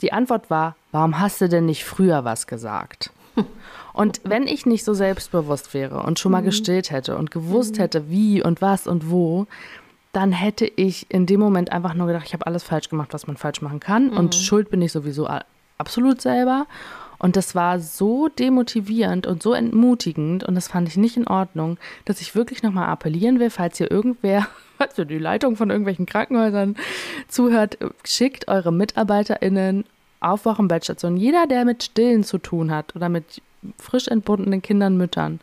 Die 0.00 0.12
Antwort 0.12 0.50
war, 0.50 0.74
warum 0.90 1.20
hast 1.20 1.40
du 1.40 1.48
denn 1.48 1.66
nicht 1.66 1.84
früher 1.84 2.24
was 2.24 2.46
gesagt? 2.46 3.12
Und 3.92 4.20
wenn 4.24 4.46
ich 4.46 4.66
nicht 4.66 4.84
so 4.84 4.94
selbstbewusst 4.94 5.74
wäre 5.74 6.02
und 6.02 6.18
schon 6.18 6.32
mal 6.32 6.40
mhm. 6.40 6.46
gestillt 6.46 6.90
hätte 6.90 7.16
und 7.16 7.30
gewusst 7.30 7.76
mhm. 7.76 7.80
hätte, 7.80 8.10
wie 8.10 8.42
und 8.42 8.60
was 8.60 8.86
und 8.86 9.10
wo, 9.10 9.46
dann 10.12 10.32
hätte 10.32 10.66
ich 10.66 11.06
in 11.10 11.26
dem 11.26 11.40
Moment 11.40 11.72
einfach 11.72 11.94
nur 11.94 12.06
gedacht, 12.06 12.26
ich 12.26 12.34
habe 12.34 12.46
alles 12.46 12.62
falsch 12.62 12.88
gemacht, 12.88 13.12
was 13.12 13.26
man 13.26 13.36
falsch 13.36 13.62
machen 13.62 13.80
kann. 13.80 14.10
Mhm. 14.10 14.16
Und 14.16 14.34
schuld 14.34 14.70
bin 14.70 14.82
ich 14.82 14.92
sowieso 14.92 15.28
absolut 15.78 16.20
selber. 16.20 16.66
Und 17.18 17.36
das 17.36 17.54
war 17.54 17.78
so 17.78 18.28
demotivierend 18.28 19.28
und 19.28 19.44
so 19.44 19.52
entmutigend 19.52 20.42
und 20.42 20.56
das 20.56 20.66
fand 20.66 20.88
ich 20.88 20.96
nicht 20.96 21.16
in 21.16 21.28
Ordnung, 21.28 21.78
dass 22.04 22.20
ich 22.20 22.34
wirklich 22.34 22.64
nochmal 22.64 22.88
appellieren 22.88 23.38
will, 23.38 23.48
falls 23.48 23.78
hier 23.78 23.92
irgendwer, 23.92 24.48
falls 24.78 24.98
ihr 24.98 25.04
die 25.04 25.18
Leitung 25.18 25.54
von 25.54 25.70
irgendwelchen 25.70 26.04
Krankenhäusern 26.04 26.74
zuhört, 27.28 27.78
schickt 28.04 28.48
eure 28.48 28.72
MitarbeiterInnen 28.72 29.84
auf 30.18 30.44
Wochenbettstationen. 30.46 31.16
Jeder, 31.16 31.46
der 31.46 31.64
mit 31.64 31.84
Stillen 31.84 32.24
zu 32.24 32.38
tun 32.38 32.72
hat 32.72 32.96
oder 32.96 33.08
mit 33.08 33.40
frisch 33.78 34.08
entbundenen 34.08 34.62
Kindern, 34.62 34.96
Müttern, 34.96 35.40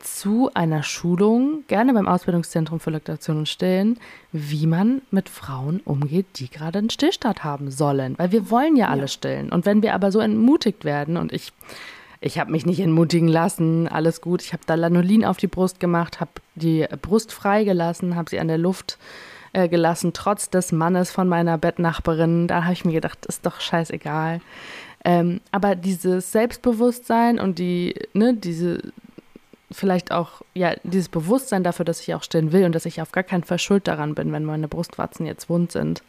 zu 0.00 0.50
einer 0.54 0.82
Schulung, 0.82 1.64
gerne 1.68 1.92
beim 1.92 2.08
Ausbildungszentrum 2.08 2.80
für 2.80 2.90
Laktation 2.90 3.38
und 3.38 3.48
Stillen, 3.48 3.98
wie 4.32 4.66
man 4.66 5.02
mit 5.10 5.28
Frauen 5.28 5.80
umgeht, 5.84 6.26
die 6.36 6.48
gerade 6.48 6.78
einen 6.78 6.90
Stillstart 6.90 7.44
haben 7.44 7.70
sollen. 7.70 8.14
Weil 8.18 8.32
wir 8.32 8.50
wollen 8.50 8.76
ja 8.76 8.88
alle 8.88 9.02
ja. 9.02 9.08
stillen. 9.08 9.52
Und 9.52 9.66
wenn 9.66 9.82
wir 9.82 9.94
aber 9.94 10.10
so 10.10 10.20
entmutigt 10.20 10.84
werden, 10.84 11.18
und 11.18 11.32
ich, 11.32 11.52
ich 12.20 12.38
habe 12.38 12.50
mich 12.50 12.64
nicht 12.64 12.80
entmutigen 12.80 13.28
lassen, 13.28 13.88
alles 13.88 14.22
gut, 14.22 14.42
ich 14.42 14.54
habe 14.54 14.62
da 14.66 14.74
Lanolin 14.74 15.24
auf 15.24 15.36
die 15.36 15.48
Brust 15.48 15.80
gemacht, 15.80 16.20
habe 16.20 16.32
die 16.54 16.86
Brust 17.02 17.32
freigelassen, 17.32 18.16
habe 18.16 18.30
sie 18.30 18.40
an 18.40 18.48
der 18.48 18.58
Luft 18.58 18.98
äh, 19.52 19.68
gelassen, 19.68 20.12
trotz 20.14 20.48
des 20.48 20.72
Mannes 20.72 21.10
von 21.10 21.28
meiner 21.28 21.58
Bettnachbarin. 21.58 22.46
Da 22.46 22.64
habe 22.64 22.72
ich 22.72 22.84
mir 22.86 22.92
gedacht, 22.92 23.26
ist 23.26 23.44
doch 23.44 23.60
scheißegal. 23.60 24.40
Ähm, 25.04 25.40
aber 25.50 25.74
dieses 25.74 26.32
Selbstbewusstsein 26.32 27.40
und 27.40 27.58
die, 27.58 27.94
ne, 28.12 28.34
diese 28.34 28.92
vielleicht 29.72 30.12
auch, 30.12 30.42
ja, 30.54 30.74
dieses 30.82 31.08
Bewusstsein 31.08 31.62
dafür, 31.62 31.84
dass 31.84 32.00
ich 32.00 32.14
auch 32.14 32.22
stillen 32.22 32.52
will 32.52 32.64
und 32.64 32.74
dass 32.74 32.86
ich 32.86 33.00
auf 33.00 33.12
gar 33.12 33.22
keinen 33.22 33.44
Fall 33.44 33.58
schuld 33.58 33.86
daran 33.86 34.14
bin, 34.14 34.32
wenn 34.32 34.44
meine 34.44 34.68
Brustwarzen 34.68 35.26
jetzt 35.26 35.48
wund 35.48 35.72
sind, 35.72 36.02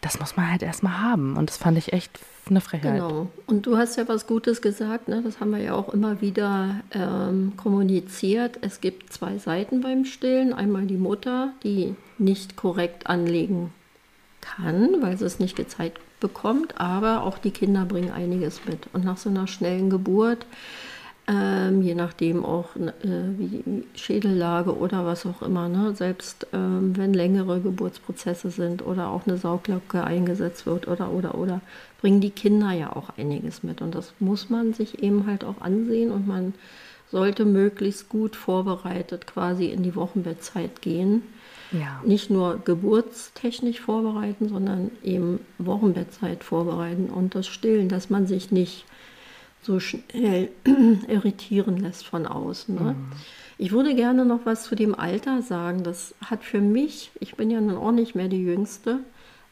das 0.00 0.18
muss 0.18 0.36
man 0.36 0.50
halt 0.50 0.62
erstmal 0.62 1.02
haben. 1.02 1.36
Und 1.36 1.50
das 1.50 1.56
fand 1.56 1.76
ich 1.78 1.92
echt 1.92 2.18
eine 2.48 2.60
Frechheit. 2.60 2.94
Genau. 2.94 3.28
Und 3.46 3.66
du 3.66 3.76
hast 3.76 3.96
ja 3.96 4.08
was 4.08 4.26
Gutes 4.26 4.62
gesagt, 4.62 5.08
ne? 5.08 5.20
das 5.22 5.40
haben 5.40 5.50
wir 5.50 5.58
ja 5.58 5.74
auch 5.74 5.92
immer 5.92 6.20
wieder 6.20 6.80
ähm, 6.92 7.52
kommuniziert. 7.56 8.58
Es 8.62 8.80
gibt 8.80 9.12
zwei 9.12 9.38
Seiten 9.38 9.80
beim 9.80 10.04
Stillen. 10.04 10.52
Einmal 10.52 10.86
die 10.86 10.96
Mutter, 10.96 11.52
die 11.64 11.94
nicht 12.18 12.56
korrekt 12.56 13.08
anlegen 13.08 13.72
kann, 14.40 15.02
weil 15.02 15.16
sie 15.16 15.24
es 15.24 15.40
nicht 15.40 15.56
gezeigt 15.56 16.00
bekommt, 16.20 16.80
aber 16.80 17.22
auch 17.22 17.38
die 17.38 17.50
Kinder 17.50 17.84
bringen 17.84 18.10
einiges 18.10 18.64
mit. 18.66 18.88
Und 18.92 19.04
nach 19.04 19.16
so 19.16 19.28
einer 19.28 19.46
schnellen 19.46 19.90
Geburt 19.90 20.46
ähm, 21.28 21.82
je 21.82 21.94
nachdem 21.94 22.44
auch 22.44 22.76
äh, 22.76 22.92
wie 23.36 23.84
Schädellage 23.96 24.76
oder 24.76 25.04
was 25.04 25.26
auch 25.26 25.42
immer. 25.42 25.68
Ne? 25.68 25.92
Selbst 25.94 26.46
ähm, 26.52 26.96
wenn 26.96 27.14
längere 27.14 27.60
Geburtsprozesse 27.60 28.50
sind 28.50 28.86
oder 28.86 29.08
auch 29.08 29.26
eine 29.26 29.36
Sauglocke 29.36 30.04
eingesetzt 30.04 30.66
wird 30.66 30.86
oder 30.86 31.10
oder 31.10 31.34
oder, 31.36 31.60
bringen 32.00 32.20
die 32.20 32.30
Kinder 32.30 32.70
ja 32.72 32.94
auch 32.94 33.10
einiges 33.16 33.64
mit. 33.64 33.82
Und 33.82 33.94
das 33.94 34.12
muss 34.20 34.50
man 34.50 34.72
sich 34.72 35.02
eben 35.02 35.26
halt 35.26 35.44
auch 35.44 35.60
ansehen 35.60 36.12
und 36.12 36.28
man 36.28 36.54
sollte 37.10 37.44
möglichst 37.44 38.08
gut 38.08 38.36
vorbereitet 38.36 39.26
quasi 39.26 39.66
in 39.66 39.82
die 39.82 39.96
Wochenbettzeit 39.96 40.80
gehen. 40.80 41.22
Ja. 41.72 42.00
Nicht 42.04 42.30
nur 42.30 42.60
geburtstechnisch 42.64 43.80
vorbereiten, 43.80 44.48
sondern 44.48 44.90
eben 45.02 45.40
Wochenbettzeit 45.58 46.44
vorbereiten 46.44 47.10
und 47.10 47.34
das 47.34 47.46
Stillen, 47.46 47.88
dass 47.88 48.10
man 48.10 48.26
sich 48.26 48.52
nicht 48.52 48.84
so 49.62 49.80
schnell 49.80 50.50
irritieren 51.08 51.78
lässt 51.78 52.06
von 52.06 52.26
außen. 52.26 52.74
Ne? 52.74 52.92
Mhm. 52.92 53.12
Ich 53.58 53.72
würde 53.72 53.94
gerne 53.94 54.24
noch 54.24 54.40
was 54.44 54.64
zu 54.64 54.74
dem 54.74 54.94
Alter 54.94 55.42
sagen. 55.42 55.82
Das 55.82 56.14
hat 56.24 56.44
für 56.44 56.60
mich, 56.60 57.10
ich 57.20 57.36
bin 57.36 57.50
ja 57.50 57.60
nun 57.60 57.76
auch 57.76 57.92
nicht 57.92 58.14
mehr 58.14 58.28
die 58.28 58.42
Jüngste, 58.42 59.00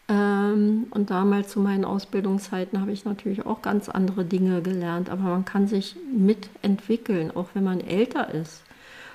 ähm, 0.07 0.87
und 0.91 1.11
damals 1.11 1.49
zu 1.49 1.61
meinen 1.61 1.85
Ausbildungszeiten 1.85 2.81
habe 2.81 2.93
ich 2.93 3.05
natürlich 3.05 3.47
auch 3.47 3.63
ganz 3.63 3.89
andere 3.89 4.25
Dinge 4.25 4.61
gelernt, 4.61 5.09
aber 5.09 5.23
man 5.23 5.45
kann 5.45 5.67
sich 5.67 5.97
mitentwickeln, 6.13 7.31
auch 7.35 7.49
wenn 7.55 7.65
man 7.65 7.81
älter 7.81 8.33
ist. 8.35 8.63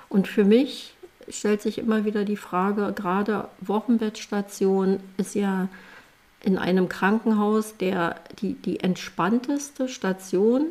Und 0.08 0.26
für 0.26 0.44
mich 0.44 0.94
stellt 1.30 1.62
sich 1.62 1.78
immer 1.78 2.04
wieder 2.04 2.24
die 2.24 2.36
Frage, 2.36 2.92
gerade 2.94 3.48
Wochenbettstation 3.60 5.00
ist 5.16 5.34
ja 5.34 5.68
in 6.42 6.58
einem 6.58 6.88
Krankenhaus 6.88 7.76
der, 7.76 8.16
die, 8.40 8.54
die 8.54 8.80
entspannteste 8.80 9.88
Station 9.88 10.66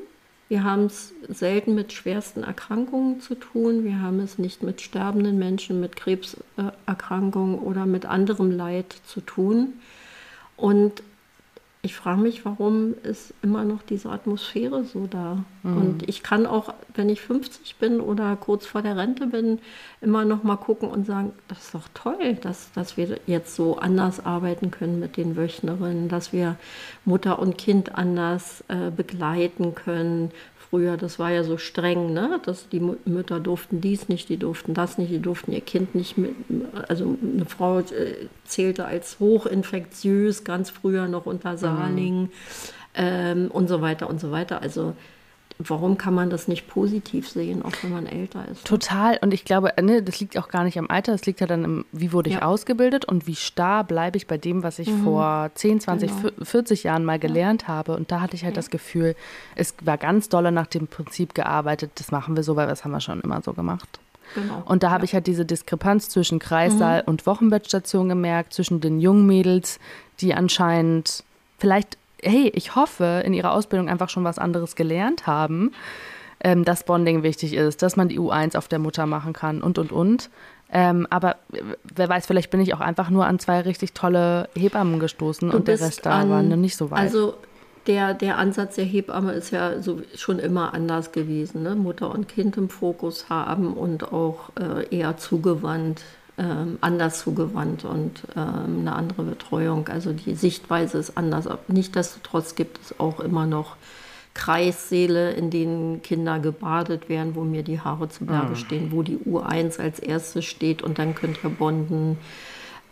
wir 0.50 0.64
haben 0.64 0.88
es 0.88 1.14
selten 1.28 1.76
mit 1.76 1.94
schwersten 1.94 2.42
Erkrankungen 2.42 3.22
zu 3.22 3.36
tun. 3.36 3.84
Wir 3.84 4.02
haben 4.02 4.20
es 4.20 4.40
nicht 4.40 4.64
mit 4.64 4.82
sterbenden 4.82 5.38
Menschen, 5.38 5.80
mit 5.80 5.96
Krebserkrankungen 5.96 7.60
oder 7.60 7.86
mit 7.86 8.08
anderem 8.08 8.50
Leid 8.50 8.96
zu 9.06 9.22
tun. 9.22 9.74
Und 10.58 11.04
ich 11.82 11.96
frage 11.96 12.20
mich, 12.20 12.44
warum 12.44 12.94
ist 13.04 13.34
immer 13.42 13.64
noch 13.64 13.82
diese 13.82 14.10
Atmosphäre 14.10 14.84
so 14.84 15.08
da? 15.08 15.46
Mhm. 15.64 15.78
Und 15.78 16.10
ich 16.10 16.24
kann 16.24 16.46
auch, 16.46 16.74
wenn 16.94 17.08
ich 17.08 17.22
50 17.22 17.78
bin 17.78 18.02
oder 18.02 18.36
kurz 18.36 18.66
vor 18.66 18.82
der 18.82 18.98
Rente 18.98 19.28
bin, 19.28 19.60
immer 20.02 20.26
noch 20.26 20.44
mal 20.44 20.58
gucken 20.58 20.90
und 20.90 21.06
sagen, 21.06 21.32
das 21.48 21.60
ist 21.60 21.76
doch 21.76 21.88
toll, 21.94 22.36
dass, 22.42 22.74
dass 22.74 22.98
wir 22.98 23.20
jetzt 23.28 23.56
so 23.56 23.78
anders 23.78 24.26
arbeiten 24.26 24.72
können 24.72 25.00
mit 25.00 25.16
den 25.16 25.38
Wöchnerinnen, 25.38 26.10
dass 26.10 26.34
wir 26.34 26.58
Mutter 27.06 27.40
und 27.40 27.58
Kind 27.58 27.96
anders 27.96 28.62
äh, 28.68 28.92
begleiten 28.92 29.74
können, 29.74 30.32
früher, 30.70 30.98
das 30.98 31.20
war 31.20 31.32
ja 31.32 31.44
so 31.44 31.58
streng, 31.58 32.14
ne? 32.14 32.40
dass 32.44 32.70
die 32.70 32.82
Mütter 33.06 33.40
durften 33.40 33.82
dies 33.82 34.08
nicht, 34.08 34.30
die 34.30 34.38
durften 34.38 34.74
das 34.74 34.98
nicht, 34.98 35.12
die 35.12 35.20
durften 35.20 35.52
ihr 35.52 35.62
Kind 35.62 35.96
nicht 35.96 36.18
mit, 36.18 36.36
also 36.88 37.18
eine 37.22 37.46
Frau 37.46 37.80
äh, 37.80 38.28
zählte 38.46 38.86
als 38.86 39.20
hochinfektiös, 39.20 40.44
ganz 40.44 40.70
früher 40.70 41.08
noch 41.08 41.26
unter 41.26 41.58
Saarling 41.78 42.22
mhm. 42.22 42.30
ähm, 42.96 43.52
und 43.52 43.68
so 43.68 43.82
weiter 43.82 44.10
und 44.10 44.20
so 44.20 44.32
weiter. 44.32 44.62
Also 44.62 44.94
warum 45.60 45.98
kann 45.98 46.14
man 46.14 46.30
das 46.30 46.48
nicht 46.48 46.68
positiv 46.68 47.30
sehen, 47.30 47.64
auch 47.64 47.74
wenn 47.82 47.92
man 47.92 48.06
älter 48.08 48.48
ist? 48.50 48.66
Total. 48.66 49.18
Und 49.22 49.34
ich 49.34 49.44
glaube, 49.44 49.74
ne, 49.82 50.02
das 50.02 50.20
liegt 50.20 50.38
auch 50.38 50.48
gar 50.48 50.64
nicht 50.64 50.80
am 50.80 50.90
Alter, 50.90 51.12
das 51.12 51.26
liegt 51.26 51.42
ja 51.42 51.48
dann 51.48 51.66
im, 51.66 51.86
wie 51.92 52.14
wurde 52.14 52.30
ich 52.30 52.38
ja. 52.38 52.44
ausgebildet 52.44 53.06
und 53.06 53.28
wie 53.28 53.36
starr 53.36 53.84
bleibe 53.84 54.18
ich 54.18 54.26
bei 54.26 54.38
dem, 54.38 54.64
was 54.64 54.80
ich 54.80 54.90
mhm. 54.90 55.04
vor 55.04 55.52
10, 55.54 55.82
20, 55.82 56.12
genau. 56.22 56.34
40 56.44 56.84
Jahren 56.84 57.04
mal 57.04 57.20
gelernt 57.20 57.64
ja. 57.64 57.68
habe. 57.68 57.96
Und 57.96 58.12
da 58.12 58.22
hatte 58.22 58.36
ich 58.36 58.46
halt 58.46 58.56
ja. 58.56 58.60
das 58.60 58.70
Gefühl, 58.70 59.16
es 59.56 59.76
war 59.84 59.98
ganz 59.98 60.30
dolle 60.30 60.54
nach 60.54 60.68
dem 60.68 60.88
Prinzip 60.88 61.36
gearbeitet, 61.36 61.92
das 61.96 62.12
machen 62.12 62.38
wir 62.38 62.44
so, 62.44 62.56
weil 62.56 62.68
das 62.68 62.86
haben 62.86 62.92
wir 62.92 63.02
schon 63.02 63.20
immer 63.20 63.42
so 63.42 63.54
gemacht. 63.54 64.00
Genau. 64.36 64.62
Und 64.66 64.84
da 64.84 64.92
habe 64.92 65.06
ich 65.06 65.14
halt 65.14 65.28
diese 65.28 65.44
Diskrepanz 65.44 66.08
zwischen 66.08 66.40
Kreissaal 66.40 67.02
mhm. 67.02 67.08
und 67.08 67.26
Wochenbettstation 67.26 68.08
gemerkt, 68.08 68.54
zwischen 68.54 68.80
den 68.80 69.00
jungen 69.00 69.26
Mädels, 69.26 69.80
die 70.22 70.34
anscheinend 70.34 71.24
vielleicht 71.60 71.98
hey, 72.24 72.52
ich 72.54 72.76
hoffe, 72.76 73.22
in 73.26 73.34
ihrer 73.34 73.54
Ausbildung 73.54 73.90
einfach 73.90 74.10
schon 74.10 74.24
was 74.24 74.40
anderes 74.40 74.76
gelernt 74.76 75.28
haben, 75.28 75.72
ähm, 76.42 76.66
dass 76.66 76.84
Bonding 76.84 77.24
wichtig 77.24 77.54
ist, 77.54 77.82
dass 77.82 77.96
man 77.96 78.10
die 78.10 78.20
U1 78.20 78.58
auf 78.58 78.68
der 78.68 78.80
Mutter 78.80 79.06
machen 79.06 79.34
kann 79.34 79.62
und, 79.62 79.78
und, 79.78 79.92
und. 79.92 80.30
Ähm, 80.72 81.08
aber 81.10 81.38
wer 81.84 82.10
weiß, 82.10 82.28
vielleicht 82.28 82.52
bin 82.52 82.62
ich 82.62 82.74
auch 82.74 82.80
einfach 82.80 83.10
nur 83.10 83.26
an 83.26 83.40
zwei 83.40 83.62
richtig 83.62 83.94
tolle 83.94 84.50
Hebammen 84.56 85.00
gestoßen 85.00 85.50
du 85.50 85.58
und 85.58 85.68
der 85.68 85.80
Rest 85.80 86.06
da 86.06 86.30
war 86.30 86.44
nicht 86.44 86.78
so 86.78 86.92
weit. 86.92 87.00
Also 87.00 87.34
der, 87.88 88.14
der 88.14 88.38
Ansatz 88.38 88.76
der 88.76 88.86
Hebamme 88.86 89.32
ist 89.32 89.52
ja 89.52 89.82
so 89.82 90.02
schon 90.16 90.38
immer 90.38 90.76
anders 90.76 91.12
gewesen. 91.12 91.64
Ne? 91.64 91.76
Mutter 91.76 92.12
und 92.12 92.28
Kind 92.28 92.56
im 92.56 92.70
Fokus 92.70 93.30
haben 93.30 93.74
und 93.74 94.14
auch 94.14 94.52
äh, 94.60 94.96
eher 94.96 95.18
zugewandt, 95.18 96.04
ähm, 96.40 96.78
anders 96.80 97.20
zugewandt 97.20 97.84
und 97.84 98.24
ähm, 98.36 98.80
eine 98.80 98.96
andere 98.96 99.24
Betreuung. 99.24 99.90
Also 99.90 100.14
die 100.14 100.36
Sichtweise 100.36 100.98
ist 100.98 101.18
anders. 101.18 101.50
Nichtsdestotrotz 101.68 102.56
gibt 102.56 102.80
es 102.82 103.00
auch 103.00 103.20
immer 103.20 103.46
noch 103.46 103.76
Kreissäle, 104.34 105.32
in 105.32 105.50
denen 105.50 106.02
Kinder 106.02 106.40
gebadet 106.40 107.10
werden, 107.10 107.36
wo 107.36 107.44
mir 107.44 107.64
die 107.64 107.82
Haare 107.82 108.08
zu 108.08 108.26
Berge 108.26 108.52
mhm. 108.52 108.56
stehen, 108.56 108.92
wo 108.92 109.04
die 109.04 109.18
U1 109.18 109.82
als 109.82 110.00
erstes 110.00 110.46
steht 110.46 110.82
und 110.82 110.98
dann 110.98 111.14
könnt 111.14 111.44
ihr 111.44 111.50
bonden. 111.50 112.18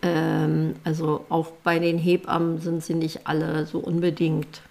Ähm, 0.02 0.76
also 0.84 1.24
auch 1.30 1.48
bei 1.64 1.80
den 1.80 1.98
Hebammen 1.98 2.60
sind 2.60 2.84
sie 2.84 2.96
nicht 2.96 3.28
alle 3.28 3.66
so 3.66 3.80
unbedingt 3.80 4.62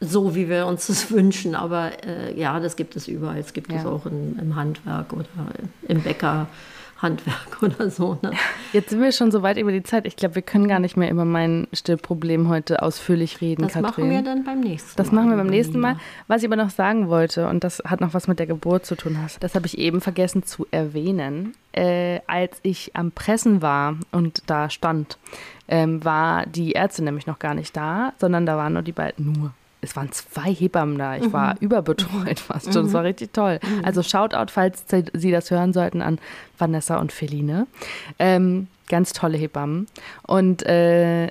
so, 0.00 0.34
wie 0.34 0.50
wir 0.50 0.66
uns 0.66 0.88
das 0.88 1.10
wünschen. 1.10 1.54
Aber 1.54 1.92
äh, 2.04 2.38
ja, 2.38 2.60
das 2.60 2.76
gibt 2.76 2.94
es 2.96 3.08
überall. 3.08 3.38
Es 3.38 3.54
gibt 3.54 3.72
ja. 3.72 3.78
es 3.78 3.86
auch 3.86 4.04
in, 4.04 4.38
im 4.38 4.54
Handwerk 4.54 5.14
oder 5.14 5.28
im 5.88 6.02
Bäcker. 6.02 6.48
Handwerk 7.02 7.62
oder 7.62 7.90
so. 7.90 8.18
Ne? 8.22 8.30
Jetzt 8.72 8.90
sind 8.90 9.00
wir 9.00 9.12
schon 9.12 9.30
so 9.30 9.42
weit 9.42 9.58
über 9.58 9.72
die 9.72 9.82
Zeit. 9.82 10.06
Ich 10.06 10.16
glaube, 10.16 10.36
wir 10.36 10.42
können 10.42 10.68
gar 10.68 10.78
nicht 10.78 10.96
mehr 10.96 11.10
über 11.10 11.24
mein 11.24 11.66
Stillproblem 11.72 12.48
heute 12.48 12.82
ausführlich 12.82 13.40
reden, 13.40 13.62
das 13.62 13.72
Katrin. 13.72 13.84
Das 13.84 13.96
machen 13.96 14.10
wir 14.10 14.22
dann 14.22 14.44
beim 14.44 14.60
nächsten 14.60 14.90
Mal. 14.90 14.96
Das 14.96 15.12
machen 15.12 15.30
wir 15.30 15.36
beim 15.36 15.46
nächsten 15.48 15.80
Mal. 15.80 15.96
Was 16.28 16.42
ich 16.42 16.48
aber 16.48 16.56
noch 16.56 16.70
sagen 16.70 17.08
wollte, 17.08 17.48
und 17.48 17.64
das 17.64 17.82
hat 17.84 18.00
noch 18.00 18.14
was 18.14 18.28
mit 18.28 18.38
der 18.38 18.46
Geburt 18.46 18.86
zu 18.86 18.94
tun, 18.94 19.18
hast, 19.22 19.42
das 19.42 19.54
habe 19.54 19.66
ich 19.66 19.78
eben 19.78 20.00
vergessen 20.00 20.44
zu 20.44 20.66
erwähnen. 20.70 21.54
Äh, 21.72 22.20
als 22.26 22.58
ich 22.62 22.94
am 22.94 23.12
Pressen 23.12 23.62
war 23.62 23.96
und 24.12 24.42
da 24.46 24.70
stand, 24.70 25.18
ähm, 25.68 26.04
war 26.04 26.46
die 26.46 26.74
Ärztin 26.74 27.06
nämlich 27.06 27.26
noch 27.26 27.38
gar 27.38 27.54
nicht 27.54 27.76
da, 27.76 28.12
sondern 28.18 28.46
da 28.46 28.56
waren 28.56 28.74
nur 28.74 28.82
die 28.82 28.92
beiden, 28.92 29.32
nur 29.32 29.52
es 29.82 29.96
waren 29.96 30.10
zwei 30.12 30.54
Hebammen 30.54 30.96
da. 30.96 31.16
Ich 31.16 31.32
war 31.32 31.54
mhm. 31.54 31.58
überbetreut 31.60 32.40
fast 32.40 32.72
schon. 32.72 32.86
Es 32.86 32.92
war 32.92 33.02
richtig 33.02 33.32
toll. 33.32 33.58
Mhm. 33.62 33.84
Also 33.84 34.02
Shoutout, 34.02 34.50
falls 34.50 34.84
Sie 35.12 35.30
das 35.30 35.50
hören 35.50 35.72
sollten, 35.72 36.00
an 36.00 36.18
Vanessa 36.56 36.98
und 36.98 37.12
Feline. 37.12 37.66
Ähm, 38.18 38.68
ganz 38.88 39.12
tolle 39.12 39.36
Hebammen. 39.36 39.88
Und, 40.22 40.64
äh, 40.64 41.28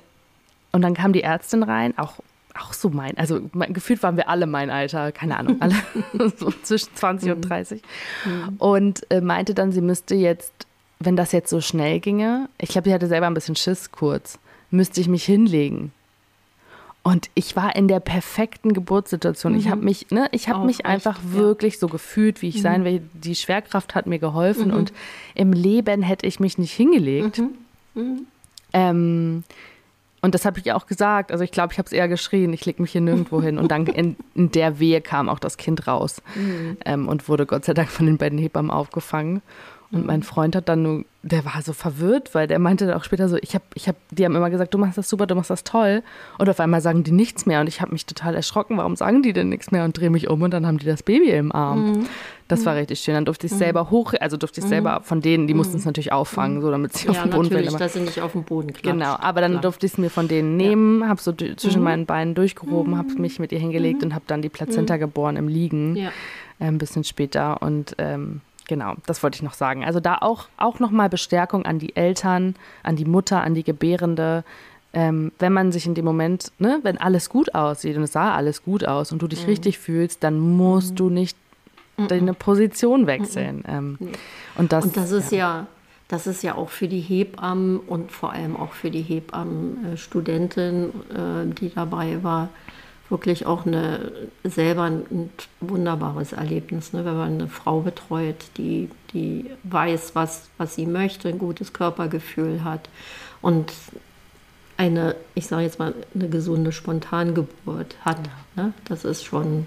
und 0.70 0.82
dann 0.82 0.94
kam 0.94 1.14
die 1.14 1.22
Ärztin 1.22 1.62
rein, 1.62 1.96
auch, 1.96 2.14
auch 2.58 2.74
so 2.74 2.90
mein, 2.90 3.16
also 3.16 3.40
mein, 3.54 3.72
gefühlt 3.72 4.02
waren 4.02 4.18
wir 4.18 4.28
alle 4.28 4.46
mein 4.46 4.68
Alter, 4.68 5.12
keine 5.12 5.38
Ahnung, 5.38 5.56
alle 5.60 5.74
so 6.36 6.50
zwischen 6.62 6.94
20 6.94 7.28
mhm. 7.28 7.34
und 7.34 7.40
30. 7.42 7.82
Mhm. 8.24 8.56
Und 8.58 9.10
äh, 9.10 9.22
meinte 9.22 9.54
dann, 9.54 9.72
sie 9.72 9.80
müsste 9.80 10.14
jetzt, 10.14 10.52
wenn 11.00 11.16
das 11.16 11.32
jetzt 11.32 11.48
so 11.48 11.62
schnell 11.62 12.00
ginge, 12.00 12.50
ich 12.58 12.68
glaube, 12.68 12.88
sie 12.88 12.94
hatte 12.94 13.08
selber 13.08 13.26
ein 13.26 13.34
bisschen 13.34 13.56
Schiss 13.56 13.90
kurz, 13.92 14.38
müsste 14.70 15.00
ich 15.00 15.08
mich 15.08 15.24
hinlegen 15.24 15.92
und 17.02 17.30
ich 17.34 17.56
war 17.56 17.74
in 17.74 17.88
der 17.88 18.00
perfekten 18.00 18.74
Geburtssituation. 18.74 19.52
Mhm. 19.52 19.58
Ich 19.58 19.68
habe 19.68 19.82
mich, 19.82 20.10
ne, 20.10 20.28
ich 20.30 20.48
habe 20.48 20.64
mich 20.64 20.86
einfach 20.86 21.18
ja. 21.18 21.32
wirklich 21.32 21.78
so 21.78 21.88
gefühlt, 21.88 22.42
wie 22.42 22.48
ich 22.48 22.58
mhm. 22.58 22.62
sein 22.62 22.84
will. 22.84 23.02
Die 23.14 23.34
Schwerkraft 23.34 23.94
hat 23.94 24.06
mir 24.06 24.20
geholfen 24.20 24.68
mhm. 24.68 24.74
und 24.74 24.92
im 25.34 25.52
Leben 25.52 26.02
hätte 26.02 26.26
ich 26.26 26.38
mich 26.38 26.58
nicht 26.58 26.72
hingelegt. 26.72 27.38
Mhm. 27.38 27.50
Mhm. 27.94 28.26
Ähm, 28.72 29.44
und 30.20 30.36
das 30.36 30.44
habe 30.44 30.60
ich 30.60 30.72
auch 30.72 30.86
gesagt. 30.86 31.32
Also 31.32 31.42
ich 31.42 31.50
glaube, 31.50 31.72
ich 31.72 31.78
habe 31.78 31.86
es 31.86 31.92
eher 31.92 32.06
geschrien. 32.06 32.52
Ich 32.52 32.64
lege 32.64 32.80
mich 32.80 32.92
hier 32.92 33.00
nirgendwo 33.00 33.42
hin. 33.42 33.58
Und 33.58 33.72
dann 33.72 33.86
in, 33.86 34.16
in, 34.36 34.52
der 34.52 34.78
Wehe 34.78 35.00
kam 35.00 35.28
auch 35.28 35.40
das 35.40 35.56
Kind 35.56 35.88
raus 35.88 36.22
mhm. 36.36 36.76
ähm, 36.84 37.08
und 37.08 37.28
wurde 37.28 37.46
Gott 37.46 37.64
sei 37.64 37.74
Dank 37.74 37.90
von 37.90 38.06
den 38.06 38.18
beiden 38.18 38.38
Hebammen 38.38 38.70
aufgefangen. 38.70 39.42
Und 39.90 40.06
mein 40.06 40.22
Freund 40.22 40.56
hat 40.56 40.68
dann 40.68 40.82
nur, 40.82 41.04
der 41.22 41.44
war 41.44 41.62
so 41.62 41.72
verwirrt, 41.72 42.34
weil 42.34 42.48
der 42.48 42.58
meinte 42.58 42.86
dann 42.86 42.96
auch 42.96 43.04
später 43.04 43.28
so, 43.28 43.36
ich 43.40 43.54
habe, 43.54 43.64
ich 43.74 43.86
habe, 43.86 43.96
die 44.10 44.24
haben 44.24 44.34
immer 44.34 44.50
gesagt, 44.50 44.74
du 44.74 44.78
machst 44.78 44.98
das 44.98 45.08
super, 45.08 45.26
du 45.26 45.36
machst 45.36 45.50
das 45.50 45.62
toll. 45.62 46.02
Und 46.38 46.48
auf 46.48 46.58
einmal 46.58 46.80
sagen 46.80 47.04
die 47.04 47.12
nichts 47.12 47.46
mehr. 47.46 47.60
Und 47.60 47.68
ich 47.68 47.80
habe 47.80 47.92
mich 47.92 48.06
total 48.06 48.34
erschrocken, 48.34 48.76
warum 48.76 48.96
sagen 48.96 49.22
die 49.22 49.32
denn 49.32 49.48
nichts 49.48 49.70
mehr? 49.70 49.84
Und 49.84 49.96
drehe 49.96 50.10
mich 50.10 50.28
um 50.28 50.42
und 50.42 50.52
dann 50.52 50.66
haben 50.66 50.78
die 50.78 50.86
das 50.86 51.04
Baby 51.04 51.30
im 51.30 51.52
Arm. 51.52 51.92
Mhm. 51.92 52.06
Das 52.48 52.66
war 52.66 52.74
richtig 52.74 53.00
schön. 53.00 53.14
Dann 53.14 53.24
durfte 53.24 53.46
ich 53.46 53.52
es 53.52 53.58
mhm. 53.58 53.64
selber 53.64 53.90
hoch, 53.90 54.14
also 54.20 54.36
durfte 54.36 54.60
ich 54.60 54.64
es 54.64 54.68
mhm. 54.68 54.74
selber 54.74 55.00
von 55.04 55.20
denen, 55.20 55.46
die 55.46 55.54
mussten 55.54 55.76
es 55.76 55.84
mhm. 55.84 55.90
natürlich 55.90 56.12
auffangen, 56.12 56.60
so 56.60 56.70
damit 56.72 56.92
sie 56.92 57.06
ja, 57.06 57.12
auf 57.12 57.22
dem 57.22 57.30
Boden 57.30 57.48
natürlich, 57.48 57.74
dass 57.76 57.92
sie 57.92 58.00
nicht 58.00 58.20
auf 58.20 58.32
dem 58.32 58.42
Boden 58.42 58.72
klatscht. 58.72 58.82
Genau, 58.82 59.14
aber 59.14 59.40
dann 59.40 59.52
Klar. 59.52 59.62
durfte 59.62 59.86
ich 59.86 59.92
es 59.92 59.98
mir 59.98 60.10
von 60.10 60.26
denen 60.26 60.56
nehmen, 60.56 61.08
habe 61.08 61.20
so 61.20 61.32
zwischen 61.32 61.78
mhm. 61.78 61.84
meinen 61.84 62.06
Beinen 62.06 62.34
durchgehoben, 62.34 62.98
habe 62.98 63.12
mich 63.14 63.38
mit 63.38 63.52
ihr 63.52 63.60
hingelegt 63.60 64.00
mhm. 64.00 64.08
und 64.08 64.14
habe 64.14 64.24
dann 64.26 64.42
die 64.42 64.48
Plazenta 64.48 64.96
geboren 64.96 65.36
im 65.36 65.46
Liegen. 65.46 65.96
Ja. 65.96 66.10
Äh, 66.62 66.66
ein 66.66 66.78
bisschen 66.78 67.04
später 67.04 67.60
und 67.62 67.94
ähm, 67.98 68.40
Genau, 68.72 68.94
das 69.04 69.22
wollte 69.22 69.36
ich 69.36 69.42
noch 69.42 69.52
sagen. 69.52 69.84
Also 69.84 70.00
da 70.00 70.16
auch, 70.22 70.48
auch 70.56 70.78
nochmal 70.78 71.10
Bestärkung 71.10 71.66
an 71.66 71.78
die 71.78 71.94
Eltern, 71.94 72.54
an 72.82 72.96
die 72.96 73.04
Mutter, 73.04 73.42
an 73.42 73.52
die 73.52 73.64
Gebärende. 73.64 74.44
Ähm, 74.94 75.30
wenn 75.38 75.52
man 75.52 75.72
sich 75.72 75.84
in 75.84 75.92
dem 75.92 76.06
Moment, 76.06 76.52
ne, 76.58 76.80
wenn 76.82 76.96
alles 76.96 77.28
gut 77.28 77.54
aussieht 77.54 77.98
und 77.98 78.04
es 78.04 78.12
sah 78.12 78.34
alles 78.34 78.64
gut 78.64 78.86
aus 78.86 79.12
und 79.12 79.20
du 79.20 79.28
dich 79.28 79.42
mhm. 79.42 79.50
richtig 79.50 79.78
fühlst, 79.78 80.24
dann 80.24 80.40
musst 80.40 80.92
mhm. 80.92 80.96
du 80.96 81.10
nicht 81.10 81.36
mhm. 81.98 82.08
deine 82.08 82.32
Position 82.32 83.06
wechseln. 83.06 83.56
Mhm. 83.58 83.64
Ähm, 83.68 83.96
nee. 84.00 84.12
und, 84.56 84.72
das, 84.72 84.86
und 84.86 84.96
das 84.96 85.10
ist 85.10 85.32
ja, 85.32 85.38
ja 85.38 85.66
das 86.08 86.26
ist 86.26 86.42
ja 86.42 86.54
auch 86.54 86.70
für 86.70 86.88
die 86.88 87.00
Hebammen 87.00 87.78
und 87.78 88.10
vor 88.10 88.32
allem 88.32 88.56
auch 88.56 88.72
für 88.72 88.90
die 88.90 89.02
Hebammenstudentin, 89.02 90.84
äh, 91.10 91.44
die 91.60 91.68
dabei 91.74 92.22
war, 92.22 92.48
wirklich 93.12 93.46
auch 93.46 93.66
eine, 93.66 94.10
selber 94.42 94.84
ein 94.84 95.30
wunderbares 95.60 96.32
Erlebnis, 96.32 96.92
ne? 96.92 97.04
wenn 97.04 97.16
man 97.16 97.34
eine 97.34 97.48
Frau 97.48 97.80
betreut, 97.80 98.36
die, 98.56 98.88
die 99.12 99.50
weiß, 99.62 100.14
was, 100.14 100.48
was 100.56 100.74
sie 100.74 100.86
möchte, 100.86 101.28
ein 101.28 101.38
gutes 101.38 101.74
Körpergefühl 101.74 102.64
hat 102.64 102.88
und 103.42 103.72
eine, 104.78 105.14
ich 105.34 105.46
sage 105.46 105.62
jetzt 105.62 105.78
mal, 105.78 105.94
eine 106.14 106.28
gesunde 106.30 106.72
Spontangeburt 106.72 107.96
hat. 108.00 108.18
Ne? 108.56 108.72
Das 108.88 109.04
ist 109.04 109.22
schon, 109.22 109.66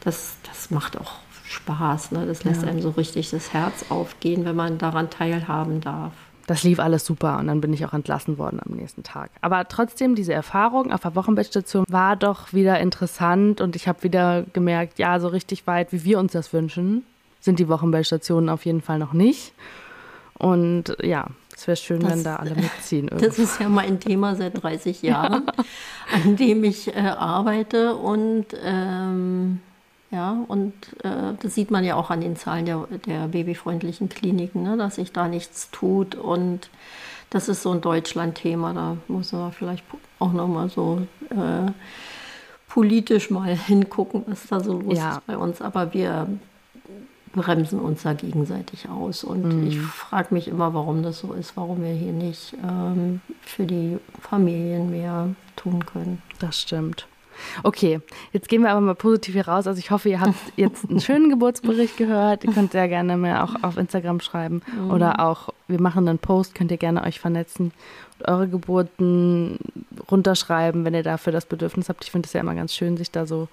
das, 0.00 0.36
das 0.44 0.70
macht 0.70 0.96
auch 0.96 1.16
Spaß. 1.44 2.12
Ne? 2.12 2.24
Das 2.24 2.44
lässt 2.44 2.62
ja. 2.62 2.68
einem 2.68 2.80
so 2.80 2.90
richtig 2.90 3.30
das 3.30 3.52
Herz 3.52 3.86
aufgehen, 3.88 4.44
wenn 4.44 4.56
man 4.56 4.78
daran 4.78 5.10
teilhaben 5.10 5.80
darf 5.80 6.12
das 6.46 6.62
lief 6.62 6.78
alles 6.78 7.04
super 7.04 7.38
und 7.38 7.48
dann 7.48 7.60
bin 7.60 7.72
ich 7.72 7.84
auch 7.84 7.92
entlassen 7.92 8.38
worden 8.38 8.60
am 8.64 8.76
nächsten 8.76 9.02
Tag. 9.02 9.30
Aber 9.40 9.66
trotzdem, 9.68 10.14
diese 10.14 10.32
Erfahrung 10.32 10.92
auf 10.92 11.02
der 11.02 11.14
Wochenbettstation 11.14 11.84
war 11.88 12.16
doch 12.16 12.52
wieder 12.52 12.78
interessant 12.80 13.60
und 13.60 13.76
ich 13.76 13.88
habe 13.88 14.02
wieder 14.02 14.44
gemerkt, 14.52 14.98
ja, 14.98 15.18
so 15.20 15.28
richtig 15.28 15.66
weit, 15.66 15.92
wie 15.92 16.04
wir 16.04 16.18
uns 16.18 16.32
das 16.32 16.52
wünschen, 16.52 17.04
sind 17.40 17.58
die 17.58 17.68
Wochenbettstationen 17.68 18.48
auf 18.48 18.64
jeden 18.64 18.80
Fall 18.80 18.98
noch 18.98 19.12
nicht. 19.12 19.52
Und 20.38 20.96
ja, 21.02 21.28
es 21.54 21.66
wäre 21.66 21.76
schön, 21.76 22.00
das, 22.00 22.12
wenn 22.12 22.24
da 22.24 22.36
alle 22.36 22.54
mitziehen. 22.54 23.08
Irgendwo. 23.08 23.26
Das 23.26 23.38
ist 23.38 23.60
ja 23.60 23.68
mein 23.68 23.98
Thema 23.98 24.36
seit 24.36 24.62
30 24.62 25.02
Jahren, 25.02 25.46
ja. 25.46 25.64
an 26.12 26.36
dem 26.36 26.62
ich 26.64 26.94
äh, 26.94 27.00
arbeite 27.00 27.94
und 27.96 28.46
ähm, 28.62 29.60
ja, 30.10 30.44
und 30.46 30.72
äh, 31.02 31.34
das 31.40 31.54
sieht 31.54 31.70
man 31.70 31.84
ja 31.84 31.96
auch 31.96 32.10
an 32.10 32.20
den 32.20 32.36
Zahlen 32.36 32.64
der, 32.64 32.86
der 33.06 33.28
babyfreundlichen 33.28 34.08
Kliniken, 34.08 34.62
ne, 34.62 34.76
dass 34.76 34.96
sich 34.96 35.12
da 35.12 35.26
nichts 35.26 35.70
tut. 35.70 36.14
Und 36.14 36.70
das 37.30 37.48
ist 37.48 37.62
so 37.62 37.72
ein 37.72 37.80
Deutschland-Thema. 37.80 38.72
Da 38.72 38.96
muss 39.08 39.32
man 39.32 39.52
vielleicht 39.52 39.84
auch 40.20 40.32
nochmal 40.32 40.68
so 40.68 41.02
äh, 41.30 41.70
politisch 42.68 43.30
mal 43.30 43.56
hingucken, 43.66 44.24
was 44.26 44.46
da 44.46 44.60
so 44.60 44.78
los 44.80 44.96
ja. 44.96 45.12
ist 45.12 45.26
bei 45.26 45.36
uns. 45.36 45.60
Aber 45.60 45.92
wir 45.92 46.28
bremsen 47.34 47.80
uns 47.80 48.02
da 48.04 48.12
gegenseitig 48.12 48.88
aus. 48.88 49.24
Und 49.24 49.62
mhm. 49.62 49.66
ich 49.66 49.80
frage 49.80 50.32
mich 50.32 50.46
immer, 50.46 50.72
warum 50.72 51.02
das 51.02 51.18
so 51.18 51.32
ist, 51.32 51.56
warum 51.56 51.82
wir 51.82 51.92
hier 51.92 52.12
nicht 52.12 52.54
ähm, 52.64 53.20
für 53.40 53.66
die 53.66 53.98
Familien 54.20 54.90
mehr 54.90 55.34
tun 55.56 55.84
können. 55.84 56.22
Das 56.38 56.60
stimmt. 56.60 57.08
Okay, 57.62 58.00
jetzt 58.32 58.48
gehen 58.48 58.62
wir 58.62 58.70
aber 58.70 58.80
mal 58.80 58.94
positiv 58.94 59.34
hier 59.34 59.48
raus. 59.48 59.66
Also 59.66 59.78
ich 59.78 59.90
hoffe, 59.90 60.08
ihr 60.08 60.20
habt 60.20 60.34
jetzt 60.56 60.88
einen 60.88 61.00
schönen 61.00 61.30
Geburtsbericht 61.30 61.96
gehört. 61.96 62.44
Ihr 62.44 62.52
könnt 62.52 62.72
sehr 62.72 62.88
gerne 62.88 63.16
mir 63.16 63.42
auch 63.42 63.62
auf 63.62 63.76
Instagram 63.76 64.20
schreiben 64.20 64.62
mhm. 64.78 64.90
oder 64.90 65.20
auch, 65.20 65.50
wir 65.68 65.80
machen 65.80 66.08
einen 66.08 66.18
Post, 66.18 66.54
könnt 66.54 66.70
ihr 66.70 66.76
gerne 66.76 67.02
euch 67.04 67.20
vernetzen 67.20 67.72
und 68.18 68.28
eure 68.28 68.48
Geburten 68.48 69.58
runterschreiben, 70.10 70.84
wenn 70.84 70.94
ihr 70.94 71.02
dafür 71.02 71.32
das 71.32 71.46
Bedürfnis 71.46 71.88
habt. 71.88 72.04
Ich 72.04 72.10
finde 72.10 72.26
es 72.26 72.32
ja 72.32 72.40
immer 72.40 72.54
ganz 72.54 72.74
schön, 72.74 72.96
sich 72.96 73.10
da 73.10 73.26
so 73.26 73.48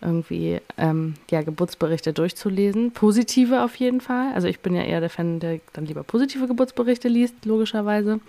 irgendwie 0.00 0.60
ähm, 0.76 1.14
ja, 1.30 1.42
Geburtsberichte 1.42 2.12
durchzulesen. 2.12 2.92
Positive 2.92 3.64
auf 3.64 3.74
jeden 3.76 4.00
Fall. 4.00 4.32
Also 4.34 4.48
ich 4.48 4.60
bin 4.60 4.74
ja 4.74 4.82
eher 4.82 5.00
der 5.00 5.10
Fan, 5.10 5.40
der 5.40 5.60
dann 5.72 5.86
lieber 5.86 6.02
positive 6.02 6.46
Geburtsberichte 6.46 7.08
liest, 7.08 7.44
logischerweise. 7.44 8.20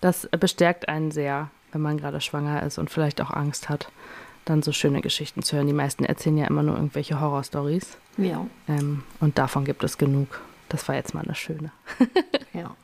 Das 0.00 0.28
bestärkt 0.40 0.88
einen 0.88 1.10
sehr, 1.10 1.50
wenn 1.72 1.82
man 1.82 1.98
gerade 1.98 2.20
schwanger 2.20 2.62
ist 2.62 2.78
und 2.78 2.90
vielleicht 2.90 3.20
auch 3.20 3.30
Angst 3.30 3.68
hat 3.68 3.90
dann 4.48 4.62
so 4.62 4.72
schöne 4.72 5.00
Geschichten 5.00 5.42
zu 5.42 5.56
hören. 5.56 5.66
Die 5.66 5.72
meisten 5.72 6.04
erzählen 6.04 6.38
ja 6.38 6.46
immer 6.46 6.62
nur 6.62 6.76
irgendwelche 6.76 7.20
Horrorstories. 7.20 7.96
Ja. 8.16 8.46
Ähm, 8.68 9.04
und 9.20 9.38
davon 9.38 9.64
gibt 9.64 9.84
es 9.84 9.98
genug. 9.98 10.40
Das 10.68 10.86
war 10.88 10.94
jetzt 10.94 11.14
mal 11.14 11.24
eine 11.24 11.34
schöne. 11.34 11.70
ja. 12.52 12.74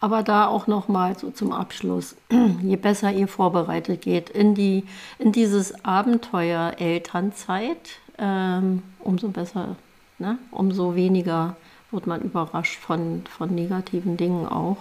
Aber 0.00 0.22
da 0.22 0.46
auch 0.46 0.66
noch 0.66 0.88
mal 0.88 1.16
so 1.18 1.30
zum 1.30 1.52
Abschluss: 1.52 2.16
Je 2.62 2.76
besser 2.76 3.12
ihr 3.12 3.28
vorbereitet 3.28 4.02
geht 4.02 4.30
in 4.30 4.54
die 4.54 4.84
in 5.18 5.32
dieses 5.32 5.84
Abenteuer 5.84 6.74
Elternzeit, 6.78 8.00
ähm, 8.18 8.82
umso 8.98 9.28
besser, 9.28 9.76
ne? 10.18 10.38
umso 10.50 10.94
weniger 10.94 11.56
wird 11.90 12.06
man 12.06 12.20
überrascht 12.22 12.80
von 12.80 13.22
von 13.30 13.54
negativen 13.54 14.16
Dingen 14.16 14.46
auch. 14.46 14.78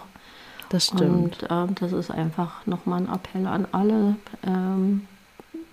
Das 0.69 0.87
stimmt. 0.87 1.43
Und 1.43 1.47
ähm, 1.51 1.75
das 1.75 1.91
ist 1.91 2.09
einfach 2.09 2.65
nochmal 2.65 3.01
ein 3.01 3.13
Appell 3.13 3.45
an 3.45 3.67
alle. 3.73 4.15
Ähm, 4.43 5.05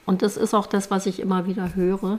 Und 0.08 0.22
das 0.22 0.38
ist 0.38 0.54
auch 0.54 0.64
das, 0.64 0.90
was 0.90 1.04
ich 1.04 1.20
immer 1.20 1.44
wieder 1.44 1.74
höre 1.74 2.18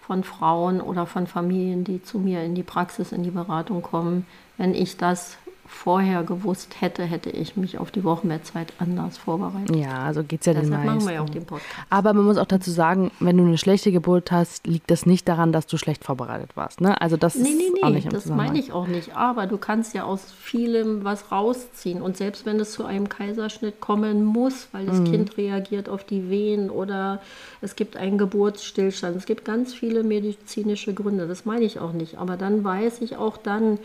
von 0.00 0.24
Frauen 0.24 0.80
oder 0.80 1.06
von 1.06 1.28
Familien, 1.28 1.84
die 1.84 2.02
zu 2.02 2.18
mir 2.18 2.42
in 2.42 2.56
die 2.56 2.64
Praxis, 2.64 3.12
in 3.12 3.22
die 3.22 3.30
Beratung 3.30 3.82
kommen. 3.82 4.26
Wenn 4.56 4.74
ich 4.74 4.96
das 4.96 5.38
vorher 5.72 6.24
gewusst 6.24 6.80
hätte, 6.80 7.04
hätte 7.04 7.30
ich 7.30 7.56
mich 7.56 7.78
auf 7.78 7.90
die 7.90 8.02
Wochenbettzeit 8.04 8.72
anders 8.78 9.16
vorbereitet. 9.16 9.74
Ja, 9.76 10.04
also 10.04 10.22
geht 10.24 10.40
es 10.40 10.46
ja 10.46 10.52
Deshalb 10.52 10.70
den 10.70 10.70
meisten. 10.84 10.94
machen 10.96 11.06
wir 11.08 11.14
ja 11.14 11.22
auch 11.22 11.30
den 11.30 11.46
Podcast. 11.46 11.70
Aber 11.88 12.12
man 12.12 12.24
muss 12.24 12.36
auch 12.36 12.44
dazu 12.46 12.70
sagen, 12.70 13.10
wenn 13.20 13.36
du 13.38 13.44
eine 13.44 13.56
schlechte 13.56 13.92
Geburt 13.92 14.30
hast, 14.32 14.66
liegt 14.66 14.90
das 14.90 15.06
nicht 15.06 15.28
daran, 15.28 15.52
dass 15.52 15.66
du 15.66 15.78
schlecht 15.78 16.04
vorbereitet 16.04 16.56
warst. 16.56 16.80
Ne? 16.80 17.00
Also 17.00 17.16
das 17.16 17.36
Nee, 17.36 17.48
nee, 17.56 17.64
ist 17.64 17.82
auch 17.82 17.88
nee, 17.88 17.94
nicht 17.94 18.04
im 18.06 18.10
das 18.12 18.26
meine 18.26 18.58
ich 18.58 18.72
auch 18.72 18.88
nicht. 18.88 19.16
Aber 19.16 19.46
du 19.46 19.56
kannst 19.58 19.94
ja 19.94 20.04
aus 20.04 20.22
vielem 20.38 21.04
was 21.04 21.30
rausziehen. 21.32 22.02
Und 22.02 22.16
selbst 22.16 22.44
wenn 22.44 22.58
es 22.60 22.72
zu 22.72 22.84
einem 22.84 23.08
Kaiserschnitt 23.08 23.80
kommen 23.80 24.24
muss, 24.24 24.68
weil 24.72 24.86
das 24.86 24.98
Mhm. 24.98 25.04
Kind 25.04 25.36
reagiert 25.38 25.88
auf 25.88 26.04
die 26.04 26.28
Wehen 26.28 26.68
oder 26.68 27.20
es 27.62 27.76
gibt 27.76 27.96
einen 27.96 28.18
Geburtsstillstand, 28.18 29.16
es 29.16 29.24
gibt 29.24 29.44
ganz 29.44 29.72
viele 29.72 30.02
medizinische 30.02 30.92
Gründe. 30.94 31.26
Das 31.28 31.44
meine 31.44 31.64
ich 31.64 31.78
auch 31.78 31.92
nicht. 31.92 32.18
Aber 32.18 32.36
dann 32.36 32.64
weiß 32.64 33.00
ich 33.02 33.16
auch 33.16 33.36
dann, 33.36 33.78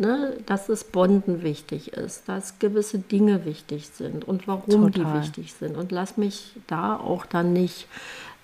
ne, 0.00 0.36
dass 0.46 0.66
das 0.66 0.82
Bonden 0.84 1.42
wichtig 1.42 1.92
ist, 1.92 2.28
dass 2.28 2.58
gewisse 2.58 2.98
Dinge 2.98 3.44
wichtig 3.44 3.88
sind 3.88 4.26
und 4.26 4.48
warum 4.48 4.90
Total. 4.90 4.90
die 4.90 5.20
wichtig 5.20 5.52
sind. 5.52 5.76
Und 5.76 5.92
lass 5.92 6.16
mich 6.16 6.52
da 6.66 6.96
auch 6.96 7.26
dann 7.26 7.52
nicht, 7.52 7.86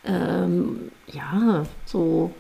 ähm, 0.05 0.93
ja, 1.13 1.65
so 1.87 2.31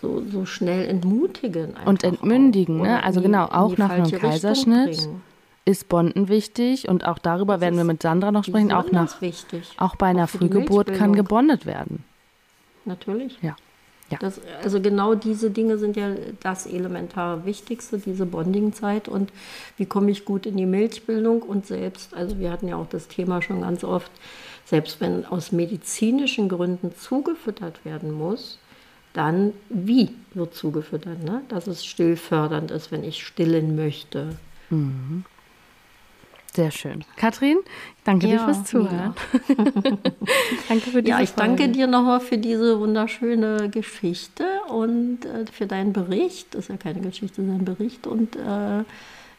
so, 0.00 0.22
so 0.30 0.46
schnell 0.46 0.88
entmutigen. 0.88 1.74
Und 1.84 2.04
entmündigen, 2.04 2.80
ne? 2.80 3.02
Also 3.02 3.18
in 3.18 3.24
die- 3.24 3.32
genau, 3.32 3.46
auch 3.46 3.76
nach 3.76 3.90
einem 3.90 4.04
Richtung 4.04 4.20
Kaiserschnitt 4.20 4.96
bringen. 4.98 5.22
Ist 5.66 5.88
Bonden 5.88 6.28
wichtig 6.28 6.88
und 6.88 7.06
auch 7.06 7.18
darüber 7.18 7.60
werden 7.60 7.76
wir 7.76 7.84
mit 7.84 8.02
Sandra 8.02 8.30
noch 8.30 8.44
sprechen. 8.44 8.70
Auch, 8.70 8.92
nach, 8.92 9.20
wichtig. 9.22 9.72
auch 9.78 9.96
bei 9.96 10.06
einer 10.06 10.26
Frühgeburt 10.26 10.92
kann 10.94 11.14
gebondet 11.14 11.64
werden. 11.64 12.04
Natürlich. 12.84 13.38
Ja. 13.40 13.56
Ja. 14.14 14.18
Das, 14.20 14.40
also 14.62 14.80
genau 14.80 15.14
diese 15.14 15.50
Dinge 15.50 15.78
sind 15.78 15.96
ja 15.96 16.14
das 16.40 16.66
elementar 16.66 17.44
Wichtigste, 17.44 17.98
diese 17.98 18.26
Bondingzeit 18.26 19.08
und 19.08 19.32
wie 19.76 19.86
komme 19.86 20.10
ich 20.10 20.24
gut 20.24 20.46
in 20.46 20.56
die 20.56 20.66
Milchbildung 20.66 21.42
und 21.42 21.66
selbst, 21.66 22.14
also 22.14 22.38
wir 22.38 22.50
hatten 22.50 22.68
ja 22.68 22.76
auch 22.76 22.88
das 22.88 23.08
Thema 23.08 23.42
schon 23.42 23.62
ganz 23.62 23.82
oft, 23.82 24.10
selbst 24.64 25.00
wenn 25.00 25.26
aus 25.26 25.52
medizinischen 25.52 26.48
Gründen 26.48 26.94
zugefüttert 26.96 27.84
werden 27.84 28.12
muss, 28.12 28.58
dann 29.12 29.52
wie 29.68 30.10
wird 30.32 30.54
zugefüttert, 30.54 31.22
ne? 31.22 31.42
dass 31.48 31.66
es 31.66 31.84
stillfördernd 31.84 32.70
ist, 32.70 32.92
wenn 32.92 33.04
ich 33.04 33.24
stillen 33.24 33.76
möchte. 33.76 34.36
Sehr 36.54 36.70
schön. 36.70 37.04
Katrin, 37.16 37.58
danke 38.04 38.28
dir 38.28 38.36
Ja, 38.36 38.44
fürs 38.44 38.64
Zuhören. 38.64 39.14
danke 40.68 40.90
für 40.90 41.02
diese 41.02 41.08
Ja, 41.16 41.20
ich 41.20 41.32
danke 41.32 41.64
Folge. 41.64 41.72
dir 41.72 41.86
nochmal 41.88 42.20
für 42.20 42.38
diese 42.38 42.78
wunderschöne 42.78 43.68
Geschichte 43.70 44.44
und 44.68 45.24
äh, 45.24 45.46
für 45.50 45.66
deinen 45.66 45.92
Bericht. 45.92 46.54
Das 46.54 46.64
ist 46.64 46.68
ja 46.68 46.76
keine 46.76 47.00
Geschichte, 47.00 47.36
sondern 47.42 47.62
ein 47.62 47.64
Bericht. 47.64 48.06
Und 48.06 48.36
äh, 48.36 48.84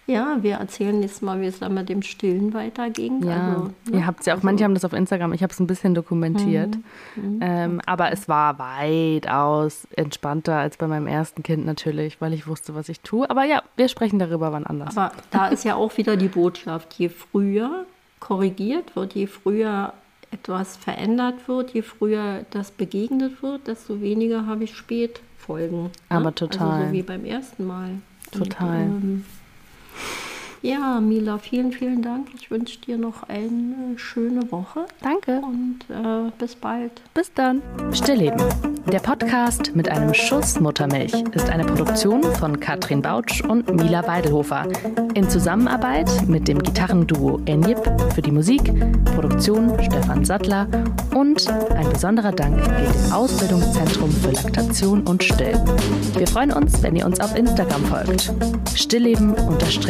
ja, 0.07 0.37
wir 0.41 0.55
erzählen 0.55 0.99
nächstes 0.99 1.21
Mal, 1.21 1.41
wie 1.41 1.47
es 1.47 1.59
dann 1.59 1.73
mit 1.73 1.89
dem 1.89 2.03
Stillen 2.03 2.53
weiterging. 2.53 3.23
Ja, 3.23 3.49
also, 3.49 3.63
ne? 3.63 3.73
ihr 3.91 4.05
habt 4.05 4.19
es 4.19 4.27
ja 4.27 4.37
auch, 4.37 4.43
manche 4.43 4.63
haben 4.63 4.75
das 4.75 4.85
auf 4.85 4.93
Instagram, 4.93 5.33
ich 5.33 5.41
habe 5.41 5.51
es 5.51 5.59
ein 5.59 5.65
bisschen 5.65 5.95
dokumentiert. 5.95 6.77
Mhm. 7.15 7.39
Ähm, 7.41 7.81
aber 7.87 8.11
es 8.11 8.29
war 8.29 8.59
weitaus 8.59 9.87
entspannter 9.95 10.57
als 10.57 10.77
bei 10.77 10.87
meinem 10.87 11.07
ersten 11.07 11.41
Kind 11.41 11.65
natürlich, 11.65 12.21
weil 12.21 12.33
ich 12.33 12.45
wusste, 12.47 12.75
was 12.75 12.87
ich 12.89 13.01
tue. 13.01 13.27
Aber 13.29 13.45
ja, 13.45 13.63
wir 13.77 13.87
sprechen 13.87 14.19
darüber 14.19 14.51
wann 14.51 14.65
anders. 14.65 14.95
Aber 14.95 15.11
da 15.31 15.47
ist 15.47 15.63
ja 15.63 15.75
auch 15.75 15.97
wieder 15.97 16.17
die 16.17 16.27
Botschaft, 16.27 16.93
je 16.93 17.09
früher 17.09 17.85
korrigiert 18.19 18.95
wird, 18.95 19.13
je 19.15 19.25
früher 19.25 19.93
etwas 20.31 20.77
verändert 20.77 21.47
wird, 21.47 21.71
je 21.71 21.81
früher 21.81 22.45
das 22.51 22.71
begegnet 22.71 23.41
wird, 23.41 23.67
desto 23.67 24.01
weniger 24.01 24.45
habe 24.45 24.65
ich 24.65 24.75
Spätfolgen. 24.75 25.83
ne? 25.83 25.91
Aber 26.09 26.35
total. 26.35 26.71
Also 26.71 26.87
so 26.87 26.93
wie 26.93 27.01
beim 27.01 27.25
ersten 27.25 27.65
Mal. 27.65 27.89
Total. 28.31 28.83
Und, 28.83 29.03
ähm, 29.03 29.25
ja, 30.65 30.99
Mila, 30.99 31.37
vielen, 31.37 31.71
vielen 31.71 32.01
Dank. 32.01 32.27
Ich 32.35 32.49
wünsche 32.49 32.79
dir 32.79 32.97
noch 32.97 33.23
eine 33.29 33.97
schöne 33.97 34.51
Woche 34.51 34.85
Danke. 35.01 35.41
und 35.41 35.79
äh, 35.89 36.31
bis 36.39 36.55
bald. 36.55 36.91
Bis 37.13 37.31
dann. 37.33 37.61
Stillleben. 37.91 38.41
Der 38.91 38.99
Podcast 38.99 39.75
mit 39.75 39.89
einem 39.89 40.13
Schuss 40.13 40.59
Muttermilch 40.59 41.13
ist 41.33 41.49
eine 41.49 41.65
Produktion 41.65 42.23
von 42.23 42.59
Katrin 42.59 43.01
Bautsch 43.01 43.41
und 43.41 43.73
Mila 43.75 44.07
Weidelhofer. 44.07 44.67
In 45.13 45.29
Zusammenarbeit 45.29 46.09
mit 46.27 46.47
dem 46.47 46.59
Gitarrenduo 46.59 47.41
Enjip 47.45 47.79
für 48.13 48.21
die 48.21 48.31
Musik, 48.31 48.61
Produktion 49.15 49.71
Stefan 49.81 50.25
Sattler 50.25 50.67
und 51.15 51.47
ein 51.47 51.89
besonderer 51.89 52.31
Dank 52.31 52.57
geht 52.57 53.05
dem 53.05 53.11
Ausbildungszentrum 53.11 54.11
für 54.11 54.31
Laktation 54.31 55.01
und 55.03 55.23
Still. 55.23 55.59
Wir 56.17 56.27
freuen 56.27 56.51
uns, 56.51 56.81
wenn 56.81 56.95
ihr 56.95 57.05
uns 57.05 57.19
auf 57.19 57.35
Instagram 57.35 57.83
folgt. 57.85 58.33
Stillleben-Podcast. 58.75 59.85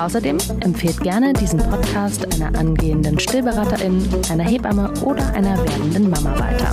Außerdem 0.00 0.38
empfehlt 0.60 1.00
gerne 1.00 1.32
diesen 1.32 1.58
Podcast 1.58 2.26
einer 2.34 2.58
angehenden 2.58 3.18
Stillberaterin, 3.18 4.02
einer 4.30 4.44
Hebamme 4.44 4.92
oder 5.02 5.26
einer 5.34 5.56
werdenden 5.58 6.10
Mama 6.10 6.38
weiter. 6.38 6.72